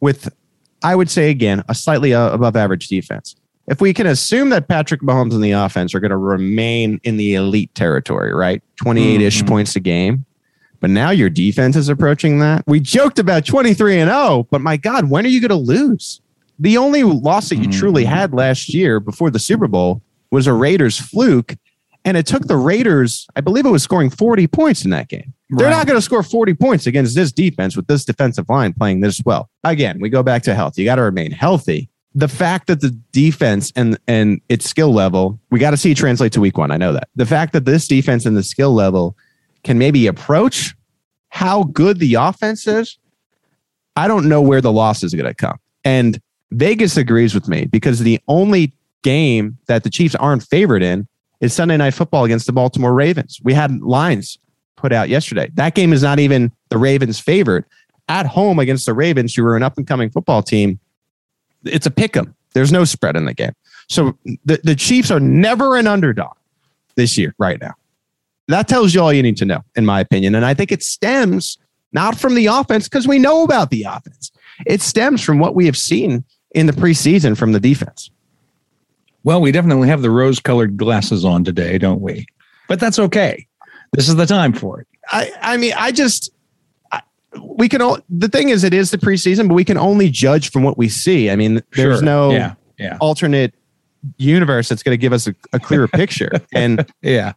with, 0.00 0.32
I 0.82 0.94
would 0.94 1.10
say 1.10 1.30
again, 1.30 1.62
a 1.68 1.74
slightly 1.74 2.14
uh, 2.14 2.30
above 2.30 2.56
average 2.56 2.88
defense. 2.88 3.36
If 3.70 3.80
we 3.80 3.92
can 3.92 4.06
assume 4.06 4.50
that 4.50 4.68
Patrick 4.68 5.02
Mahomes 5.02 5.34
and 5.34 5.44
the 5.44 5.52
offense 5.52 5.94
are 5.94 6.00
going 6.00 6.10
to 6.10 6.16
remain 6.16 7.00
in 7.04 7.16
the 7.16 7.34
elite 7.34 7.74
territory, 7.74 8.32
right? 8.34 8.62
28 8.76 9.20
ish 9.20 9.38
mm-hmm. 9.38 9.48
points 9.48 9.76
a 9.76 9.80
game. 9.80 10.24
But 10.80 10.90
now 10.90 11.10
your 11.10 11.28
defense 11.28 11.76
is 11.76 11.88
approaching 11.88 12.38
that. 12.38 12.64
We 12.66 12.80
joked 12.80 13.18
about 13.18 13.44
23 13.44 13.98
and 13.98 14.10
0, 14.10 14.46
but 14.50 14.60
my 14.60 14.76
God, 14.76 15.10
when 15.10 15.24
are 15.24 15.28
you 15.28 15.40
going 15.40 15.48
to 15.48 15.54
lose? 15.54 16.20
The 16.58 16.76
only 16.78 17.02
loss 17.02 17.48
that 17.48 17.56
you 17.56 17.62
mm-hmm. 17.62 17.78
truly 17.78 18.04
had 18.04 18.32
last 18.32 18.72
year 18.72 19.00
before 19.00 19.30
the 19.30 19.38
Super 19.38 19.66
Bowl 19.66 20.02
was 20.30 20.46
a 20.46 20.52
Raiders 20.52 20.98
fluke 20.98 21.56
and 22.04 22.16
it 22.16 22.26
took 22.26 22.46
the 22.46 22.56
Raiders, 22.56 23.26
I 23.36 23.40
believe 23.40 23.66
it 23.66 23.70
was 23.70 23.82
scoring 23.82 24.08
40 24.08 24.46
points 24.46 24.84
in 24.84 24.90
that 24.90 25.08
game. 25.08 25.34
Right. 25.50 25.58
They're 25.58 25.70
not 25.70 25.86
going 25.86 25.98
to 25.98 26.02
score 26.02 26.22
40 26.22 26.54
points 26.54 26.86
against 26.86 27.14
this 27.14 27.32
defense 27.32 27.76
with 27.76 27.86
this 27.86 28.04
defensive 28.04 28.48
line 28.48 28.72
playing 28.72 29.00
this 29.00 29.20
well. 29.24 29.50
Again, 29.64 29.98
we 30.00 30.08
go 30.08 30.22
back 30.22 30.42
to 30.44 30.54
health. 30.54 30.78
You 30.78 30.84
got 30.84 30.96
to 30.96 31.02
remain 31.02 31.32
healthy. 31.32 31.90
The 32.14 32.28
fact 32.28 32.66
that 32.68 32.80
the 32.80 32.90
defense 33.12 33.72
and 33.76 33.98
and 34.08 34.40
its 34.48 34.68
skill 34.68 34.92
level, 34.92 35.38
we 35.50 35.58
got 35.58 35.70
to 35.70 35.76
see 35.76 35.94
translate 35.94 36.32
to 36.32 36.40
week 36.40 36.58
one. 36.58 36.70
I 36.70 36.76
know 36.76 36.92
that. 36.92 37.08
The 37.16 37.26
fact 37.26 37.52
that 37.52 37.64
this 37.64 37.86
defense 37.86 38.26
and 38.26 38.36
the 38.36 38.42
skill 38.42 38.72
level 38.72 39.16
can 39.62 39.78
maybe 39.78 40.06
approach 40.06 40.74
how 41.28 41.64
good 41.64 41.98
the 41.98 42.14
offense 42.14 42.66
is, 42.66 42.98
I 43.96 44.08
don't 44.08 44.28
know 44.28 44.40
where 44.40 44.60
the 44.60 44.72
loss 44.72 45.02
is 45.02 45.14
going 45.14 45.26
to 45.26 45.34
come. 45.34 45.58
And 45.84 46.20
Vegas 46.50 46.96
agrees 46.96 47.34
with 47.34 47.48
me 47.48 47.66
because 47.66 48.00
the 48.00 48.20
only 48.28 48.72
game 49.02 49.58
that 49.66 49.84
the 49.84 49.90
Chiefs 49.90 50.14
aren't 50.14 50.42
favored 50.42 50.82
in 50.82 51.06
is 51.40 51.52
Sunday 51.52 51.76
Night 51.76 51.94
Football 51.94 52.24
against 52.24 52.46
the 52.46 52.52
Baltimore 52.52 52.94
Ravens. 52.94 53.38
We 53.44 53.54
had 53.54 53.80
lines 53.80 54.38
put 54.76 54.92
out 54.92 55.08
yesterday. 55.08 55.50
That 55.54 55.74
game 55.74 55.92
is 55.92 56.02
not 56.02 56.18
even 56.18 56.52
the 56.70 56.78
Ravens' 56.78 57.20
favorite 57.20 57.64
at 58.08 58.26
home 58.26 58.58
against 58.58 58.86
the 58.86 58.94
Ravens, 58.94 59.34
who 59.34 59.44
are 59.44 59.56
an 59.56 59.62
up 59.62 59.76
and 59.76 59.86
coming 59.86 60.10
football 60.10 60.42
team. 60.42 60.80
It's 61.64 61.86
a 61.86 61.90
pick 61.90 62.16
'em. 62.16 62.34
There's 62.54 62.72
no 62.72 62.84
spread 62.84 63.16
in 63.16 63.24
the 63.24 63.34
game. 63.34 63.52
So 63.88 64.16
the, 64.44 64.60
the 64.64 64.74
Chiefs 64.74 65.10
are 65.10 65.20
never 65.20 65.76
an 65.76 65.86
underdog 65.86 66.36
this 66.94 67.16
year, 67.16 67.34
right 67.38 67.60
now. 67.60 67.74
That 68.48 68.68
tells 68.68 68.94
you 68.94 69.00
all 69.00 69.12
you 69.12 69.22
need 69.22 69.36
to 69.38 69.44
know, 69.44 69.62
in 69.76 69.84
my 69.84 70.00
opinion. 70.00 70.34
And 70.34 70.44
I 70.44 70.54
think 70.54 70.72
it 70.72 70.82
stems 70.82 71.58
not 71.92 72.18
from 72.18 72.34
the 72.34 72.46
offense, 72.46 72.88
because 72.88 73.08
we 73.08 73.18
know 73.18 73.44
about 73.44 73.70
the 73.70 73.84
offense. 73.84 74.30
It 74.66 74.82
stems 74.82 75.22
from 75.22 75.38
what 75.38 75.54
we 75.54 75.64
have 75.66 75.76
seen 75.76 76.24
in 76.50 76.66
the 76.66 76.72
preseason 76.72 77.36
from 77.36 77.52
the 77.52 77.60
defense. 77.60 78.10
Well, 79.24 79.40
we 79.40 79.52
definitely 79.52 79.88
have 79.88 80.02
the 80.02 80.10
rose 80.10 80.38
colored 80.40 80.76
glasses 80.76 81.24
on 81.24 81.44
today, 81.44 81.78
don't 81.78 82.00
we? 82.00 82.26
But 82.68 82.80
that's 82.80 82.98
okay. 82.98 83.46
This 83.92 84.08
is 84.08 84.16
the 84.16 84.26
time 84.26 84.52
for 84.52 84.80
it. 84.80 84.86
I, 85.10 85.32
I 85.40 85.56
mean, 85.56 85.72
I 85.76 85.92
just, 85.92 86.30
I, 86.30 86.37
we 87.56 87.68
can, 87.68 87.80
all, 87.82 87.98
the 88.08 88.28
thing 88.28 88.48
is, 88.48 88.64
it 88.64 88.72
is 88.74 88.90
the 88.90 88.98
preseason, 88.98 89.48
but 89.48 89.54
we 89.54 89.64
can 89.64 89.76
only 89.78 90.08
judge 90.10 90.50
from 90.50 90.62
what 90.62 90.78
we 90.78 90.88
see. 90.88 91.30
I 91.30 91.36
mean, 91.36 91.62
there's 91.76 91.98
Sure. 91.98 92.02
no 92.02 92.30
Yeah. 92.30 92.54
Yeah. 92.78 92.96
alternate 93.00 93.54
universe 94.16 94.68
that's 94.68 94.82
going 94.82 94.92
to 94.92 95.00
give 95.00 95.12
us 95.12 95.26
a, 95.26 95.34
a 95.52 95.58
clearer 95.58 95.88
picture. 95.88 96.30
And 96.54 96.86
Yeah. 97.02 97.32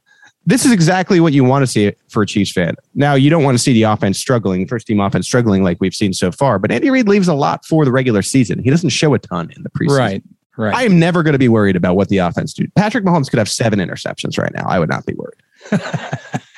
this 0.45 0.65
is 0.65 0.71
exactly 0.71 1.19
what 1.19 1.33
you 1.33 1.43
want 1.43 1.63
to 1.63 1.67
see 1.67 1.91
for 2.09 2.21
a 2.23 2.25
Chiefs 2.27 2.51
fan. 2.51 2.75
Now, 2.95 3.15
you 3.15 3.29
don't 3.29 3.43
want 3.43 3.55
to 3.55 3.59
see 3.63 3.73
the 3.73 3.83
offense 3.83 4.17
struggling, 4.19 4.67
first 4.67 4.87
team 4.87 4.99
offense 4.99 5.25
struggling 5.25 5.63
like 5.63 5.77
we've 5.81 5.95
seen 5.95 6.13
so 6.13 6.31
far, 6.31 6.57
but 6.59 6.71
Andy 6.71 6.89
Reid 6.89 7.07
leaves 7.07 7.27
a 7.27 7.33
lot 7.33 7.65
for 7.65 7.83
the 7.85 7.91
regular 7.91 8.21
season. 8.21 8.63
He 8.63 8.69
doesn't 8.69 8.89
show 8.89 9.13
a 9.13 9.19
ton 9.19 9.51
in 9.55 9.63
the 9.63 9.69
preseason. 9.69 9.97
Right. 9.97 10.23
Right. 10.57 10.75
I 10.75 10.83
am 10.83 10.99
never 10.99 11.23
going 11.23 11.31
to 11.33 11.39
be 11.39 11.47
worried 11.47 11.75
about 11.77 11.95
what 11.95 12.09
the 12.09 12.17
offense 12.19 12.53
do. 12.53 12.67
Patrick 12.75 13.03
Mahomes 13.05 13.29
could 13.29 13.39
have 13.39 13.49
seven 13.49 13.79
interceptions 13.79 14.37
right 14.37 14.53
now. 14.53 14.65
I 14.67 14.79
would 14.79 14.89
not 14.89 15.05
be 15.05 15.13
worried. 15.13 15.39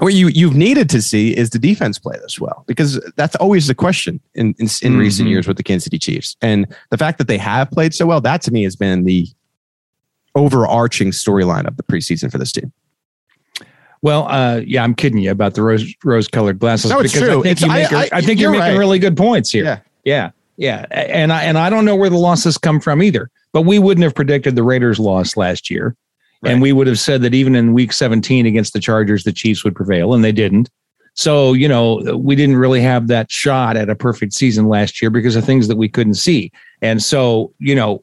what 0.00 0.14
you 0.14 0.28
you've 0.28 0.56
needed 0.56 0.88
to 0.90 1.00
see 1.02 1.36
is 1.36 1.50
the 1.50 1.58
defense 1.58 1.98
play 1.98 2.16
this 2.22 2.40
well 2.40 2.64
because 2.66 3.00
that's 3.16 3.36
always 3.36 3.66
the 3.66 3.74
question 3.74 4.20
in 4.34 4.54
in, 4.58 4.68
in 4.82 4.96
recent 4.96 5.28
Mhm. 5.28 5.32
years 5.32 5.46
with 5.46 5.56
the 5.56 5.62
Kansas 5.62 5.84
City 5.84 5.98
Chiefs. 5.98 6.36
And 6.42 6.66
the 6.90 6.98
fact 6.98 7.18
that 7.18 7.28
they 7.28 7.38
have 7.38 7.70
played 7.70 7.94
so 7.94 8.06
well, 8.06 8.20
that 8.22 8.42
to 8.42 8.50
me 8.50 8.62
has 8.64 8.76
been 8.76 9.04
the 9.04 9.28
overarching 10.34 11.10
storyline 11.10 11.66
of 11.66 11.76
the 11.76 11.82
preseason 11.82 12.30
for 12.30 12.38
this 12.38 12.52
team. 12.52 12.72
Well, 14.02 14.26
uh, 14.28 14.62
yeah, 14.66 14.82
I'm 14.82 14.94
kidding 14.94 15.18
you 15.18 15.30
about 15.30 15.54
the 15.54 15.62
rose 15.62 15.84
rose 16.04 16.26
colored 16.28 16.58
glasses 16.58 16.90
No, 16.90 17.00
it's 17.00 17.12
because 17.12 17.28
true. 17.28 17.40
I 17.40 17.42
think 17.42 17.58
It's- 17.58 17.60
you 17.62 17.68
make 17.68 17.92
I- 17.92 18.16
I, 18.16 18.18
I- 18.18 18.20
think 18.22 18.40
you're, 18.40 18.52
you're 18.52 18.60
making 18.60 18.74
right. 18.74 18.78
really 18.78 18.98
good 18.98 19.16
points 19.16 19.50
here. 19.50 19.64
Yeah. 19.64 19.78
yeah, 20.04 20.30
yeah. 20.56 20.86
And 20.90 21.32
I 21.32 21.42
and 21.42 21.58
I 21.58 21.68
don't 21.68 21.84
know 21.84 21.96
where 21.96 22.08
the 22.10 22.16
losses 22.16 22.56
come 22.56 22.80
from 22.80 23.02
either. 23.02 23.30
But 23.52 23.62
we 23.62 23.78
wouldn't 23.80 24.04
have 24.04 24.14
predicted 24.14 24.54
the 24.56 24.62
Raiders' 24.62 24.98
loss 25.00 25.36
last 25.36 25.70
year, 25.70 25.96
Right. 26.42 26.52
and 26.52 26.62
we 26.62 26.72
would 26.72 26.86
have 26.86 26.98
said 26.98 27.20
that 27.22 27.34
even 27.34 27.54
in 27.54 27.74
Week 27.74 27.92
17 27.92 28.46
against 28.46 28.72
the 28.72 28.80
Chargers, 28.80 29.24
the 29.24 29.32
Chiefs 29.32 29.62
would 29.62 29.74
prevail, 29.74 30.14
and 30.14 30.24
they 30.24 30.32
didn't. 30.32 30.70
So 31.14 31.52
you 31.52 31.68
know, 31.68 32.16
we 32.16 32.34
didn't 32.34 32.56
really 32.56 32.80
have 32.80 33.08
that 33.08 33.30
shot 33.30 33.76
at 33.76 33.90
a 33.90 33.94
perfect 33.94 34.32
season 34.32 34.68
last 34.68 35.02
year 35.02 35.10
because 35.10 35.36
of 35.36 35.44
things 35.44 35.68
that 35.68 35.76
we 35.76 35.88
couldn't 35.88 36.14
see. 36.14 36.50
And 36.80 37.02
so 37.02 37.52
you 37.58 37.74
know, 37.74 38.02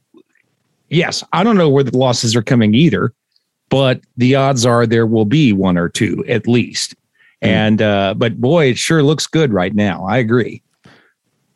yes, 0.90 1.24
I 1.34 1.44
don't 1.44 1.58
know 1.58 1.70
where 1.70 1.84
the 1.84 1.98
losses 1.98 2.36
are 2.36 2.44
coming 2.44 2.74
either 2.76 3.14
but 3.70 4.02
the 4.16 4.36
odds 4.36 4.66
are 4.66 4.86
there 4.86 5.06
will 5.06 5.26
be 5.26 5.54
one 5.54 5.78
or 5.78 5.90
two 5.90 6.24
at 6.28 6.48
least. 6.48 6.96
Hmm. 7.42 7.48
And 7.48 7.82
uh, 7.82 8.14
but 8.16 8.40
boy, 8.40 8.68
it 8.72 8.78
sure 8.78 9.04
looks 9.04 9.28
good 9.28 9.54
right 9.54 9.74
now. 9.74 10.06
I 10.06 10.18
agree. 10.18 10.62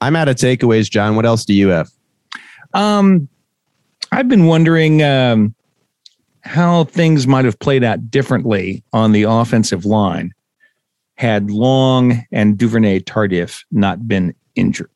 I'm 0.02 0.16
out 0.16 0.30
of 0.30 0.36
takeaways, 0.36 0.90
John. 0.90 1.16
What 1.16 1.26
else 1.26 1.46
do 1.46 1.54
you 1.54 1.70
have? 1.70 1.90
Um, 2.74 3.28
I've 4.12 4.28
been 4.28 4.48
wondering 4.48 5.04
um, 5.04 5.54
how 6.44 6.86
things 6.86 7.28
might 7.28 7.46
have 7.46 7.60
played 7.60 7.84
out 7.84 8.10
differently 8.10 8.84
on 8.94 9.12
the 9.12 9.24
offensive 9.24 9.86
line 9.86 10.34
had 11.16 11.52
Long 11.52 12.24
and 12.32 12.58
Duvernay 12.58 13.02
Tardif 13.02 13.64
not 13.72 14.08
been 14.08 14.34
injured. 14.56 14.90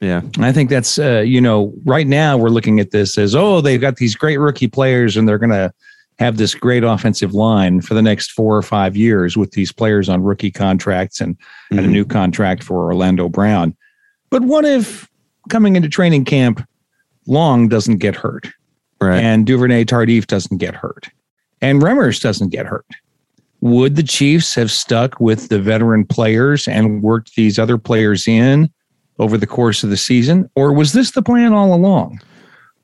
Yeah. 0.00 0.20
And 0.34 0.44
I 0.44 0.52
think 0.52 0.68
that's 0.70 0.98
uh, 0.98 1.20
you 1.20 1.40
know 1.40 1.72
right 1.84 2.06
now 2.06 2.36
we're 2.36 2.50
looking 2.50 2.80
at 2.80 2.90
this 2.90 3.16
as 3.16 3.34
oh 3.34 3.60
they've 3.60 3.80
got 3.80 3.96
these 3.96 4.14
great 4.14 4.38
rookie 4.38 4.68
players 4.68 5.16
and 5.16 5.26
they're 5.28 5.38
going 5.38 5.50
to 5.50 5.72
have 6.18 6.36
this 6.36 6.54
great 6.54 6.82
offensive 6.82 7.32
line 7.34 7.80
for 7.80 7.94
the 7.94 8.02
next 8.02 8.32
four 8.32 8.56
or 8.56 8.62
five 8.62 8.96
years 8.96 9.36
with 9.36 9.52
these 9.52 9.70
players 9.72 10.08
on 10.08 10.22
rookie 10.22 10.50
contracts 10.50 11.20
and, 11.20 11.36
and 11.70 11.80
a 11.80 11.82
Mhm. 11.84 11.90
new 11.90 12.04
contract 12.04 12.62
for 12.62 12.84
Orlando 12.86 13.28
Brown. 13.28 13.74
But 14.30 14.42
what 14.42 14.64
if 14.64 15.08
coming 15.50 15.76
into 15.76 15.88
training 15.88 16.24
camp, 16.24 16.66
Long 17.26 17.68
doesn't 17.68 17.98
get 17.98 18.14
hurt 18.16 18.48
Right. 19.00 19.22
and 19.22 19.46
Duvernay 19.46 19.84
Tardif 19.84 20.26
doesn't 20.26 20.56
get 20.56 20.74
hurt 20.74 21.08
and 21.60 21.82
Remmers 21.82 22.20
doesn't 22.20 22.48
get 22.48 22.66
hurt? 22.66 22.86
Would 23.60 23.96
the 23.96 24.02
Chiefs 24.02 24.54
have 24.54 24.70
stuck 24.70 25.18
with 25.20 25.48
the 25.48 25.60
veteran 25.60 26.04
players 26.06 26.68
and 26.68 27.02
worked 27.02 27.34
these 27.34 27.58
other 27.58 27.78
players 27.78 28.28
in 28.28 28.70
over 29.18 29.38
the 29.38 29.46
course 29.46 29.82
of 29.82 29.90
the 29.90 29.96
season? 29.96 30.48
Or 30.54 30.72
was 30.72 30.92
this 30.92 31.12
the 31.12 31.22
plan 31.22 31.52
all 31.52 31.74
along? 31.74 32.20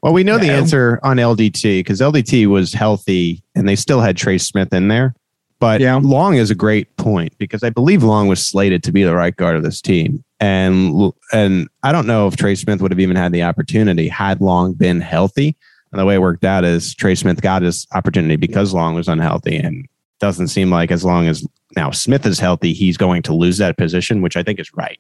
Well, 0.02 0.12
we 0.12 0.24
know 0.24 0.38
the 0.38 0.50
answer 0.50 0.98
on 1.04 1.18
LDT 1.18 1.80
because 1.80 2.00
LDT 2.00 2.46
was 2.48 2.72
healthy 2.72 3.42
and 3.54 3.68
they 3.68 3.76
still 3.76 4.00
had 4.00 4.16
Trey 4.16 4.38
Smith 4.38 4.72
in 4.72 4.88
there. 4.88 5.14
But 5.60 5.80
Yeah. 5.80 6.00
Long 6.02 6.34
is 6.34 6.50
a 6.50 6.56
great 6.56 6.96
point 6.96 7.38
because 7.38 7.62
I 7.62 7.70
believe 7.70 8.02
Long 8.02 8.26
was 8.26 8.44
slated 8.44 8.82
to 8.82 8.92
be 8.92 9.04
the 9.04 9.14
right 9.14 9.36
guard 9.36 9.54
of 9.54 9.62
this 9.62 9.80
team. 9.80 10.24
And 10.40 11.12
and 11.32 11.68
I 11.84 11.92
don't 11.92 12.08
know 12.08 12.26
if 12.26 12.34
Trey 12.34 12.56
Smith 12.56 12.82
would 12.82 12.90
have 12.90 12.98
even 12.98 13.14
had 13.14 13.30
the 13.30 13.44
opportunity 13.44 14.08
had 14.08 14.40
Long 14.40 14.72
been 14.72 15.00
healthy. 15.00 15.56
And 15.93 16.01
the 16.01 16.07
way 16.07 16.14
it 16.14 16.20
worked 16.20 16.45
out 16.45 16.64
is 16.64 16.95
Trey 16.95 17.14
Smith 17.14 17.43
got 17.43 17.62
his 17.62 17.86
opportunity 17.93 18.36
because 18.36 18.72
Long 18.72 18.95
was 18.95 19.09
unhealthy 19.09 19.57
and 19.57 19.86
doesn't 20.20 20.49
seem 20.49 20.70
like 20.70 20.90
as 20.90 21.05
long 21.05 21.26
as 21.26 21.47
now 21.76 21.90
Smith 21.90 22.24
is 22.24 22.38
healthy, 22.38 22.72
he's 22.72 22.97
going 22.97 23.22
to 23.22 23.34
lose 23.34 23.59
that 23.59 23.76
position, 23.76 24.22
which 24.22 24.36
I 24.36 24.43
think 24.43 24.59
is 24.59 24.72
right. 24.74 24.99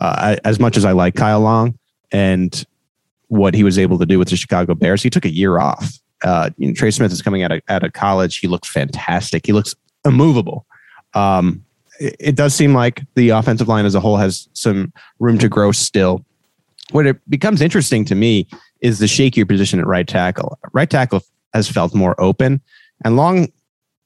Uh, 0.00 0.36
I, 0.36 0.48
as 0.48 0.60
much 0.60 0.76
as 0.76 0.84
I 0.84 0.92
like 0.92 1.16
Kyle 1.16 1.40
Long 1.40 1.78
and 2.12 2.64
what 3.30 3.54
he 3.54 3.64
was 3.64 3.78
able 3.78 3.96
to 3.98 4.06
do 4.06 4.18
with 4.18 4.28
the 4.28 4.36
Chicago 4.36 4.74
Bears. 4.74 5.02
He 5.02 5.10
took 5.10 5.24
a 5.24 5.30
year 5.30 5.58
off. 5.58 5.98
Uh, 6.22 6.50
you 6.58 6.68
know, 6.68 6.74
Trey 6.74 6.90
Smith 6.90 7.12
is 7.12 7.22
coming 7.22 7.42
out 7.42 7.52
of, 7.52 7.62
out 7.68 7.84
of 7.84 7.92
college. 7.92 8.38
He 8.38 8.48
looks 8.48 8.68
fantastic. 8.68 9.46
He 9.46 9.52
looks 9.52 9.74
immovable. 10.04 10.66
Um, 11.14 11.64
it, 12.00 12.16
it 12.18 12.36
does 12.36 12.54
seem 12.54 12.74
like 12.74 13.02
the 13.14 13.30
offensive 13.30 13.68
line 13.68 13.86
as 13.86 13.94
a 13.94 14.00
whole 14.00 14.16
has 14.16 14.48
some 14.52 14.92
room 15.20 15.38
to 15.38 15.48
grow 15.48 15.70
still. 15.70 16.24
What 16.90 17.06
it 17.06 17.30
becomes 17.30 17.62
interesting 17.62 18.04
to 18.06 18.16
me 18.16 18.48
is 18.80 18.98
the 18.98 19.06
shakier 19.06 19.46
position 19.46 19.78
at 19.80 19.86
right 19.86 20.06
tackle. 20.06 20.58
Right 20.72 20.88
tackle 20.88 21.22
has 21.54 21.68
felt 21.68 21.94
more 21.94 22.18
open, 22.20 22.60
and 23.04 23.16
Long 23.16 23.48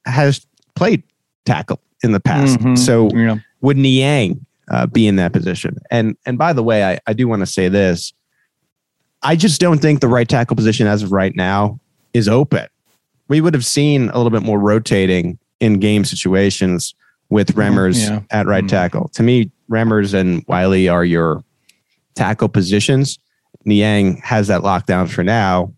has 0.06 0.46
played 0.74 1.02
tackle 1.44 1.80
in 2.02 2.12
the 2.12 2.20
past. 2.20 2.58
Mhm. 2.58 2.76
So 2.78 3.08
Yeah. 3.14 3.36
would 3.60 3.76
Niang 3.76 4.44
uh, 4.70 4.86
be 4.86 5.06
in 5.06 5.16
that 5.16 5.32
position? 5.32 5.76
And 5.90 6.16
and 6.26 6.38
by 6.38 6.52
the 6.52 6.62
way, 6.62 6.84
I, 6.84 6.98
I 7.06 7.12
do 7.12 7.28
want 7.28 7.40
to 7.40 7.46
say 7.46 7.68
this. 7.68 8.12
I 9.22 9.36
just 9.36 9.60
don't 9.60 9.78
think 9.80 10.00
the 10.00 10.08
right 10.08 10.28
tackle 10.28 10.56
position 10.56 10.86
as 10.86 11.02
of 11.02 11.12
right 11.12 11.34
now 11.34 11.80
is 12.12 12.28
open. 12.28 12.66
We 13.28 13.40
would 13.40 13.54
have 13.54 13.64
seen 13.64 14.10
a 14.10 14.16
little 14.18 14.30
bit 14.30 14.42
more 14.42 14.58
rotating 14.58 15.38
in 15.60 15.78
game 15.80 16.04
situations 16.04 16.94
with 17.30 17.54
Remmers 17.54 18.06
yeah. 18.06 18.20
at 18.30 18.46
right 18.46 18.64
Mhm. 18.64 18.68
tackle. 18.68 19.08
To 19.14 19.22
me, 19.22 19.50
Remmers 19.70 20.12
and 20.12 20.44
Wylie 20.46 20.88
are 20.90 21.04
your 21.06 21.42
tackle 22.14 22.48
positions. 22.48 23.18
Niang 23.64 24.20
has 24.24 24.48
that 24.48 24.62
lockdown 24.62 25.08
for 25.08 25.22
now. 25.22 25.72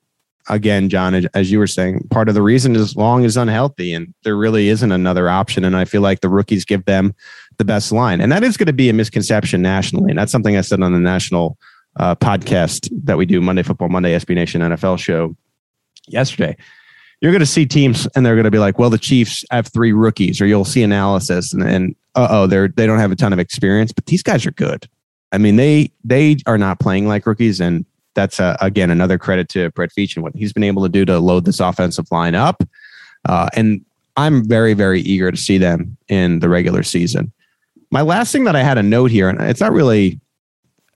Again, 0.48 0.88
John, 0.88 1.26
as- 1.34 1.50
you 1.50 1.58
were 1.58 1.66
saying, 1.66 2.06
part 2.10 2.28
of 2.28 2.34
the 2.34 2.42
reason 2.42 2.76
is 2.76 2.94
Long 2.94 3.24
is 3.24 3.36
unhealthy, 3.36 3.92
and 3.92 4.14
there 4.22 4.36
really 4.36 4.68
isn't 4.68 4.92
another 4.92 5.28
option. 5.28 5.64
And 5.64 5.76
I 5.76 5.84
feel 5.84 6.02
like 6.02 6.20
the 6.20 6.28
rookies 6.28 6.64
give 6.64 6.84
them 6.84 7.14
the 7.58 7.64
best 7.64 7.90
line, 7.90 8.20
and 8.20 8.30
that 8.30 8.44
is 8.44 8.56
going 8.56 8.66
to 8.66 8.72
be 8.72 8.88
a 8.88 8.92
misconception 8.92 9.60
nationally. 9.60 10.10
And 10.10 10.18
that's 10.18 10.30
something 10.30 10.56
I 10.56 10.60
said 10.60 10.82
on 10.82 10.92
the 10.92 11.00
national 11.00 11.58
uh, 11.98 12.14
podcast 12.14 12.88
that 13.04 13.16
we 13.16 13.26
do 13.26 13.40
Monday 13.40 13.62
Football 13.62 13.88
Monday 13.88 14.14
SB 14.14 14.34
Nation 14.34 14.60
NFL 14.60 14.98
show 14.98 15.34
yesterday. 16.06 16.56
You're 17.20 17.32
going 17.32 17.40
to 17.40 17.46
see 17.46 17.64
teams, 17.64 18.06
and 18.14 18.24
they're 18.24 18.34
going 18.34 18.44
to 18.44 18.50
be 18.50 18.58
like, 18.58 18.78
"Well, 18.78 18.90
the 18.90 18.98
Chiefs 18.98 19.44
have 19.50 19.66
three 19.68 19.92
rookies," 19.92 20.40
or 20.40 20.46
you'll 20.46 20.66
see 20.66 20.82
analysis, 20.82 21.52
and, 21.54 21.62
and 21.62 21.96
uh 22.14 22.28
oh, 22.30 22.46
they're 22.46 22.68
they 22.68 22.86
don't 22.86 22.98
have 22.98 23.10
a 23.10 23.16
ton 23.16 23.32
of 23.32 23.38
experience, 23.38 23.90
but 23.92 24.06
these 24.06 24.22
guys 24.22 24.44
are 24.46 24.52
good. 24.52 24.86
I 25.36 25.38
mean, 25.38 25.56
they 25.56 25.92
they 26.02 26.38
are 26.46 26.56
not 26.56 26.80
playing 26.80 27.08
like 27.08 27.26
rookies, 27.26 27.60
and 27.60 27.84
that's 28.14 28.40
uh, 28.40 28.56
again 28.62 28.90
another 28.90 29.18
credit 29.18 29.50
to 29.50 29.70
Brett 29.72 29.90
Veach 29.90 30.16
and 30.16 30.22
what 30.22 30.34
he's 30.34 30.54
been 30.54 30.64
able 30.64 30.82
to 30.82 30.88
do 30.88 31.04
to 31.04 31.18
load 31.18 31.44
this 31.44 31.60
offensive 31.60 32.06
line 32.10 32.34
up. 32.34 32.62
Uh, 33.28 33.50
and 33.52 33.84
I'm 34.16 34.48
very 34.48 34.72
very 34.72 35.02
eager 35.02 35.30
to 35.30 35.36
see 35.36 35.58
them 35.58 35.98
in 36.08 36.38
the 36.38 36.48
regular 36.48 36.82
season. 36.82 37.34
My 37.90 38.00
last 38.00 38.32
thing 38.32 38.44
that 38.44 38.56
I 38.56 38.62
had 38.62 38.78
a 38.78 38.82
note 38.82 39.10
here, 39.10 39.28
and 39.28 39.38
it's 39.42 39.60
not 39.60 39.72
really 39.72 40.18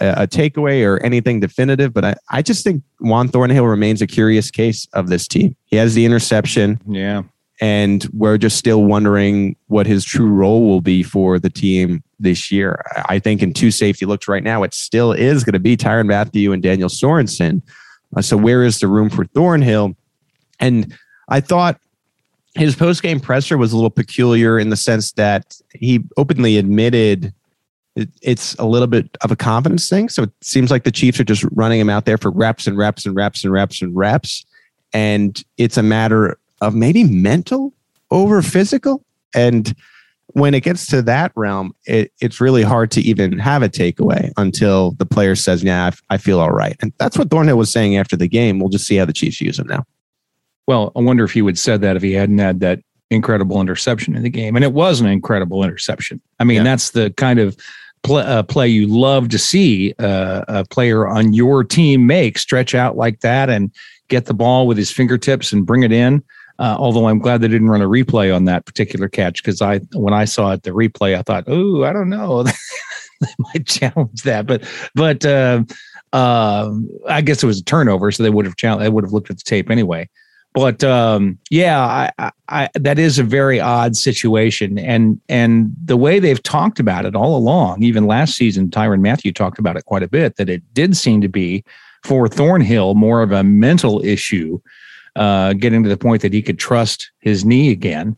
a, 0.01 0.23
a 0.23 0.27
takeaway 0.27 0.87
or 0.87 0.99
anything 1.03 1.41
definitive, 1.41 1.93
but 1.93 2.07
I, 2.07 2.15
I 2.31 2.41
just 2.41 2.65
think 2.65 2.83
Juan 2.99 3.29
Thornhill 3.29 3.67
remains 3.67 4.01
a 4.01 4.07
curious 4.07 4.51
case 4.51 4.89
of 4.95 5.11
this 5.11 5.29
team. 5.29 5.55
He 5.67 5.77
has 5.77 5.95
the 5.95 6.07
interception 6.07 6.81
Yeah. 6.89 7.25
And 7.61 8.09
we're 8.13 8.39
just 8.39 8.57
still 8.57 8.85
wondering 8.85 9.55
what 9.67 9.87
his 9.87 10.05
true 10.05 10.31
role 10.31 10.67
will 10.67 10.81
be 10.81 11.03
for 11.03 11.39
the 11.39 11.51
team 11.51 12.03
this 12.19 12.51
year. 12.51 12.83
I 13.09 13.19
think 13.19 13.43
in 13.43 13.53
two 13.53 13.71
safety 13.71 14.07
looks 14.07 14.29
right 14.29 14.43
now, 14.43 14.63
it 14.63 14.73
still 14.73 15.13
is 15.13 15.45
going 15.45 15.53
to 15.53 15.61
be 15.61 15.77
Tyrann 15.77 16.07
Mathieu 16.07 16.53
and 16.53 16.63
Daniel 16.63 16.89
Sorensen. 16.89 17.63
Uh, 18.17 18.23
so 18.23 18.37
where 18.37 18.65
is 18.65 18.81
the 18.81 18.89
room 18.89 19.11
for 19.11 19.27
Thornhill? 19.27 19.95
And 20.59 20.97
I 21.29 21.41
thought 21.41 21.79
his 22.55 22.75
post 22.75 23.03
game 23.03 23.21
presser 23.21 23.59
was 23.59 23.73
a 23.73 23.77
little 23.77 23.91
peculiar 23.91 24.59
in 24.59 24.71
the 24.71 24.77
sense 24.77 25.13
that 25.13 25.55
he 25.73 26.01
openly 26.17 26.57
admitted 26.57 27.33
it, 27.97 28.09
it's 28.23 28.55
a 28.55 28.65
little 28.65 28.87
bit 28.87 29.17
of 29.21 29.31
a 29.31 29.37
confidence 29.37 29.89
thing. 29.89 30.09
So 30.09 30.25
it 30.25 30.31
seems 30.41 30.71
like 30.71 30.85
the 30.85 30.93
Chiefs 30.93 31.21
are 31.21 31.25
just 31.25 31.45
running 31.53 31.81
him 31.81 31.91
out 31.91 32.05
there 32.05 32.19
for 32.19 32.31
reps 32.31 32.67
and 32.67 32.77
reps 32.77 33.05
and 33.05 33.15
reps 33.15 33.45
and 33.45 33.53
reps 33.53 33.83
and 33.83 33.95
reps. 33.95 34.45
And 34.93 35.43
it's 35.57 35.77
a 35.77 35.83
matter 35.83 36.39
of 36.61 36.75
maybe 36.75 37.05
mental 37.05 37.73
over 38.11 38.43
physical. 38.43 39.05
And 39.35 39.75
when 40.29 40.55
it 40.55 40.63
gets 40.63 40.87
to 40.89 41.03
that 41.03 41.33
realm, 41.35 41.75
it, 41.87 42.13
it's 42.21 42.41
really 42.41 42.63
hard 42.63 42.91
to 42.93 43.01
even 43.01 43.39
have 43.39 43.63
a 43.63 43.69
takeaway 43.69 44.31
until 44.37 44.93
the 44.93 45.07
player 45.07 45.35
says, 45.35 45.63
Yeah, 45.63 45.87
I, 45.87 46.15
I 46.15 46.19
feel 46.19 46.41
all 46.41 46.51
right. 46.53 46.77
And 46.81 46.93
that's 46.99 47.19
what 47.19 47.31
Thornhill 47.31 47.59
was 47.59 47.73
saying 47.73 47.97
after 47.97 48.17
the 48.17 48.29
game. 48.29 48.61
We'll 48.61 48.69
just 48.69 48.87
see 48.87 48.97
how 48.97 49.05
the 49.05 49.13
Chiefs 49.13 49.41
use 49.41 49.59
him 49.59 49.67
now. 49.67 49.85
Well, 50.67 50.93
I 50.95 51.01
wonder 51.01 51.25
if 51.25 51.33
he 51.33 51.43
would 51.43 51.59
said 51.59 51.81
that 51.81 51.97
if 51.97 52.03
he 52.03 52.13
hadn't 52.13 52.39
had 52.39 52.61
that 52.61 52.81
incredible 53.11 53.61
interception 53.61 54.15
in 54.15 54.23
the 54.23 54.31
game, 54.31 54.55
and 54.55 54.65
it 54.65 54.73
was 54.73 55.01
an 55.01 55.07
incredible 55.07 55.65
interception. 55.65 56.21
I 56.39 56.45
mean, 56.45 56.59
yeah. 56.59 56.63
that's 56.63 56.91
the 56.91 57.11
kind 57.17 57.41
of 57.41 57.57
play, 58.03 58.23
uh, 58.23 58.45
play 58.45 58.69
you 58.69 58.87
love 58.87 59.29
to 59.31 59.39
see 59.39 59.95
uh, 59.99 60.45
a 60.47 60.65
player 60.65 61.09
on 61.09 61.33
your 61.33 61.65
team 61.65 62.07
make 62.07 62.39
stretch 62.39 62.75
out 62.75 62.97
like 62.97 63.21
that 63.21 63.51
and 63.51 63.73
get 64.09 64.27
the 64.27 64.35
ball 64.35 64.67
with 64.67 64.77
his 64.77 64.91
fingertips 64.91 65.53
and 65.53 65.67
bring 65.67 65.83
it 65.83 65.93
in. 65.93 66.23
Uh, 66.61 66.77
although 66.79 67.09
I'm 67.09 67.19
glad 67.19 67.41
they 67.41 67.49
didn't 67.49 67.71
run 67.71 67.83
a 67.83 67.89
replay 67.89 68.35
on 68.35 68.45
that 68.45 68.67
particular 68.67 69.09
catch 69.09 69.43
because 69.43 69.61
I, 69.61 69.79
when 69.95 70.15
I 70.15 70.27
saw 70.27 70.53
it, 70.53 70.63
the 70.63 70.71
replay, 70.71 71.19
I 71.19 71.23
thought, 71.23 71.45
oh, 71.49 71.83
I 71.83 71.93
don't 71.93 72.11
know, 72.11 72.43
they 73.21 73.29
might 73.39 73.67
challenge 73.67 74.23
that, 74.23 74.47
but 74.47 74.63
but 74.95 75.25
uh, 75.25 75.65
uh, 76.13 76.71
I 77.09 77.21
guess 77.23 77.43
it 77.43 77.47
was 77.47 77.61
a 77.61 77.65
turnover, 77.65 78.13
so 78.13 78.23
they 78.23 78.31
would 78.31 78.45
have 78.45 78.57
challenged. 78.57 78.85
They 78.85 78.91
would 78.91 79.05
have 79.05 79.13
looked 79.13 79.31
at 79.31 79.39
the 79.39 79.45
tape 79.45 79.71
anyway 79.71 80.09
but 80.53 80.83
um, 80.83 81.39
yeah, 81.49 81.81
I, 81.81 82.11
I, 82.19 82.31
I, 82.49 82.69
that 82.75 82.99
is 82.99 83.19
a 83.19 83.25
very 83.25 83.61
odd 83.61 83.95
situation, 83.95 84.79
and 84.79 85.21
and 85.29 85.73
the 85.85 85.97
way 85.97 86.19
they've 86.19 86.43
talked 86.43 86.81
about 86.81 87.07
it 87.07 87.15
all 87.15 87.37
along, 87.37 87.83
even 87.83 88.07
last 88.07 88.35
season, 88.35 88.69
Tyrann 88.69 89.01
Mathieu 89.01 89.33
talked 89.33 89.59
about 89.59 89.77
it 89.77 89.85
quite 89.85 90.03
a 90.03 90.09
bit. 90.09 90.37
That 90.37 90.49
it 90.49 90.63
did 90.75 90.97
seem 90.97 91.21
to 91.21 91.29
be 91.29 91.65
for 92.03 92.27
Thornhill 92.27 92.95
more 92.95 93.23
of 93.23 93.31
a 93.31 93.45
mental 93.45 94.05
issue, 94.05 94.61
uh, 95.17 95.53
getting 95.55 95.83
to 95.83 95.89
the 95.89 95.97
point 95.97 96.23
that 96.23 96.33
he 96.33 96.43
could 96.43 96.59
trust 96.59 97.11
his 97.21 97.45
knee 97.45 97.71
again, 97.71 98.17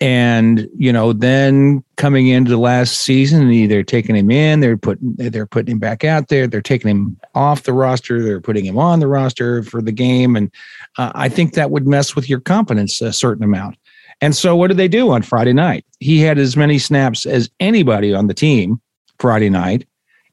and 0.00 0.68
you 0.76 0.92
know 0.92 1.12
then 1.12 1.82
coming 1.96 2.28
into 2.28 2.50
the 2.50 2.58
last 2.58 3.00
season 3.00 3.48
they're 3.68 3.82
taking 3.82 4.14
him 4.14 4.30
in 4.30 4.60
they're 4.60 4.76
putting 4.76 5.14
they're 5.16 5.46
putting 5.46 5.72
him 5.72 5.78
back 5.78 6.04
out 6.04 6.28
there 6.28 6.46
they're 6.46 6.60
taking 6.60 6.90
him 6.90 7.16
off 7.34 7.62
the 7.62 7.72
roster 7.72 8.22
they're 8.22 8.40
putting 8.40 8.66
him 8.66 8.78
on 8.78 9.00
the 9.00 9.06
roster 9.06 9.62
for 9.62 9.80
the 9.80 9.92
game. 9.92 10.36
And 10.36 10.50
uh, 10.98 11.12
i 11.14 11.28
think 11.28 11.54
that 11.54 11.70
would 11.70 11.86
mess 11.86 12.14
with 12.14 12.28
your 12.28 12.40
confidence 12.40 13.00
a 13.00 13.12
certain 13.12 13.44
amount. 13.44 13.76
And 14.22 14.34
so 14.34 14.56
what 14.56 14.68
did 14.68 14.76
they 14.76 14.88
do 14.88 15.10
on 15.10 15.22
friday 15.22 15.52
night? 15.52 15.84
He 16.00 16.20
had 16.20 16.38
as 16.38 16.56
many 16.56 16.78
snaps 16.78 17.24
as 17.24 17.50
anybody 17.60 18.14
on 18.14 18.26
the 18.26 18.34
team 18.34 18.80
friday 19.18 19.50
night. 19.50 19.86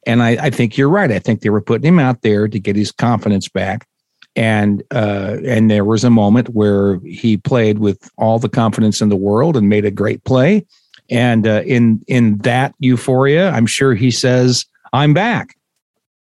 And 0.05 0.21
I, 0.21 0.31
I 0.31 0.49
think 0.49 0.77
you're 0.77 0.89
right. 0.89 1.11
I 1.11 1.19
think 1.19 1.39
they 1.39 1.49
were 1.49 1.61
putting 1.61 1.87
him 1.87 1.99
out 1.99 2.21
there 2.21 2.49
to 2.49 2.59
get 2.59 2.75
his 2.75 2.91
confidence 2.91 3.47
back 3.47 3.87
and 4.35 4.83
uh, 4.91 5.37
and 5.45 5.69
there 5.69 5.85
was 5.85 6.03
a 6.03 6.09
moment 6.09 6.49
where 6.49 6.99
he 6.99 7.37
played 7.37 7.79
with 7.79 8.09
all 8.17 8.39
the 8.39 8.49
confidence 8.49 9.01
in 9.01 9.09
the 9.09 9.15
world 9.15 9.55
and 9.55 9.69
made 9.69 9.85
a 9.85 9.91
great 9.91 10.23
play. 10.23 10.65
And 11.09 11.47
uh, 11.47 11.61
in 11.65 12.03
in 12.07 12.37
that 12.39 12.73
euphoria, 12.79 13.51
I'm 13.51 13.65
sure 13.65 13.93
he 13.93 14.09
says, 14.11 14.65
"I'm 14.91 15.13
back." 15.13 15.55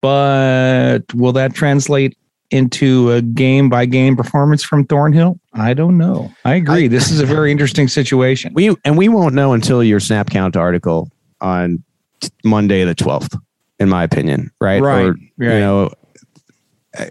But 0.01 1.13
will 1.13 1.33
that 1.33 1.53
translate 1.53 2.17
into 2.51 3.11
a 3.11 3.21
game 3.21 3.69
by 3.69 3.85
game 3.85 4.15
performance 4.15 4.63
from 4.63 4.85
Thornhill? 4.85 5.39
I 5.53 5.73
don't 5.73 5.97
know. 5.97 6.31
I 6.45 6.55
agree. 6.55 6.85
I, 6.85 6.87
this 6.87 7.11
is 7.11 7.19
a 7.19 7.25
very 7.25 7.51
interesting 7.53 7.87
situation. 7.87 8.53
We 8.53 8.75
and 8.85 8.97
we 8.97 9.09
won't 9.09 9.35
know 9.35 9.53
until 9.53 9.83
your 9.83 9.99
snap 9.99 10.29
count 10.29 10.55
article 10.55 11.09
on 11.41 11.83
Monday 12.43 12.83
the 12.85 12.95
12th 12.95 13.37
in 13.79 13.89
my 13.89 14.03
opinion, 14.03 14.51
right? 14.59 14.81
Right. 14.81 15.05
Or, 15.05 15.11
right. 15.37 15.53
You 15.53 15.59
know, 15.59 15.93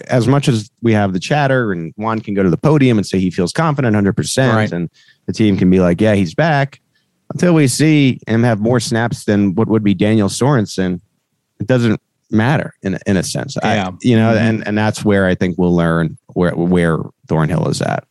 as 0.09 0.27
much 0.29 0.49
as 0.49 0.71
we 0.83 0.93
have 0.93 1.13
the 1.13 1.21
chatter 1.21 1.73
and 1.73 1.93
Juan 1.97 2.21
can 2.21 2.35
go 2.35 2.43
to 2.43 2.51
the 2.51 2.57
podium 2.57 2.99
and 2.99 3.07
say 3.07 3.19
he 3.19 3.31
feels 3.31 3.53
confident 3.53 3.97
100%, 3.97 4.55
right. 4.55 4.73
and 4.73 4.91
the 5.27 5.33
team 5.33 5.57
can 5.57 5.71
be 5.71 5.81
like, 5.81 6.01
yeah, 6.01 6.15
he's 6.15 6.35
back, 6.35 6.81
until 7.33 7.55
we 7.55 7.69
see 7.69 8.21
him 8.27 8.43
have 8.43 8.61
more 8.61 8.81
snaps 8.81 9.25
than 9.25 9.55
what 9.55 9.69
would 9.69 9.85
be 9.85 9.95
Daniel 9.95 10.29
Sorensen, 10.29 11.01
it 11.61 11.67
doesn't 11.67 12.01
matter 12.31 12.75
in, 12.83 12.99
in 13.07 13.17
a 13.17 13.23
sense. 13.23 13.57
Yeah. 13.63 13.89
I, 13.89 13.93
you 14.03 14.17
know, 14.17 14.33
mm-hmm. 14.33 14.45
and, 14.45 14.69
and 14.69 14.79
that's 14.79 15.05
where 15.05 15.27
I 15.27 15.35
think 15.35 15.59
we'll 15.59 15.75
learn 15.75 16.19
where, 16.29 16.55
where 16.55 16.99
Thornhill 17.27 17.69
is 17.69 17.83
at. 17.83 18.05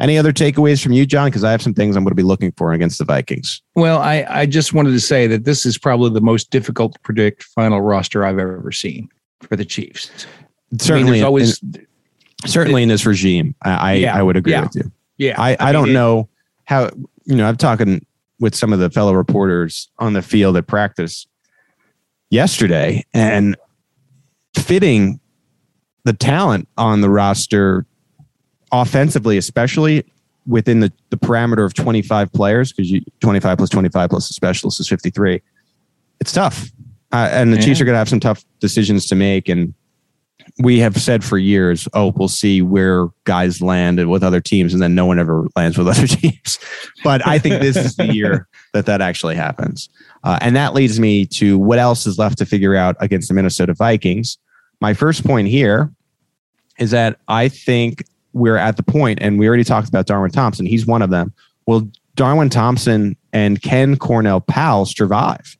Any 0.00 0.18
other 0.18 0.32
takeaways 0.32 0.82
from 0.82 0.92
you, 0.92 1.06
John? 1.06 1.28
Because 1.28 1.44
I 1.44 1.52
have 1.52 1.62
some 1.62 1.74
things 1.74 1.94
I'm 1.94 2.02
going 2.02 2.10
to 2.10 2.16
be 2.16 2.24
looking 2.24 2.52
for 2.56 2.72
against 2.72 2.98
the 2.98 3.04
Vikings. 3.04 3.62
Well, 3.76 4.00
I, 4.00 4.26
I 4.28 4.46
just 4.46 4.72
wanted 4.72 4.90
to 4.90 5.00
say 5.00 5.28
that 5.28 5.44
this 5.44 5.64
is 5.64 5.78
probably 5.78 6.10
the 6.10 6.20
most 6.20 6.50
difficult 6.50 6.94
to 6.94 7.00
predict 7.00 7.44
final 7.44 7.80
roster 7.80 8.24
I've 8.24 8.40
ever 8.40 8.72
seen 8.72 9.08
for 9.40 9.54
the 9.54 9.64
Chiefs 9.64 10.26
certainly 10.78 11.12
I 11.12 11.14
mean, 11.14 11.24
always 11.24 11.62
in, 11.62 11.86
certainly 12.46 12.82
in 12.82 12.88
this 12.88 13.06
regime 13.06 13.54
i 13.62 13.94
yeah, 13.94 14.16
i 14.16 14.22
would 14.22 14.36
agree 14.36 14.52
yeah, 14.52 14.62
with 14.62 14.76
you. 14.76 14.92
Yeah. 15.18 15.40
I 15.40 15.52
i, 15.52 15.68
I 15.68 15.72
don't 15.72 15.92
know 15.92 16.28
how 16.64 16.90
you 17.24 17.36
know 17.36 17.46
i'm 17.46 17.56
talking 17.56 18.04
with 18.40 18.54
some 18.54 18.72
of 18.72 18.78
the 18.78 18.90
fellow 18.90 19.14
reporters 19.14 19.88
on 19.98 20.12
the 20.12 20.22
field 20.22 20.56
at 20.56 20.66
practice 20.66 21.26
yesterday 22.30 23.04
and 23.14 23.56
fitting 24.56 25.20
the 26.04 26.12
talent 26.12 26.68
on 26.76 27.00
the 27.00 27.10
roster 27.10 27.86
offensively 28.72 29.38
especially 29.38 30.04
within 30.46 30.80
the, 30.80 30.92
the 31.08 31.16
parameter 31.16 31.64
of 31.64 31.72
25 31.72 32.30
players 32.32 32.72
because 32.72 32.90
you 32.90 33.00
25 33.20 33.56
plus 33.56 33.70
25 33.70 34.10
plus 34.10 34.30
a 34.30 34.34
specialist 34.34 34.80
is 34.80 34.88
53 34.88 35.40
it's 36.20 36.32
tough. 36.32 36.70
Uh, 37.12 37.28
and 37.30 37.52
the 37.52 37.58
yeah. 37.58 37.64
chiefs 37.64 37.80
are 37.80 37.84
going 37.84 37.94
to 37.94 37.98
have 37.98 38.08
some 38.08 38.20
tough 38.20 38.44
decisions 38.60 39.06
to 39.06 39.14
make 39.14 39.48
and 39.48 39.74
we 40.58 40.78
have 40.78 40.96
said 40.96 41.24
for 41.24 41.36
years, 41.36 41.88
oh, 41.94 42.12
we'll 42.16 42.28
see 42.28 42.62
where 42.62 43.08
guys 43.24 43.60
land 43.60 44.08
with 44.08 44.22
other 44.22 44.40
teams, 44.40 44.72
and 44.72 44.80
then 44.82 44.94
no 44.94 45.04
one 45.04 45.18
ever 45.18 45.46
lands 45.56 45.76
with 45.76 45.88
other 45.88 46.06
teams. 46.06 46.58
But 47.02 47.26
I 47.26 47.38
think 47.38 47.60
this 47.60 47.76
is 47.76 47.96
the 47.96 48.12
year 48.14 48.48
that 48.72 48.86
that 48.86 49.00
actually 49.00 49.34
happens. 49.34 49.88
Uh, 50.22 50.38
and 50.40 50.54
that 50.56 50.74
leads 50.74 51.00
me 51.00 51.26
to 51.26 51.58
what 51.58 51.78
else 51.78 52.06
is 52.06 52.18
left 52.18 52.38
to 52.38 52.46
figure 52.46 52.76
out 52.76 52.96
against 53.00 53.28
the 53.28 53.34
Minnesota 53.34 53.74
Vikings. 53.74 54.38
My 54.80 54.94
first 54.94 55.24
point 55.24 55.48
here 55.48 55.92
is 56.78 56.92
that 56.92 57.18
I 57.28 57.48
think 57.48 58.04
we're 58.32 58.56
at 58.56 58.76
the 58.76 58.82
point, 58.82 59.20
and 59.22 59.38
we 59.38 59.48
already 59.48 59.64
talked 59.64 59.88
about 59.88 60.06
Darwin 60.06 60.30
Thompson. 60.30 60.66
He's 60.66 60.86
one 60.86 61.02
of 61.02 61.10
them. 61.10 61.32
Will 61.66 61.88
Darwin 62.14 62.48
Thompson 62.48 63.16
and 63.32 63.60
Ken 63.60 63.96
Cornell 63.96 64.40
Powell 64.40 64.86
survive? 64.86 65.56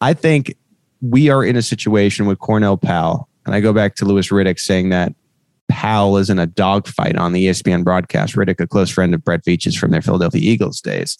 I 0.00 0.14
think 0.14 0.54
we 1.00 1.30
are 1.30 1.44
in 1.44 1.56
a 1.56 1.62
situation 1.62 2.26
with 2.26 2.38
Cornell 2.38 2.76
Powell 2.76 3.28
and 3.46 3.54
I 3.54 3.60
go 3.60 3.72
back 3.72 3.94
to 3.96 4.04
Louis 4.04 4.28
Riddick 4.28 4.58
saying 4.58 4.90
that 4.90 5.14
Powell 5.68 6.18
is 6.18 6.30
in 6.30 6.38
a 6.38 6.46
dogfight 6.46 7.16
on 7.16 7.32
the 7.32 7.46
ESPN 7.46 7.84
broadcast. 7.84 8.34
Riddick, 8.34 8.60
a 8.60 8.66
close 8.66 8.90
friend 8.90 9.14
of 9.14 9.24
Brett 9.24 9.44
Veach's 9.44 9.76
from 9.76 9.90
their 9.90 10.02
Philadelphia 10.02 10.40
Eagles 10.40 10.80
days. 10.80 11.18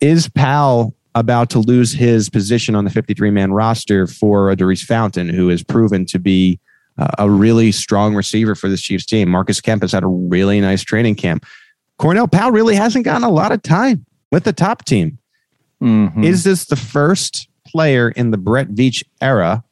Is 0.00 0.28
Powell 0.28 0.94
about 1.14 1.50
to 1.50 1.60
lose 1.60 1.92
his 1.92 2.28
position 2.28 2.74
on 2.74 2.84
the 2.84 2.90
53 2.90 3.30
man 3.30 3.52
roster 3.52 4.06
for 4.06 4.54
Daurice 4.54 4.82
Fountain, 4.82 5.28
who 5.28 5.48
has 5.48 5.62
proven 5.62 6.04
to 6.06 6.18
be 6.18 6.58
uh, 6.98 7.08
a 7.18 7.30
really 7.30 7.72
strong 7.72 8.14
receiver 8.14 8.54
for 8.54 8.68
this 8.68 8.82
Chiefs 8.82 9.06
team? 9.06 9.28
Marcus 9.28 9.60
Kemp 9.60 9.82
has 9.82 9.92
had 9.92 10.02
a 10.02 10.08
really 10.08 10.60
nice 10.60 10.82
training 10.82 11.14
camp. 11.14 11.46
Cornell 11.98 12.28
Powell 12.28 12.50
really 12.50 12.74
hasn't 12.74 13.04
gotten 13.04 13.22
a 13.22 13.30
lot 13.30 13.52
of 13.52 13.62
time 13.62 14.04
with 14.32 14.44
the 14.44 14.52
top 14.52 14.84
team. 14.84 15.18
Mm-hmm. 15.82 16.24
Is 16.24 16.44
this 16.44 16.66
the 16.66 16.76
first 16.76 17.48
player 17.66 18.10
in 18.10 18.30
the 18.30 18.36
Brett 18.36 18.68
Veach 18.68 19.02
era 19.20 19.62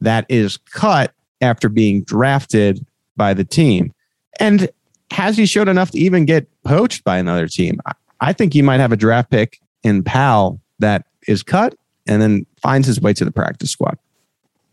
that 0.00 0.26
is 0.28 0.56
cut 0.56 1.12
after 1.40 1.68
being 1.68 2.02
drafted 2.04 2.84
by 3.16 3.34
the 3.34 3.44
team. 3.44 3.92
And 4.38 4.68
has 5.10 5.36
he 5.36 5.46
showed 5.46 5.68
enough 5.68 5.90
to 5.92 5.98
even 5.98 6.24
get 6.24 6.46
poached 6.64 7.04
by 7.04 7.18
another 7.18 7.46
team? 7.46 7.80
I 8.20 8.32
think 8.32 8.52
he 8.52 8.62
might 8.62 8.80
have 8.80 8.92
a 8.92 8.96
draft 8.96 9.30
pick 9.30 9.60
in 9.82 10.02
Powell 10.02 10.60
that 10.78 11.06
is 11.26 11.42
cut 11.42 11.74
and 12.06 12.20
then 12.20 12.46
finds 12.62 12.86
his 12.86 13.00
way 13.00 13.12
to 13.14 13.24
the 13.24 13.32
practice 13.32 13.70
squad. 13.70 13.98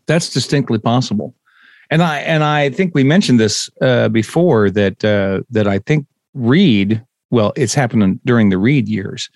That's 0.06 0.30
distinctly 0.30 0.78
possible. 0.78 1.34
And 1.90 2.02
I 2.02 2.18
and 2.18 2.44
I 2.44 2.70
think 2.70 2.94
we 2.94 3.04
mentioned 3.04 3.40
this 3.40 3.70
uh, 3.80 4.08
before 4.10 4.70
that 4.70 5.04
uh, 5.04 5.40
that 5.50 5.66
I 5.66 5.78
think 5.78 6.06
Reid. 6.34 7.02
Well, 7.30 7.52
it's 7.56 7.74
happened 7.74 8.20
during 8.24 8.50
the 8.50 8.58
Reid 8.58 8.88
years. 8.88 9.30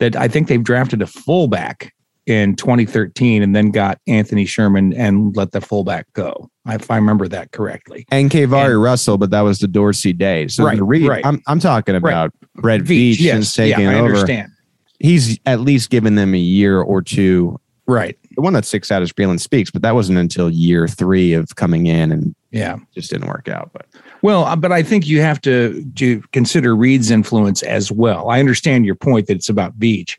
That 0.00 0.16
I 0.16 0.28
think 0.28 0.48
they've 0.48 0.62
drafted 0.62 1.02
a 1.02 1.06
fullback 1.06 1.93
in 2.26 2.56
2013 2.56 3.42
and 3.42 3.54
then 3.54 3.70
got 3.70 3.98
Anthony 4.06 4.46
Sherman 4.46 4.92
and 4.94 5.36
let 5.36 5.52
the 5.52 5.60
fullback 5.60 6.06
go. 6.12 6.50
If 6.66 6.90
I 6.90 6.96
remember 6.96 7.28
that 7.28 7.52
correctly. 7.52 8.06
And 8.10 8.30
KeiVarae 8.30 8.82
Russell, 8.82 9.18
but 9.18 9.30
that 9.30 9.42
was 9.42 9.58
the 9.58 9.68
Dorsey 9.68 10.12
days. 10.14 10.54
So 10.54 10.64
right, 10.64 10.80
Reid, 10.80 11.06
right. 11.06 11.26
I'm, 11.26 11.42
I'm 11.46 11.60
talking 11.60 11.94
about 11.94 12.32
right. 12.54 12.62
Brett 12.62 12.80
Veach, 12.82 13.12
Veach 13.12 13.20
yes, 13.20 13.54
taking 13.54 13.80
yeah, 13.82 13.90
I 13.90 13.94
over. 13.96 14.06
understand. 14.14 14.52
He's 14.98 15.38
at 15.44 15.60
least 15.60 15.90
given 15.90 16.14
them 16.14 16.34
a 16.34 16.38
year 16.38 16.80
or 16.80 17.02
two 17.02 17.60
right 17.86 18.16
the 18.34 18.42
one 18.42 18.52
that 18.54 18.64
sticks 18.64 18.90
out 18.90 19.02
is 19.02 19.12
Breeland 19.12 19.40
Speaks, 19.40 19.70
but 19.70 19.82
that 19.82 19.94
wasn't 19.94 20.18
until 20.18 20.50
year 20.50 20.88
three 20.88 21.32
of 21.34 21.54
coming 21.56 21.86
in 21.86 22.10
and 22.12 22.34
Yeah. 22.50 22.76
just 22.94 23.10
didn't 23.10 23.28
work 23.28 23.48
out. 23.48 23.70
But 23.72 23.86
Well, 24.22 24.44
uh, 24.44 24.56
but 24.56 24.72
I 24.72 24.82
think 24.82 25.06
you 25.06 25.20
have 25.20 25.40
to 25.42 25.84
to 25.96 26.22
consider 26.32 26.74
Reid's 26.74 27.10
influence 27.10 27.62
as 27.62 27.92
well. 27.92 28.28
I 28.30 28.40
understand 28.40 28.86
your 28.86 28.94
point 28.94 29.26
that 29.26 29.34
it's 29.34 29.48
about 29.48 29.78
Veach, 29.78 30.16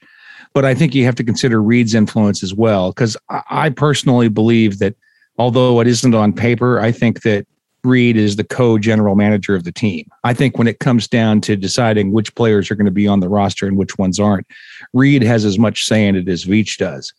but 0.56 0.64
I 0.64 0.74
think 0.74 0.96
you 0.96 1.04
have 1.04 1.16
to 1.16 1.24
consider 1.24 1.62
Reid's 1.62 1.94
influence 1.94 2.42
as 2.42 2.54
well 2.54 2.92
because 2.92 3.18
I, 3.50 3.70
personally 3.70 4.30
believe 4.30 4.80
that 4.80 4.96
although 5.38 5.82
it 5.82 5.86
isn't 5.86 6.16
on 6.16 6.32
paper, 6.32 6.80
I 6.80 6.94
think 6.94 7.24
that 7.24 7.46
Reid 7.84 8.16
is 8.16 8.38
the 8.38 8.46
co-general 8.46 9.16
manager 9.16 9.54
of 9.54 9.66
the 9.66 9.74
team. 9.74 10.10
I 10.24 10.34
think 10.34 10.58
when 10.58 10.68
it 10.68 10.80
comes 10.80 11.10
down 11.10 11.42
to 11.42 11.58
deciding 11.58 12.14
which 12.14 12.34
players 12.36 12.72
are 12.72 12.76
going 12.76 12.86
to 12.86 12.92
be 12.92 13.06
on 13.06 13.20
the 13.20 13.28
roster 13.28 13.68
and 13.68 13.76
which 13.76 13.98
ones 13.98 14.18
aren't, 14.18 14.48
Reid 14.94 15.24
has 15.24 15.44
as 15.44 15.60
much 15.60 15.86
say 15.86 16.08
in 16.08 16.16
it 16.16 16.30
as 16.30 16.46
Veach 16.46 16.78
does. 16.78 17.14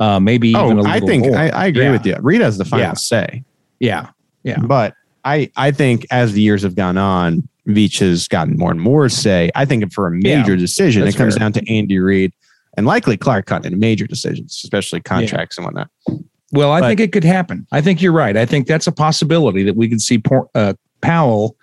Uh, 0.00 0.18
maybe 0.18 0.48
even 0.48 0.60
a 0.60 0.64
oh, 0.64 0.68
little 0.68 0.86
I 0.88 0.98
think 0.98 1.26
more. 1.26 1.36
I, 1.38 1.48
I 1.50 1.66
agree 1.66 1.84
Yeah. 1.84 1.92
with 1.92 2.04
you. 2.04 2.16
Reid 2.20 2.40
has 2.40 2.58
the 2.58 2.64
final 2.64 2.86
Yeah. 2.86 2.94
say. 2.94 3.44
yeah, 3.78 4.10
yeah. 4.42 4.58
But 4.58 4.94
I, 5.24 5.48
I 5.56 5.70
think 5.70 6.06
as 6.10 6.32
the 6.32 6.42
years 6.42 6.62
have 6.62 6.74
gone 6.74 6.98
on, 6.98 7.48
Veach 7.68 8.00
has 8.00 8.26
gotten 8.26 8.56
more 8.58 8.72
and 8.72 8.80
more 8.80 9.08
say. 9.08 9.48
I 9.54 9.64
think 9.64 9.92
for 9.92 10.08
a 10.08 10.10
major 10.10 10.56
decision, 10.56 11.06
it 11.06 11.14
comes 11.14 11.34
fair. 11.34 11.40
down 11.40 11.52
to 11.52 11.72
Andy 11.72 12.00
Reid 12.00 12.32
and 12.76 12.86
likely 12.86 13.16
Clark 13.16 13.46
Cotton 13.46 13.72
in 13.72 13.78
major 13.78 14.06
decisions, 14.06 14.60
especially 14.64 15.00
contracts 15.00 15.56
and 15.58 15.64
whatnot. 15.64 15.88
Well, 16.52 16.72
I 16.72 16.80
But- 16.80 16.88
think 16.88 17.00
it 17.00 17.12
could 17.12 17.24
happen. 17.24 17.66
I 17.72 17.80
think 17.80 18.02
you're 18.02 18.12
right. 18.12 18.36
I 18.36 18.44
think 18.46 18.66
that's 18.66 18.86
a 18.86 18.92
possibility 18.92 19.62
that 19.64 19.76
we 19.76 19.88
could 19.88 20.00
see 20.00 20.22
uh, 20.54 20.74
Powell 21.00 21.56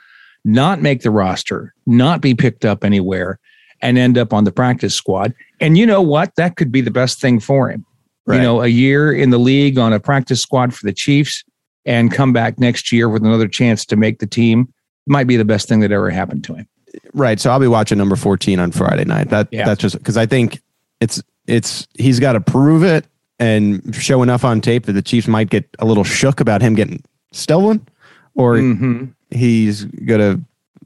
not 0.45 0.81
make 0.81 1.01
the 1.01 1.11
roster, 1.11 1.73
not 1.85 2.21
be 2.21 2.33
picked 2.33 2.63
up 2.63 2.83
anywhere, 2.85 3.39
and 3.81 3.97
end 3.97 4.17
up 4.17 4.33
on 4.33 4.43
the 4.45 4.51
practice 4.51 4.95
squad. 4.95 5.33
And 5.59 5.77
you 5.77 5.85
know 5.85 6.01
what? 6.01 6.31
That 6.37 6.55
could 6.55 6.71
be 6.71 6.81
the 6.81 6.91
best 6.91 7.19
thing 7.19 7.39
for 7.39 7.69
him. 7.69 7.85
Right. 8.25 8.37
You 8.37 8.41
know, 8.41 8.61
a 8.61 8.67
year 8.67 9.11
in 9.13 9.29
the 9.29 9.37
league 9.37 9.77
on 9.77 9.93
a 9.93 9.99
practice 9.99 10.41
squad 10.41 10.73
for 10.73 10.85
the 10.85 10.93
Chiefs 10.93 11.43
and 11.85 12.11
come 12.11 12.33
back 12.33 12.59
next 12.59 12.91
year 12.91 13.07
with 13.09 13.23
another 13.25 13.47
chance 13.47 13.85
to 13.85 13.95
make 13.95 14.19
the 14.19 14.27
team 14.27 14.73
might 15.05 15.27
be 15.27 15.37
the 15.37 15.45
best 15.45 15.69
thing 15.69 15.79
that 15.81 15.91
ever 15.91 16.09
happened 16.09 16.43
to 16.45 16.53
him. 16.55 16.67
Right. 17.13 17.39
So 17.39 17.49
I'll 17.51 17.59
be 17.59 17.67
watching 17.67 17.97
number 17.97 18.15
14 18.15 18.59
on 18.59 18.71
Friday 18.71 19.05
night. 19.05 19.29
That 19.29 19.47
Yeah. 19.51 19.65
that's 19.65 19.79
just 19.81 19.97
because 19.97 20.17
I 20.17 20.25
think 20.25 20.61
it's 21.01 21.21
it's 21.47 21.87
he's 21.97 22.19
got 22.19 22.33
to 22.33 22.41
prove 22.41 22.83
it 22.83 23.05
and 23.39 23.93
show 23.95 24.23
enough 24.23 24.43
on 24.43 24.61
tape 24.61 24.85
that 24.87 24.93
the 24.93 25.01
Chiefs 25.01 25.27
might 25.27 25.49
get 25.49 25.67
a 25.79 25.85
little 25.85 26.03
shook 26.03 26.39
about 26.39 26.61
him 26.61 26.73
getting 26.75 27.03
stolen, 27.31 27.87
or 28.35 28.55
Mhm. 28.55 29.13
he's 29.31 29.85
gonna 29.85 30.39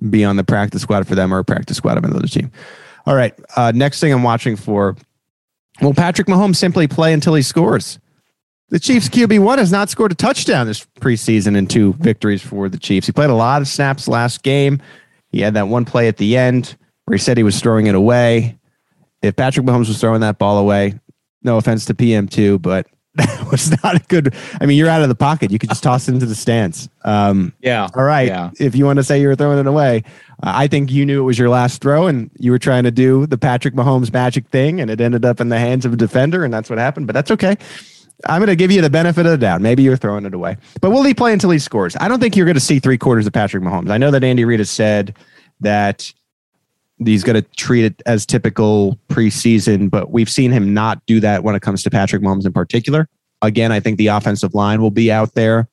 be 0.09 0.23
on 0.25 0.35
the 0.35 0.43
practice 0.43 0.81
squad 0.81 1.07
for 1.07 1.15
them 1.15 1.33
or 1.33 1.39
a 1.39 1.43
practice 1.45 1.77
squad 1.77 1.97
of 1.97 2.03
another 2.03 2.27
team. 2.27 2.51
All 3.05 3.15
right. 3.15 3.33
Uh, 3.55 3.71
next 3.73 3.99
thing 3.99 4.11
I'm 4.11 4.23
watching 4.23 4.55
for. 4.55 4.95
Will 5.81 5.93
Patrick 5.93 6.27
Mahomes 6.27 6.57
simply 6.57 6.87
play 6.87 7.13
until 7.13 7.33
he 7.33 7.41
scores? 7.41 7.97
The 8.69 8.79
Chiefs 8.79 9.09
QB 9.09 9.39
one 9.39 9.57
has 9.57 9.71
not 9.71 9.89
scored 9.89 10.11
a 10.11 10.15
touchdown 10.15 10.67
this 10.67 10.85
preseason 10.99 11.55
in 11.57 11.67
two 11.67 11.93
victories 11.93 12.41
for 12.41 12.69
the 12.69 12.77
Chiefs. 12.77 13.05
He 13.07 13.11
played 13.13 13.29
a 13.29 13.35
lot 13.35 13.61
of 13.61 13.67
snaps 13.67 14.07
last 14.07 14.43
game. 14.43 14.79
He 15.29 15.41
had 15.41 15.53
that 15.55 15.67
one 15.67 15.85
play 15.85 16.07
at 16.07 16.17
the 16.17 16.37
end 16.37 16.75
where 17.05 17.15
he 17.17 17.19
said 17.21 17.37
he 17.37 17.43
was 17.43 17.59
throwing 17.59 17.87
it 17.87 17.95
away. 17.95 18.57
If 19.21 19.35
Patrick 19.35 19.65
Mahomes 19.65 19.87
was 19.87 19.99
throwing 19.99 20.21
that 20.21 20.37
ball 20.37 20.57
away, 20.57 20.99
no 21.43 21.57
offense 21.57 21.85
to 21.85 21.93
PM2, 21.93 22.61
but 22.61 22.87
that 23.15 23.51
was 23.51 23.71
not 23.83 23.95
a 23.95 23.99
good. 24.07 24.33
I 24.61 24.65
mean, 24.65 24.77
you're 24.77 24.87
out 24.89 25.01
of 25.01 25.09
the 25.09 25.15
pocket. 25.15 25.51
You 25.51 25.59
could 25.59 25.69
just 25.69 25.83
toss 25.83 26.07
it 26.07 26.13
into 26.13 26.25
the 26.25 26.35
stands. 26.35 26.87
Um, 27.03 27.53
Yeah. 27.61 27.87
all 27.93 28.03
right. 28.03 28.27
Yeah. 28.27 28.51
If 28.59 28.73
you 28.75 28.85
want 28.85 28.97
to 28.97 29.03
say 29.03 29.19
you 29.19 29.27
were 29.27 29.35
throwing 29.35 29.59
it 29.59 29.67
away, 29.67 30.03
uh, 30.41 30.53
I 30.55 30.67
think 30.67 30.89
you 30.91 31.05
knew 31.05 31.19
it 31.19 31.25
was 31.25 31.37
your 31.37 31.49
last 31.49 31.81
throw 31.81 32.07
and 32.07 32.31
you 32.39 32.51
were 32.51 32.59
trying 32.59 32.83
to 32.85 32.91
do 32.91 33.25
the 33.27 33.37
Patrick 33.37 33.73
Mahomes 33.73 34.13
magic 34.13 34.47
thing 34.47 34.79
and 34.79 34.89
it 34.89 35.01
ended 35.01 35.25
up 35.25 35.41
in 35.41 35.49
the 35.49 35.59
hands 35.59 35.85
of 35.85 35.91
a 35.93 35.97
defender 35.97 36.45
and 36.45 36.53
that's 36.53 36.69
what 36.69 36.79
happened, 36.79 37.05
but 37.07 37.13
that's 37.13 37.31
okay. 37.31 37.57
I'm 38.27 38.39
going 38.39 38.47
to 38.47 38.55
give 38.55 38.71
you 38.71 38.81
the 38.81 38.89
benefit 38.89 39.25
of 39.25 39.31
the 39.31 39.37
doubt. 39.37 39.61
Maybe 39.61 39.83
you're 39.83 39.97
throwing 39.97 40.25
it 40.25 40.33
away, 40.33 40.55
but 40.79 40.91
will 40.91 41.03
he 41.03 41.13
play 41.13 41.33
until 41.33 41.49
he 41.49 41.59
scores? 41.59 41.97
I 41.99 42.07
don't 42.07 42.19
think 42.19 42.35
you're 42.37 42.45
going 42.45 42.53
to 42.55 42.59
see 42.61 42.79
three 42.79 42.97
quarters 42.97 43.25
of 43.27 43.33
Patrick 43.33 43.63
Mahomes. 43.63 43.89
I 43.91 43.97
know 43.97 44.11
that 44.11 44.23
Andy 44.23 44.45
Reid 44.45 44.59
has 44.59 44.69
said 44.69 45.17
that 45.59 46.13
he's 47.05 47.23
going 47.23 47.41
to 47.41 47.47
treat 47.57 47.85
it 47.85 48.01
as 48.05 48.25
typical 48.25 48.97
preseason, 49.09 49.89
but 49.89 50.11
we've 50.11 50.29
seen 50.29 50.51
him 50.51 50.73
not 50.73 51.05
do 51.05 51.19
that 51.19 51.43
when 51.43 51.55
it 51.55 51.61
comes 51.61 51.83
to 51.83 51.89
Patrick 51.89 52.21
Mahomes 52.21 52.45
in 52.45 52.53
particular. 52.53 53.07
Again, 53.41 53.71
I 53.71 53.79
think 53.79 53.97
the 53.97 54.07
offensive 54.07 54.53
line 54.53 54.81
will 54.81 54.91
be 54.91 55.11
out 55.11 55.33
there 55.33 55.67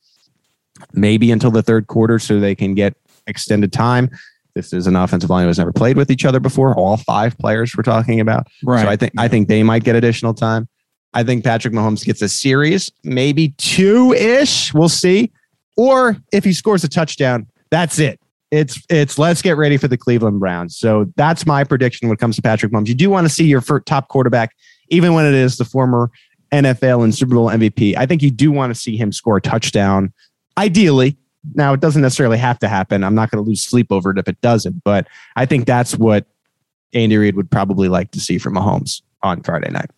maybe 0.93 1.31
until 1.31 1.51
the 1.51 1.63
third 1.63 1.87
quarter 1.87 2.19
so 2.19 2.41
they 2.41 2.55
can 2.55 2.75
get 2.75 2.95
extended 3.27 3.73
time. 3.73 4.11
This 4.55 4.73
is 4.73 4.87
an 4.87 4.97
offensive 4.97 5.31
line 5.31 5.43
who 5.43 5.49
has 5.49 5.59
never 5.59 5.73
played 5.73 5.97
with 5.97 6.11
each 6.11 6.25
other 6.25 6.41
before. 6.41 6.75
All 6.75 6.97
five 6.97 7.37
players 7.39 7.77
we're 7.77 7.83
talking 7.83 8.21
about. 8.21 8.47
Right. 8.65 8.83
So 8.83 8.89
I 8.89 8.97
think 8.97 9.13
I 9.17 9.29
think 9.29 9.49
they 9.49 9.63
might 9.63 9.85
get 9.85 9.95
additional 9.95 10.35
time. 10.35 10.69
I 11.15 11.23
think 11.23 11.45
Patrick 11.45 11.75
Mahomes 11.75 12.05
gets 12.05 12.23
a 12.23 12.29
series, 12.29 12.91
maybe 13.05 13.51
two 13.59 14.13
ish. 14.13 14.75
We'll 14.75 14.89
see. 14.89 15.31
Or 15.77 16.17
if 16.33 16.45
he 16.45 16.53
scores 16.53 16.85
a 16.85 16.89
touchdown, 16.89 17.47
that's 17.71 17.99
it. 17.99 18.21
It's 18.51 18.83
it's 18.89 19.19
let's 19.19 19.43
get 19.43 19.57
ready 19.57 19.77
for 19.77 19.89
the 19.89 19.99
Cleveland 19.99 20.41
Browns. 20.41 20.77
So 20.77 21.13
that's 21.17 21.45
my 21.47 21.65
prediction 21.65 22.09
when 22.09 22.15
it 22.15 22.21
comes 22.21 22.37
to 22.37 22.43
Patrick 22.43 22.73
Mahomes. 22.73 22.89
You 22.89 22.95
do 22.95 23.11
want 23.11 23.27
to 23.27 23.33
see 23.33 23.45
your 23.45 23.61
top 23.61 24.09
quarterback, 24.09 24.55
even 24.89 25.15
when 25.15 25.27
it 25.27 25.35
is 25.35 25.57
the 25.57 25.65
former 25.65 26.11
NFL 26.53 27.05
and 27.05 27.15
Super 27.15 27.35
Bowl 27.35 27.49
MVP. 27.49 27.97
I 27.97 28.07
think 28.07 28.23
you 28.23 28.31
do 28.31 28.51
want 28.51 28.75
to 28.75 28.81
see 28.81 28.97
him 28.97 29.13
score 29.13 29.37
a 29.37 29.41
touchdown, 29.41 30.13
ideally. 30.57 31.17
Now 31.55 31.73
it 31.73 31.81
doesn't 31.81 32.03
necessarily 32.03 32.39
have 32.39 32.59
to 32.61 32.69
happen. 32.69 33.05
I'm 33.05 33.15
not 33.15 33.31
going 33.31 33.43
to 33.43 33.49
lose 33.49 33.63
sleep 33.63 33.89
over 33.91 34.11
it 34.11 34.19
if 34.19 34.29
it 34.29 34.41
doesn't, 34.41 34.83
but 34.83 35.07
I 35.37 35.47
think 35.47 35.67
that's 35.67 35.97
what 35.97 36.27
Andy 36.95 37.17
Reid 37.17 37.37
would 37.37 37.51
probably 37.51 37.89
like 37.89 38.11
to 38.13 38.21
see 38.21 38.39
from 38.39 38.55
Mahomes 38.55 39.03
on 39.23 39.43
Friday 39.43 39.71
night. 39.71 39.91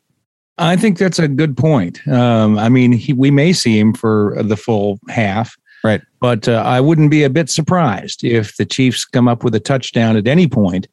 I 0.58 0.76
think 0.76 0.98
that's 0.98 1.18
a 1.18 1.28
good 1.28 1.56
point. 1.56 2.06
Um, 2.06 2.58
I 2.58 2.68
mean, 2.68 2.92
he, 2.92 3.14
we 3.14 3.30
may 3.30 3.52
see 3.52 3.78
him 3.78 3.94
for 3.94 4.36
the 4.42 4.56
full 4.56 5.00
half, 5.08 5.56
Right. 5.82 6.02
But 6.20 6.48
uh, 6.48 6.62
I 6.64 6.80
wouldn't 6.80 7.10
be 7.10 7.22
a 7.22 7.30
bit 7.30 7.48
surprised 7.48 8.22
if 8.24 8.56
the 8.56 8.66
Chiefs 8.66 9.04
come 9.04 9.28
up 9.28 9.42
with 9.42 9.54
a 9.54 9.60
touchdown 9.60 10.16
at 10.16 10.26
any 10.26 10.46
point 10.46 10.88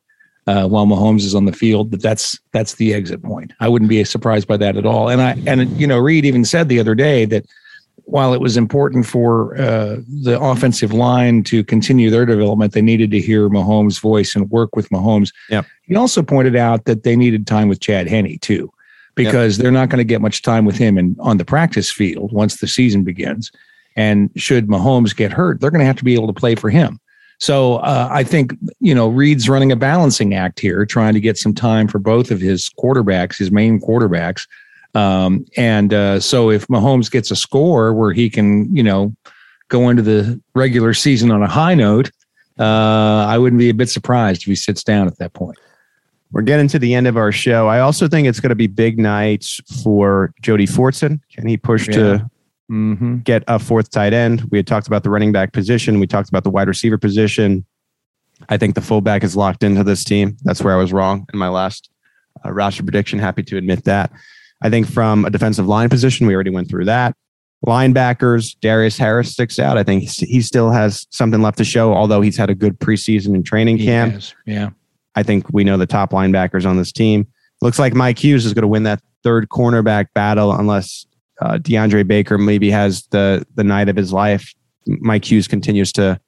uh, 0.48 0.68
while 0.68 0.86
Mahomes 0.86 1.24
is 1.24 1.36
on 1.36 1.46
the 1.46 1.52
field. 1.52 1.92
That 1.92 2.02
that's 2.02 2.40
that's 2.54 2.76
the 2.76 2.94
exit 2.94 3.22
point. 3.22 3.54
I 3.60 3.68
wouldn't 3.68 3.90
be 3.90 4.04
surprised 4.04 4.48
by 4.48 4.58
that 4.58 4.78
at 4.78 4.86
all. 4.86 5.10
And 5.10 5.22
I 5.22 5.38
and 5.46 5.70
you 5.80 5.88
know, 5.88 6.00
Reid 6.00 6.26
even 6.26 6.46
said 6.46 6.70
the 6.70 6.80
other 6.80 6.96
day 6.96 7.26
that 7.26 7.46
while 8.08 8.34
it 8.34 8.40
was 8.40 8.56
important 8.56 9.06
for 9.06 9.60
uh, 9.60 9.98
the 10.24 10.40
offensive 10.40 10.94
line 10.94 11.44
to 11.44 11.62
continue 11.64 12.10
their 12.10 12.26
development, 12.26 12.72
they 12.72 12.82
needed 12.82 13.12
to 13.12 13.20
hear 13.20 13.50
Mahomes' 13.50 14.00
voice 14.00 14.34
and 14.34 14.50
work 14.50 14.76
with 14.78 14.88
Mahomes. 14.90 15.34
Yep. 15.50 15.66
He 15.84 15.96
also 15.96 16.24
pointed 16.24 16.56
out 16.56 16.86
that 16.86 17.04
they 17.04 17.18
needed 17.18 17.46
time 17.46 17.68
with 17.68 17.82
Chad 17.82 18.08
Henne 18.08 18.40
too, 18.40 18.72
because 19.16 19.58
they're 19.58 19.72
not 19.72 19.90
going 19.90 19.98
to 19.98 20.06
get 20.06 20.22
much 20.22 20.42
time 20.42 20.64
with 20.64 20.78
him 20.78 20.98
in, 20.98 21.18
on 21.20 21.36
the 21.36 21.44
practice 21.44 21.92
field 21.92 22.32
once 22.32 22.58
the 22.58 22.68
season 22.68 23.04
begins. 23.04 23.52
And 23.98 24.30
should 24.38 24.68
Mahomes 24.68 25.14
get 25.14 25.34
hurt, 25.34 25.60
they're 25.60 25.72
going 25.72 25.82
to 25.82 25.86
have 25.86 25.98
to 25.98 26.06
be 26.06 26.14
able 26.14 26.28
to 26.28 26.34
play 26.34 26.56
for 26.56 26.70
him. 26.70 27.00
So 27.40 27.78
uh, 27.78 28.08
I 28.10 28.24
think 28.24 28.54
you 28.80 28.96
know 28.96 29.10
Reid's 29.10 29.50
running 29.50 29.72
a 29.72 29.76
balancing 29.76 30.34
act 30.34 30.60
here, 30.60 30.86
trying 30.86 31.14
to 31.14 31.20
get 31.20 31.38
some 31.38 31.54
time 31.54 31.88
for 31.88 32.00
both 32.00 32.32
of 32.32 32.40
his 32.40 32.70
quarterbacks, 32.80 33.38
his 33.38 33.52
main 33.52 33.80
quarterbacks. 33.80 34.48
Um, 34.96 35.46
and 35.56 35.94
uh, 35.94 36.20
so 36.20 36.50
if 36.50 36.68
Mahomes 36.68 37.12
gets 37.12 37.30
a 37.30 37.36
score 37.36 37.94
where 37.94 38.14
he 38.14 38.30
can, 38.30 38.74
you 38.76 38.82
know, 38.82 39.14
go 39.68 39.90
into 39.90 40.02
the 40.02 40.42
regular 40.56 40.94
season 40.94 41.30
on 41.30 41.44
a 41.44 41.48
high 41.48 41.76
note, 41.76 42.10
uh, 42.58 43.26
I 43.28 43.38
wouldn't 43.38 43.60
be 43.60 43.70
a 43.70 43.74
bit 43.74 43.90
surprised 43.90 44.42
if 44.42 44.46
he 44.46 44.56
sits 44.56 44.84
down 44.84 45.08
at 45.08 45.20
that 45.20 45.34
point. 45.34 45.58
We're 46.32 46.42
getting 46.42 46.68
to 46.70 46.80
the 46.80 46.94
end 46.94 47.08
of 47.08 47.16
our 47.16 47.32
show. 47.32 47.68
I 47.68 47.80
also 47.80 48.08
think 48.08 48.28
it's 48.28 48.40
going 48.40 48.50
to 48.50 48.56
be 48.56 48.68
big 48.68 48.98
nights 48.98 49.62
for 49.84 50.34
Jody 50.42 50.66
Fortson. 50.66 51.22
Can 51.32 51.48
he 51.48 51.56
push 51.56 51.88
to 51.88 52.30
Mm-hmm. 52.72 53.20
get 53.20 53.44
a 53.48 53.60
fourth 53.60 53.92
tight 53.92 54.14
end? 54.14 54.48
We 54.52 54.58
had 54.58 54.68
talked 54.68 54.88
about 54.88 55.04
the 55.04 55.10
running 55.10 55.32
back 55.32 55.54
position. 55.54 56.00
We 56.00 56.08
talked 56.08 56.30
about 56.30 56.44
the 56.44 56.50
wide 56.50 56.68
receiver 56.68 56.98
position. 56.98 57.66
I 58.50 58.58
think 58.58 58.76
the 58.76 58.82
fullback 58.82 59.24
is 59.24 59.36
locked 59.36 59.64
into 59.64 59.84
this 59.84 60.04
team. 60.04 60.38
That's 60.44 60.64
where 60.64 60.74
I 60.74 60.78
was 60.78 60.94
wrong 60.94 61.26
in 61.34 61.40
my 61.40 61.50
last 61.50 61.90
uh, 62.46 62.52
roster 62.52 62.84
prediction. 62.84 63.20
Happy 63.20 63.44
to 63.44 63.58
admit 63.58 63.86
that. 63.86 64.12
I 64.62 64.70
think 64.70 64.88
from 64.88 65.26
a 65.26 65.30
defensive 65.30 65.68
line 65.68 65.90
position, 65.90 66.28
we 66.28 66.36
already 66.36 66.50
went 66.50 66.70
through 66.70 66.86
that. 66.86 67.16
Linebackers, 67.66 68.56
Darius 68.60 68.98
Harris 68.98 69.32
sticks 69.32 69.58
out. 69.58 69.78
I 69.78 69.84
think 69.84 70.04
he 70.04 70.42
still 70.42 70.70
has 70.70 71.08
something 71.10 71.42
left 71.42 71.58
to 71.58 71.64
show, 71.64 71.94
although 71.94 72.22
he's 72.22 72.38
had 72.38 72.50
a 72.50 72.56
good 72.56 72.80
preseason 72.80 73.34
and 73.34 73.46
training 73.46 73.80
camp. 73.80 74.24
Yeah. 74.46 74.70
I 75.16 75.24
think 75.24 75.48
we 75.52 75.64
know 75.64 75.78
the 75.78 75.88
top 75.88 76.12
linebackers 76.12 76.68
on 76.68 76.78
this 76.78 76.92
team. 76.92 77.28
Looks 77.62 77.80
like 77.80 77.96
Mike 77.96 78.24
Hughes 78.24 78.46
is 78.46 78.54
going 78.54 78.62
to 78.62 78.68
win 78.68 78.84
that 78.84 79.02
third 79.24 79.50
cornerback 79.50 80.08
battle 80.14 80.52
unless 80.52 81.08
uh, 81.42 81.58
DeAndre 81.58 82.08
Baker 82.08 82.38
maybe 82.38 82.70
has 82.72 83.04
the 83.08 83.46
the 83.56 83.64
night 83.64 83.90
of 83.90 83.96
his 83.96 84.12
life. 84.14 84.54
Mike 84.88 85.30
Hughes 85.30 85.48
continues 85.48 85.92
to 85.94 86.20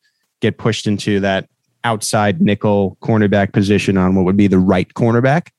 get 0.41 0.57
pushed 0.57 0.87
into 0.87 1.19
that 1.21 1.49
outside 1.83 2.41
nickel 2.41 2.97
cornerback 3.01 3.53
position 3.53 3.97
on 3.97 4.15
what 4.15 4.25
would 4.25 4.37
be 4.37 4.47
the 4.47 4.59
right 4.59 4.93
cornerback. 4.93 5.49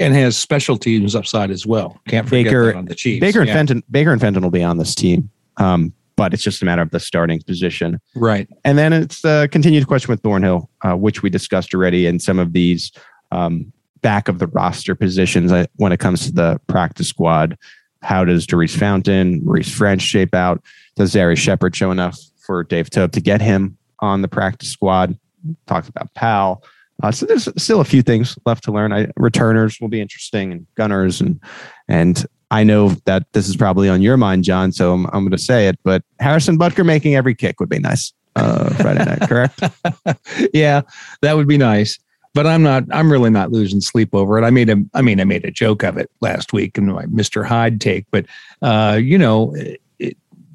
And 0.00 0.14
has 0.14 0.36
special 0.36 0.76
teams 0.76 1.14
upside 1.14 1.50
as 1.50 1.66
well. 1.66 2.00
Can't 2.08 2.26
forget 2.28 2.44
Baker- 2.46 2.66
that 2.66 2.76
on 2.76 2.84
the 2.86 2.94
Chiefs. 2.94 3.20
Baker 3.20 3.40
and 3.40 3.48
Yeah. 3.48 3.54
Fenton 3.54 3.82
Baker 3.90 4.12
and 4.12 4.20
Fenton 4.20 4.42
will 4.42 4.50
be 4.50 4.62
on 4.62 4.78
this 4.78 4.94
team, 4.94 5.28
um, 5.58 5.92
but 6.16 6.32
it's 6.32 6.42
just 6.42 6.62
a 6.62 6.64
matter 6.64 6.80
of 6.82 6.90
the 6.90 7.00
starting 7.00 7.40
position. 7.42 8.00
Right. 8.14 8.48
And 8.64 8.78
then 8.78 8.92
it's 8.92 9.20
the 9.20 9.48
continued 9.52 9.86
question 9.86 10.10
with 10.10 10.20
Thornhill, 10.22 10.70
uh, 10.82 10.94
which 10.94 11.22
we 11.22 11.28
discussed 11.30 11.74
already 11.74 12.06
in 12.06 12.18
some 12.18 12.38
of 12.38 12.52
these 12.54 12.92
um, 13.30 13.72
back 14.00 14.28
of 14.28 14.38
the 14.38 14.46
roster 14.48 14.94
positions 14.94 15.52
uh, 15.52 15.66
when 15.76 15.92
it 15.92 16.00
comes 16.00 16.24
to 16.26 16.32
the 16.32 16.60
practice 16.66 17.08
squad. 17.08 17.58
How 18.04 18.24
does 18.24 18.46
Daurice 18.46 18.76
Fountain, 18.76 19.44
Maurice 19.44 19.70
French 19.70 20.02
shape 20.02 20.34
out? 20.34 20.62
Does 20.96 21.12
Darius 21.12 21.40
Shepherd 21.40 21.74
show 21.74 21.90
enough 21.90 22.18
for 22.46 22.62
Dave 22.62 22.90
Toub 22.90 23.12
to 23.12 23.20
get 23.20 23.40
him 23.40 23.76
on 24.00 24.22
the 24.22 24.28
practice 24.28 24.68
squad? 24.68 25.18
Talked 25.66 25.88
about 25.88 26.12
Powell. 26.14 26.62
Uh, 27.02 27.10
so 27.10 27.26
there's 27.26 27.48
still 27.60 27.80
a 27.80 27.84
few 27.84 28.02
things 28.02 28.38
left 28.46 28.62
to 28.64 28.72
learn. 28.72 28.92
I, 28.92 29.08
returners 29.16 29.80
will 29.80 29.88
be 29.88 30.00
interesting, 30.00 30.52
and 30.52 30.66
gunners, 30.76 31.20
and 31.20 31.40
and 31.88 32.24
I 32.50 32.62
know 32.62 32.90
that 33.06 33.24
this 33.32 33.48
is 33.48 33.56
probably 33.56 33.88
on 33.88 34.00
your 34.00 34.16
mind, 34.16 34.44
John. 34.44 34.70
So 34.70 34.92
I'm, 34.92 35.06
I'm 35.06 35.24
going 35.24 35.30
to 35.32 35.38
say 35.38 35.66
it, 35.66 35.78
but 35.82 36.02
Harrison 36.20 36.56
Butker 36.56 36.86
making 36.86 37.16
every 37.16 37.34
kick 37.34 37.58
would 37.58 37.68
be 37.68 37.80
nice 37.80 38.12
uh, 38.36 38.70
Friday 38.74 39.04
night, 39.04 39.28
correct? 39.28 39.60
yeah, 40.54 40.82
that 41.22 41.36
would 41.36 41.48
be 41.48 41.58
nice. 41.58 41.98
But 42.34 42.46
I'm 42.46 42.62
not. 42.62 42.84
I'm 42.90 43.10
really 43.10 43.30
not 43.30 43.52
losing 43.52 43.80
sleep 43.80 44.14
over 44.14 44.36
it. 44.38 44.44
I 44.44 44.50
made 44.50 44.68
a. 44.68 44.76
I 44.92 45.02
mean, 45.02 45.20
I 45.20 45.24
made 45.24 45.44
a 45.44 45.50
joke 45.50 45.84
of 45.84 45.96
it 45.96 46.10
last 46.20 46.52
week 46.52 46.76
in 46.76 46.86
my 46.86 47.06
Mr. 47.06 47.46
Hyde 47.46 47.80
take. 47.80 48.06
But 48.10 48.26
uh, 48.60 48.98
you 49.00 49.16
know, 49.16 49.54
it, 49.54 49.80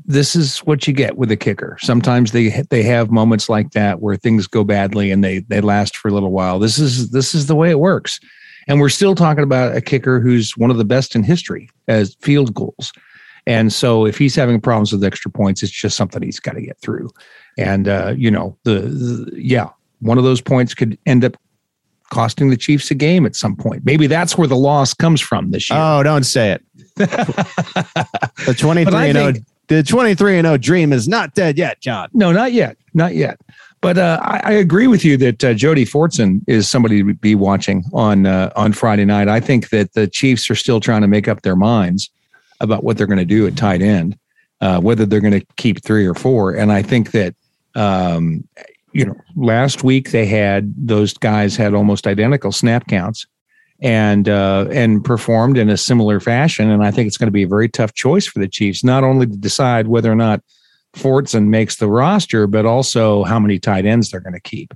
this 0.05 0.36
is 0.36 0.57
what 0.59 0.88
you 0.88 0.93
get 0.93 1.17
with 1.17 1.32
a 1.32 1.38
kicker. 1.38 1.77
Sometimes 1.80 2.32
they 2.32 2.49
they 2.69 2.84
have 2.84 3.11
moments 3.11 3.47
like 3.47 3.71
that 3.71 4.01
where 4.01 4.15
things 4.15 4.47
go 4.47 4.63
badly 4.63 5.11
and 5.11 5.23
they 5.23 5.39
they 5.39 5.61
last 5.61 5.95
for 5.95 6.09
a 6.09 6.11
little 6.11 6.32
while. 6.32 6.59
This 6.59 6.80
is 6.80 7.11
this 7.11 7.34
is 7.34 7.45
the 7.45 7.55
way 7.55 7.69
it 7.69 7.80
works. 7.80 8.19
And 8.67 8.80
we're 8.80 8.89
still 8.89 9.15
talking 9.15 9.43
about 9.43 9.75
a 9.75 9.82
kicker 9.82 10.19
who's 10.19 10.57
one 10.57 10.71
of 10.71 10.77
the 10.77 10.86
best 10.86 11.15
in 11.15 11.23
history 11.23 11.69
as 11.88 12.15
field 12.21 12.53
goals. 12.53 12.91
And 13.47 13.71
so 13.71 14.05
if 14.05 14.17
he's 14.17 14.36
having 14.36 14.59
problems 14.59 14.91
with 14.91 15.03
extra 15.03 15.32
points, 15.32 15.63
it's 15.63 15.71
just 15.71 15.95
something 15.95 16.21
he's 16.21 16.39
got 16.39 16.53
to 16.53 16.61
get 16.61 16.80
through. 16.82 17.09
And 17.57 17.88
uh, 17.88 18.13
you 18.17 18.30
know, 18.32 18.57
the, 18.63 18.82
the 18.82 19.32
yeah, 19.36 19.69
one 20.01 20.17
of 20.17 20.23
those 20.23 20.41
points 20.41 20.73
could 20.73 20.97
end 21.05 21.23
up 21.23 21.38
costing 22.10 22.49
the 22.49 22.57
Chiefs 22.57 22.91
a 22.91 22.95
game 22.95 23.26
at 23.26 23.36
some 23.36 23.55
point. 23.55 23.86
Maybe 23.86 24.07
that's 24.07 24.38
where 24.38 24.47
the 24.47 24.57
loss 24.57 24.93
comes 24.93 25.22
from 25.22 25.51
this 25.51 25.70
year. 25.70 25.80
Oh, 25.80 26.03
don't 26.03 26.24
say 26.24 26.51
it. 26.51 26.64
the 26.95 28.55
23 28.57 29.10
and 29.10 29.18
0 29.18 29.34
the 29.68 29.84
23 29.84 30.39
and 30.39 30.45
0 30.45 30.57
dream 30.57 30.91
is 30.91 31.07
not 31.07 31.34
dead 31.34 31.57
yet, 31.57 31.80
John. 31.80 32.10
No, 32.14 32.32
not 32.32 32.51
yet. 32.51 32.78
Not 32.93 33.16
yet. 33.16 33.39
But 33.82 33.97
uh, 33.97 34.20
I, 34.22 34.41
I, 34.43 34.51
agree 34.51 34.88
with 34.88 35.05
you 35.05 35.16
that 35.18 35.43
uh, 35.43 35.53
Jody 35.53 35.86
Fortson 35.86 36.41
is 36.47 36.68
somebody 36.68 37.01
to 37.01 37.14
be 37.14 37.34
watching 37.34 37.86
on 37.93 38.26
uh, 38.26 38.51
on 38.57 38.74
Friday 38.74 39.05
night. 39.05 39.30
I 39.30 39.39
think 39.39 39.70
that 39.70 39.93
the 39.93 40.05
Chiefs 40.05 40.49
are 40.49 40.55
still 40.55 40.82
trying 40.82 41.01
to 41.01 41.07
make 41.07 41.30
up 41.30 41.43
their 41.43 41.55
minds 41.55 42.10
about 42.60 42.84
what 42.84 42.97
they're 42.97 43.07
going 43.07 43.20
to 43.20 43.26
do 43.26 43.47
at 43.47 43.55
tight 43.55 43.82
end, 43.82 44.18
uh, 44.60 44.82
whether 44.82 45.05
they're 45.05 45.22
going 45.22 45.39
to 45.39 45.45
keep 45.55 45.82
three 45.82 46.05
or 46.05 46.14
four. 46.14 46.51
And 46.51 46.74
I 46.74 46.82
think 46.82 47.12
that 47.12 47.36
um, 47.76 48.45
you 48.93 49.05
know 49.05 49.15
last 49.35 49.83
week 49.83 50.11
they 50.11 50.25
had 50.25 50.73
those 50.77 51.13
guys 51.13 51.55
had 51.55 51.73
almost 51.73 52.07
identical 52.07 52.51
snap 52.51 52.87
counts 52.87 53.27
and 53.81 54.27
uh, 54.27 54.67
and 54.71 55.03
performed 55.03 55.57
in 55.57 55.69
a 55.69 55.77
similar 55.77 56.19
fashion. 56.19 56.69
And 56.69 56.83
I 56.83 56.91
think 56.91 57.07
it's 57.07 57.17
going 57.17 57.27
to 57.27 57.31
be 57.31 57.43
a 57.43 57.47
very 57.47 57.69
tough 57.69 57.93
choice 57.93 58.25
for 58.25 58.39
the 58.39 58.47
Chiefs, 58.47 58.83
not 58.83 59.03
only 59.03 59.25
to 59.25 59.37
decide 59.37 59.87
whether 59.87 60.11
or 60.11 60.15
not 60.15 60.41
Fortson 60.95 61.47
makes 61.47 61.77
the 61.77 61.87
roster, 61.87 62.47
but 62.47 62.65
also 62.65 63.23
how 63.23 63.39
many 63.39 63.59
tight 63.59 63.85
ends 63.85 64.11
they're 64.11 64.19
going 64.19 64.33
to 64.33 64.39
keep 64.39 64.73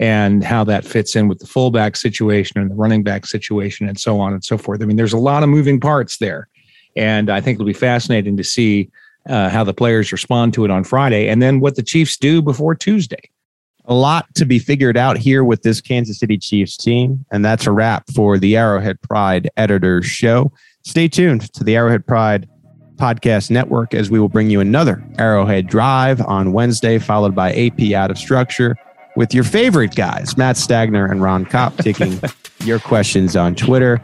and 0.00 0.42
how 0.42 0.64
that 0.64 0.84
fits 0.84 1.14
in 1.14 1.28
with 1.28 1.38
the 1.38 1.46
fullback 1.46 1.96
situation 1.96 2.60
and 2.60 2.70
the 2.70 2.74
running 2.74 3.02
back 3.02 3.26
situation 3.26 3.88
and 3.88 3.98
so 3.98 4.20
on 4.20 4.32
and 4.32 4.44
so 4.44 4.58
forth. 4.58 4.82
I 4.82 4.86
mean, 4.86 4.96
there's 4.96 5.12
a 5.12 5.18
lot 5.18 5.42
of 5.42 5.48
moving 5.48 5.80
parts 5.80 6.18
there. 6.18 6.48
And 6.96 7.30
I 7.30 7.40
think 7.40 7.56
it'll 7.56 7.66
be 7.66 7.72
fascinating 7.72 8.36
to 8.36 8.44
see 8.44 8.90
uh, 9.28 9.48
how 9.48 9.64
the 9.64 9.74
players 9.74 10.12
respond 10.12 10.52
to 10.54 10.64
it 10.64 10.70
on 10.70 10.84
Friday 10.84 11.28
and 11.28 11.40
then 11.40 11.60
what 11.60 11.76
the 11.76 11.82
Chiefs 11.82 12.16
do 12.16 12.42
before 12.42 12.74
Tuesday. 12.74 13.30
A 13.86 13.94
lot 13.94 14.26
to 14.36 14.46
be 14.46 14.58
figured 14.58 14.96
out 14.96 15.18
here 15.18 15.44
with 15.44 15.62
this 15.62 15.80
Kansas 15.80 16.18
City 16.18 16.38
Chiefs 16.38 16.76
team. 16.76 17.24
And 17.30 17.44
that's 17.44 17.66
a 17.66 17.72
wrap 17.72 18.04
for 18.14 18.38
the 18.38 18.56
Arrowhead 18.56 19.00
Pride 19.02 19.50
Editors 19.56 20.06
Show. 20.06 20.52
Stay 20.82 21.08
tuned 21.08 21.52
to 21.52 21.64
the 21.64 21.76
Arrowhead 21.76 22.06
Pride 22.06 22.48
Podcast 22.96 23.50
Network 23.50 23.92
as 23.92 24.10
we 24.10 24.20
will 24.20 24.28
bring 24.28 24.50
you 24.50 24.60
another 24.60 25.04
Arrowhead 25.18 25.66
Drive 25.66 26.20
on 26.22 26.52
Wednesday, 26.52 26.98
followed 26.98 27.34
by 27.34 27.52
AP 27.52 27.92
Out 27.92 28.10
of 28.10 28.18
Structure 28.18 28.76
with 29.16 29.34
your 29.34 29.44
favorite 29.44 29.94
guys, 29.94 30.36
Matt 30.36 30.56
Stagner 30.56 31.10
and 31.10 31.22
Ron 31.22 31.44
Kopp, 31.44 31.76
taking 31.76 32.20
your 32.64 32.78
questions 32.78 33.36
on 33.36 33.54
Twitter. 33.54 34.00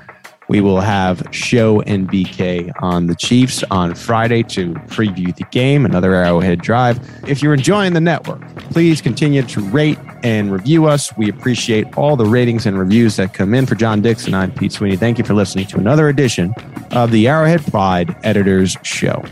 We 0.51 0.61
will 0.61 0.81
have 0.81 1.23
Show 1.31 1.81
and 1.83 2.09
BK 2.11 2.73
on 2.83 3.07
the 3.07 3.15
Chiefs 3.15 3.63
on 3.71 3.95
Friday 3.95 4.43
to 4.43 4.75
preview 4.91 5.33
the 5.33 5.45
game, 5.53 5.85
another 5.85 6.13
Arrowhead 6.13 6.61
Drive. 6.61 6.99
If 7.29 7.41
you're 7.41 7.55
enjoying 7.55 7.93
the 7.93 8.01
network, 8.01 8.45
please 8.73 9.01
continue 9.01 9.43
to 9.43 9.61
rate 9.71 9.97
and 10.25 10.51
review 10.51 10.87
us. 10.87 11.17
We 11.17 11.31
appreciate 11.31 11.97
all 11.97 12.17
the 12.17 12.27
ratings 12.27 12.67
and 12.67 12.77
reviews 12.77 13.15
that 13.15 13.33
come 13.33 13.55
in. 13.55 13.65
For 13.65 13.77
John 13.77 14.03
Dixon, 14.03 14.35
I'm 14.35 14.51
Pete 14.51 14.73
Sweeney. 14.73 14.97
Thank 14.97 15.19
you 15.19 15.25
for 15.25 15.35
listening 15.35 15.67
to 15.67 15.77
another 15.77 16.09
edition 16.09 16.53
of 16.91 17.13
the 17.13 17.29
Arrowhead 17.29 17.65
Pride 17.71 18.17
Editors 18.25 18.77
Show. 18.83 19.23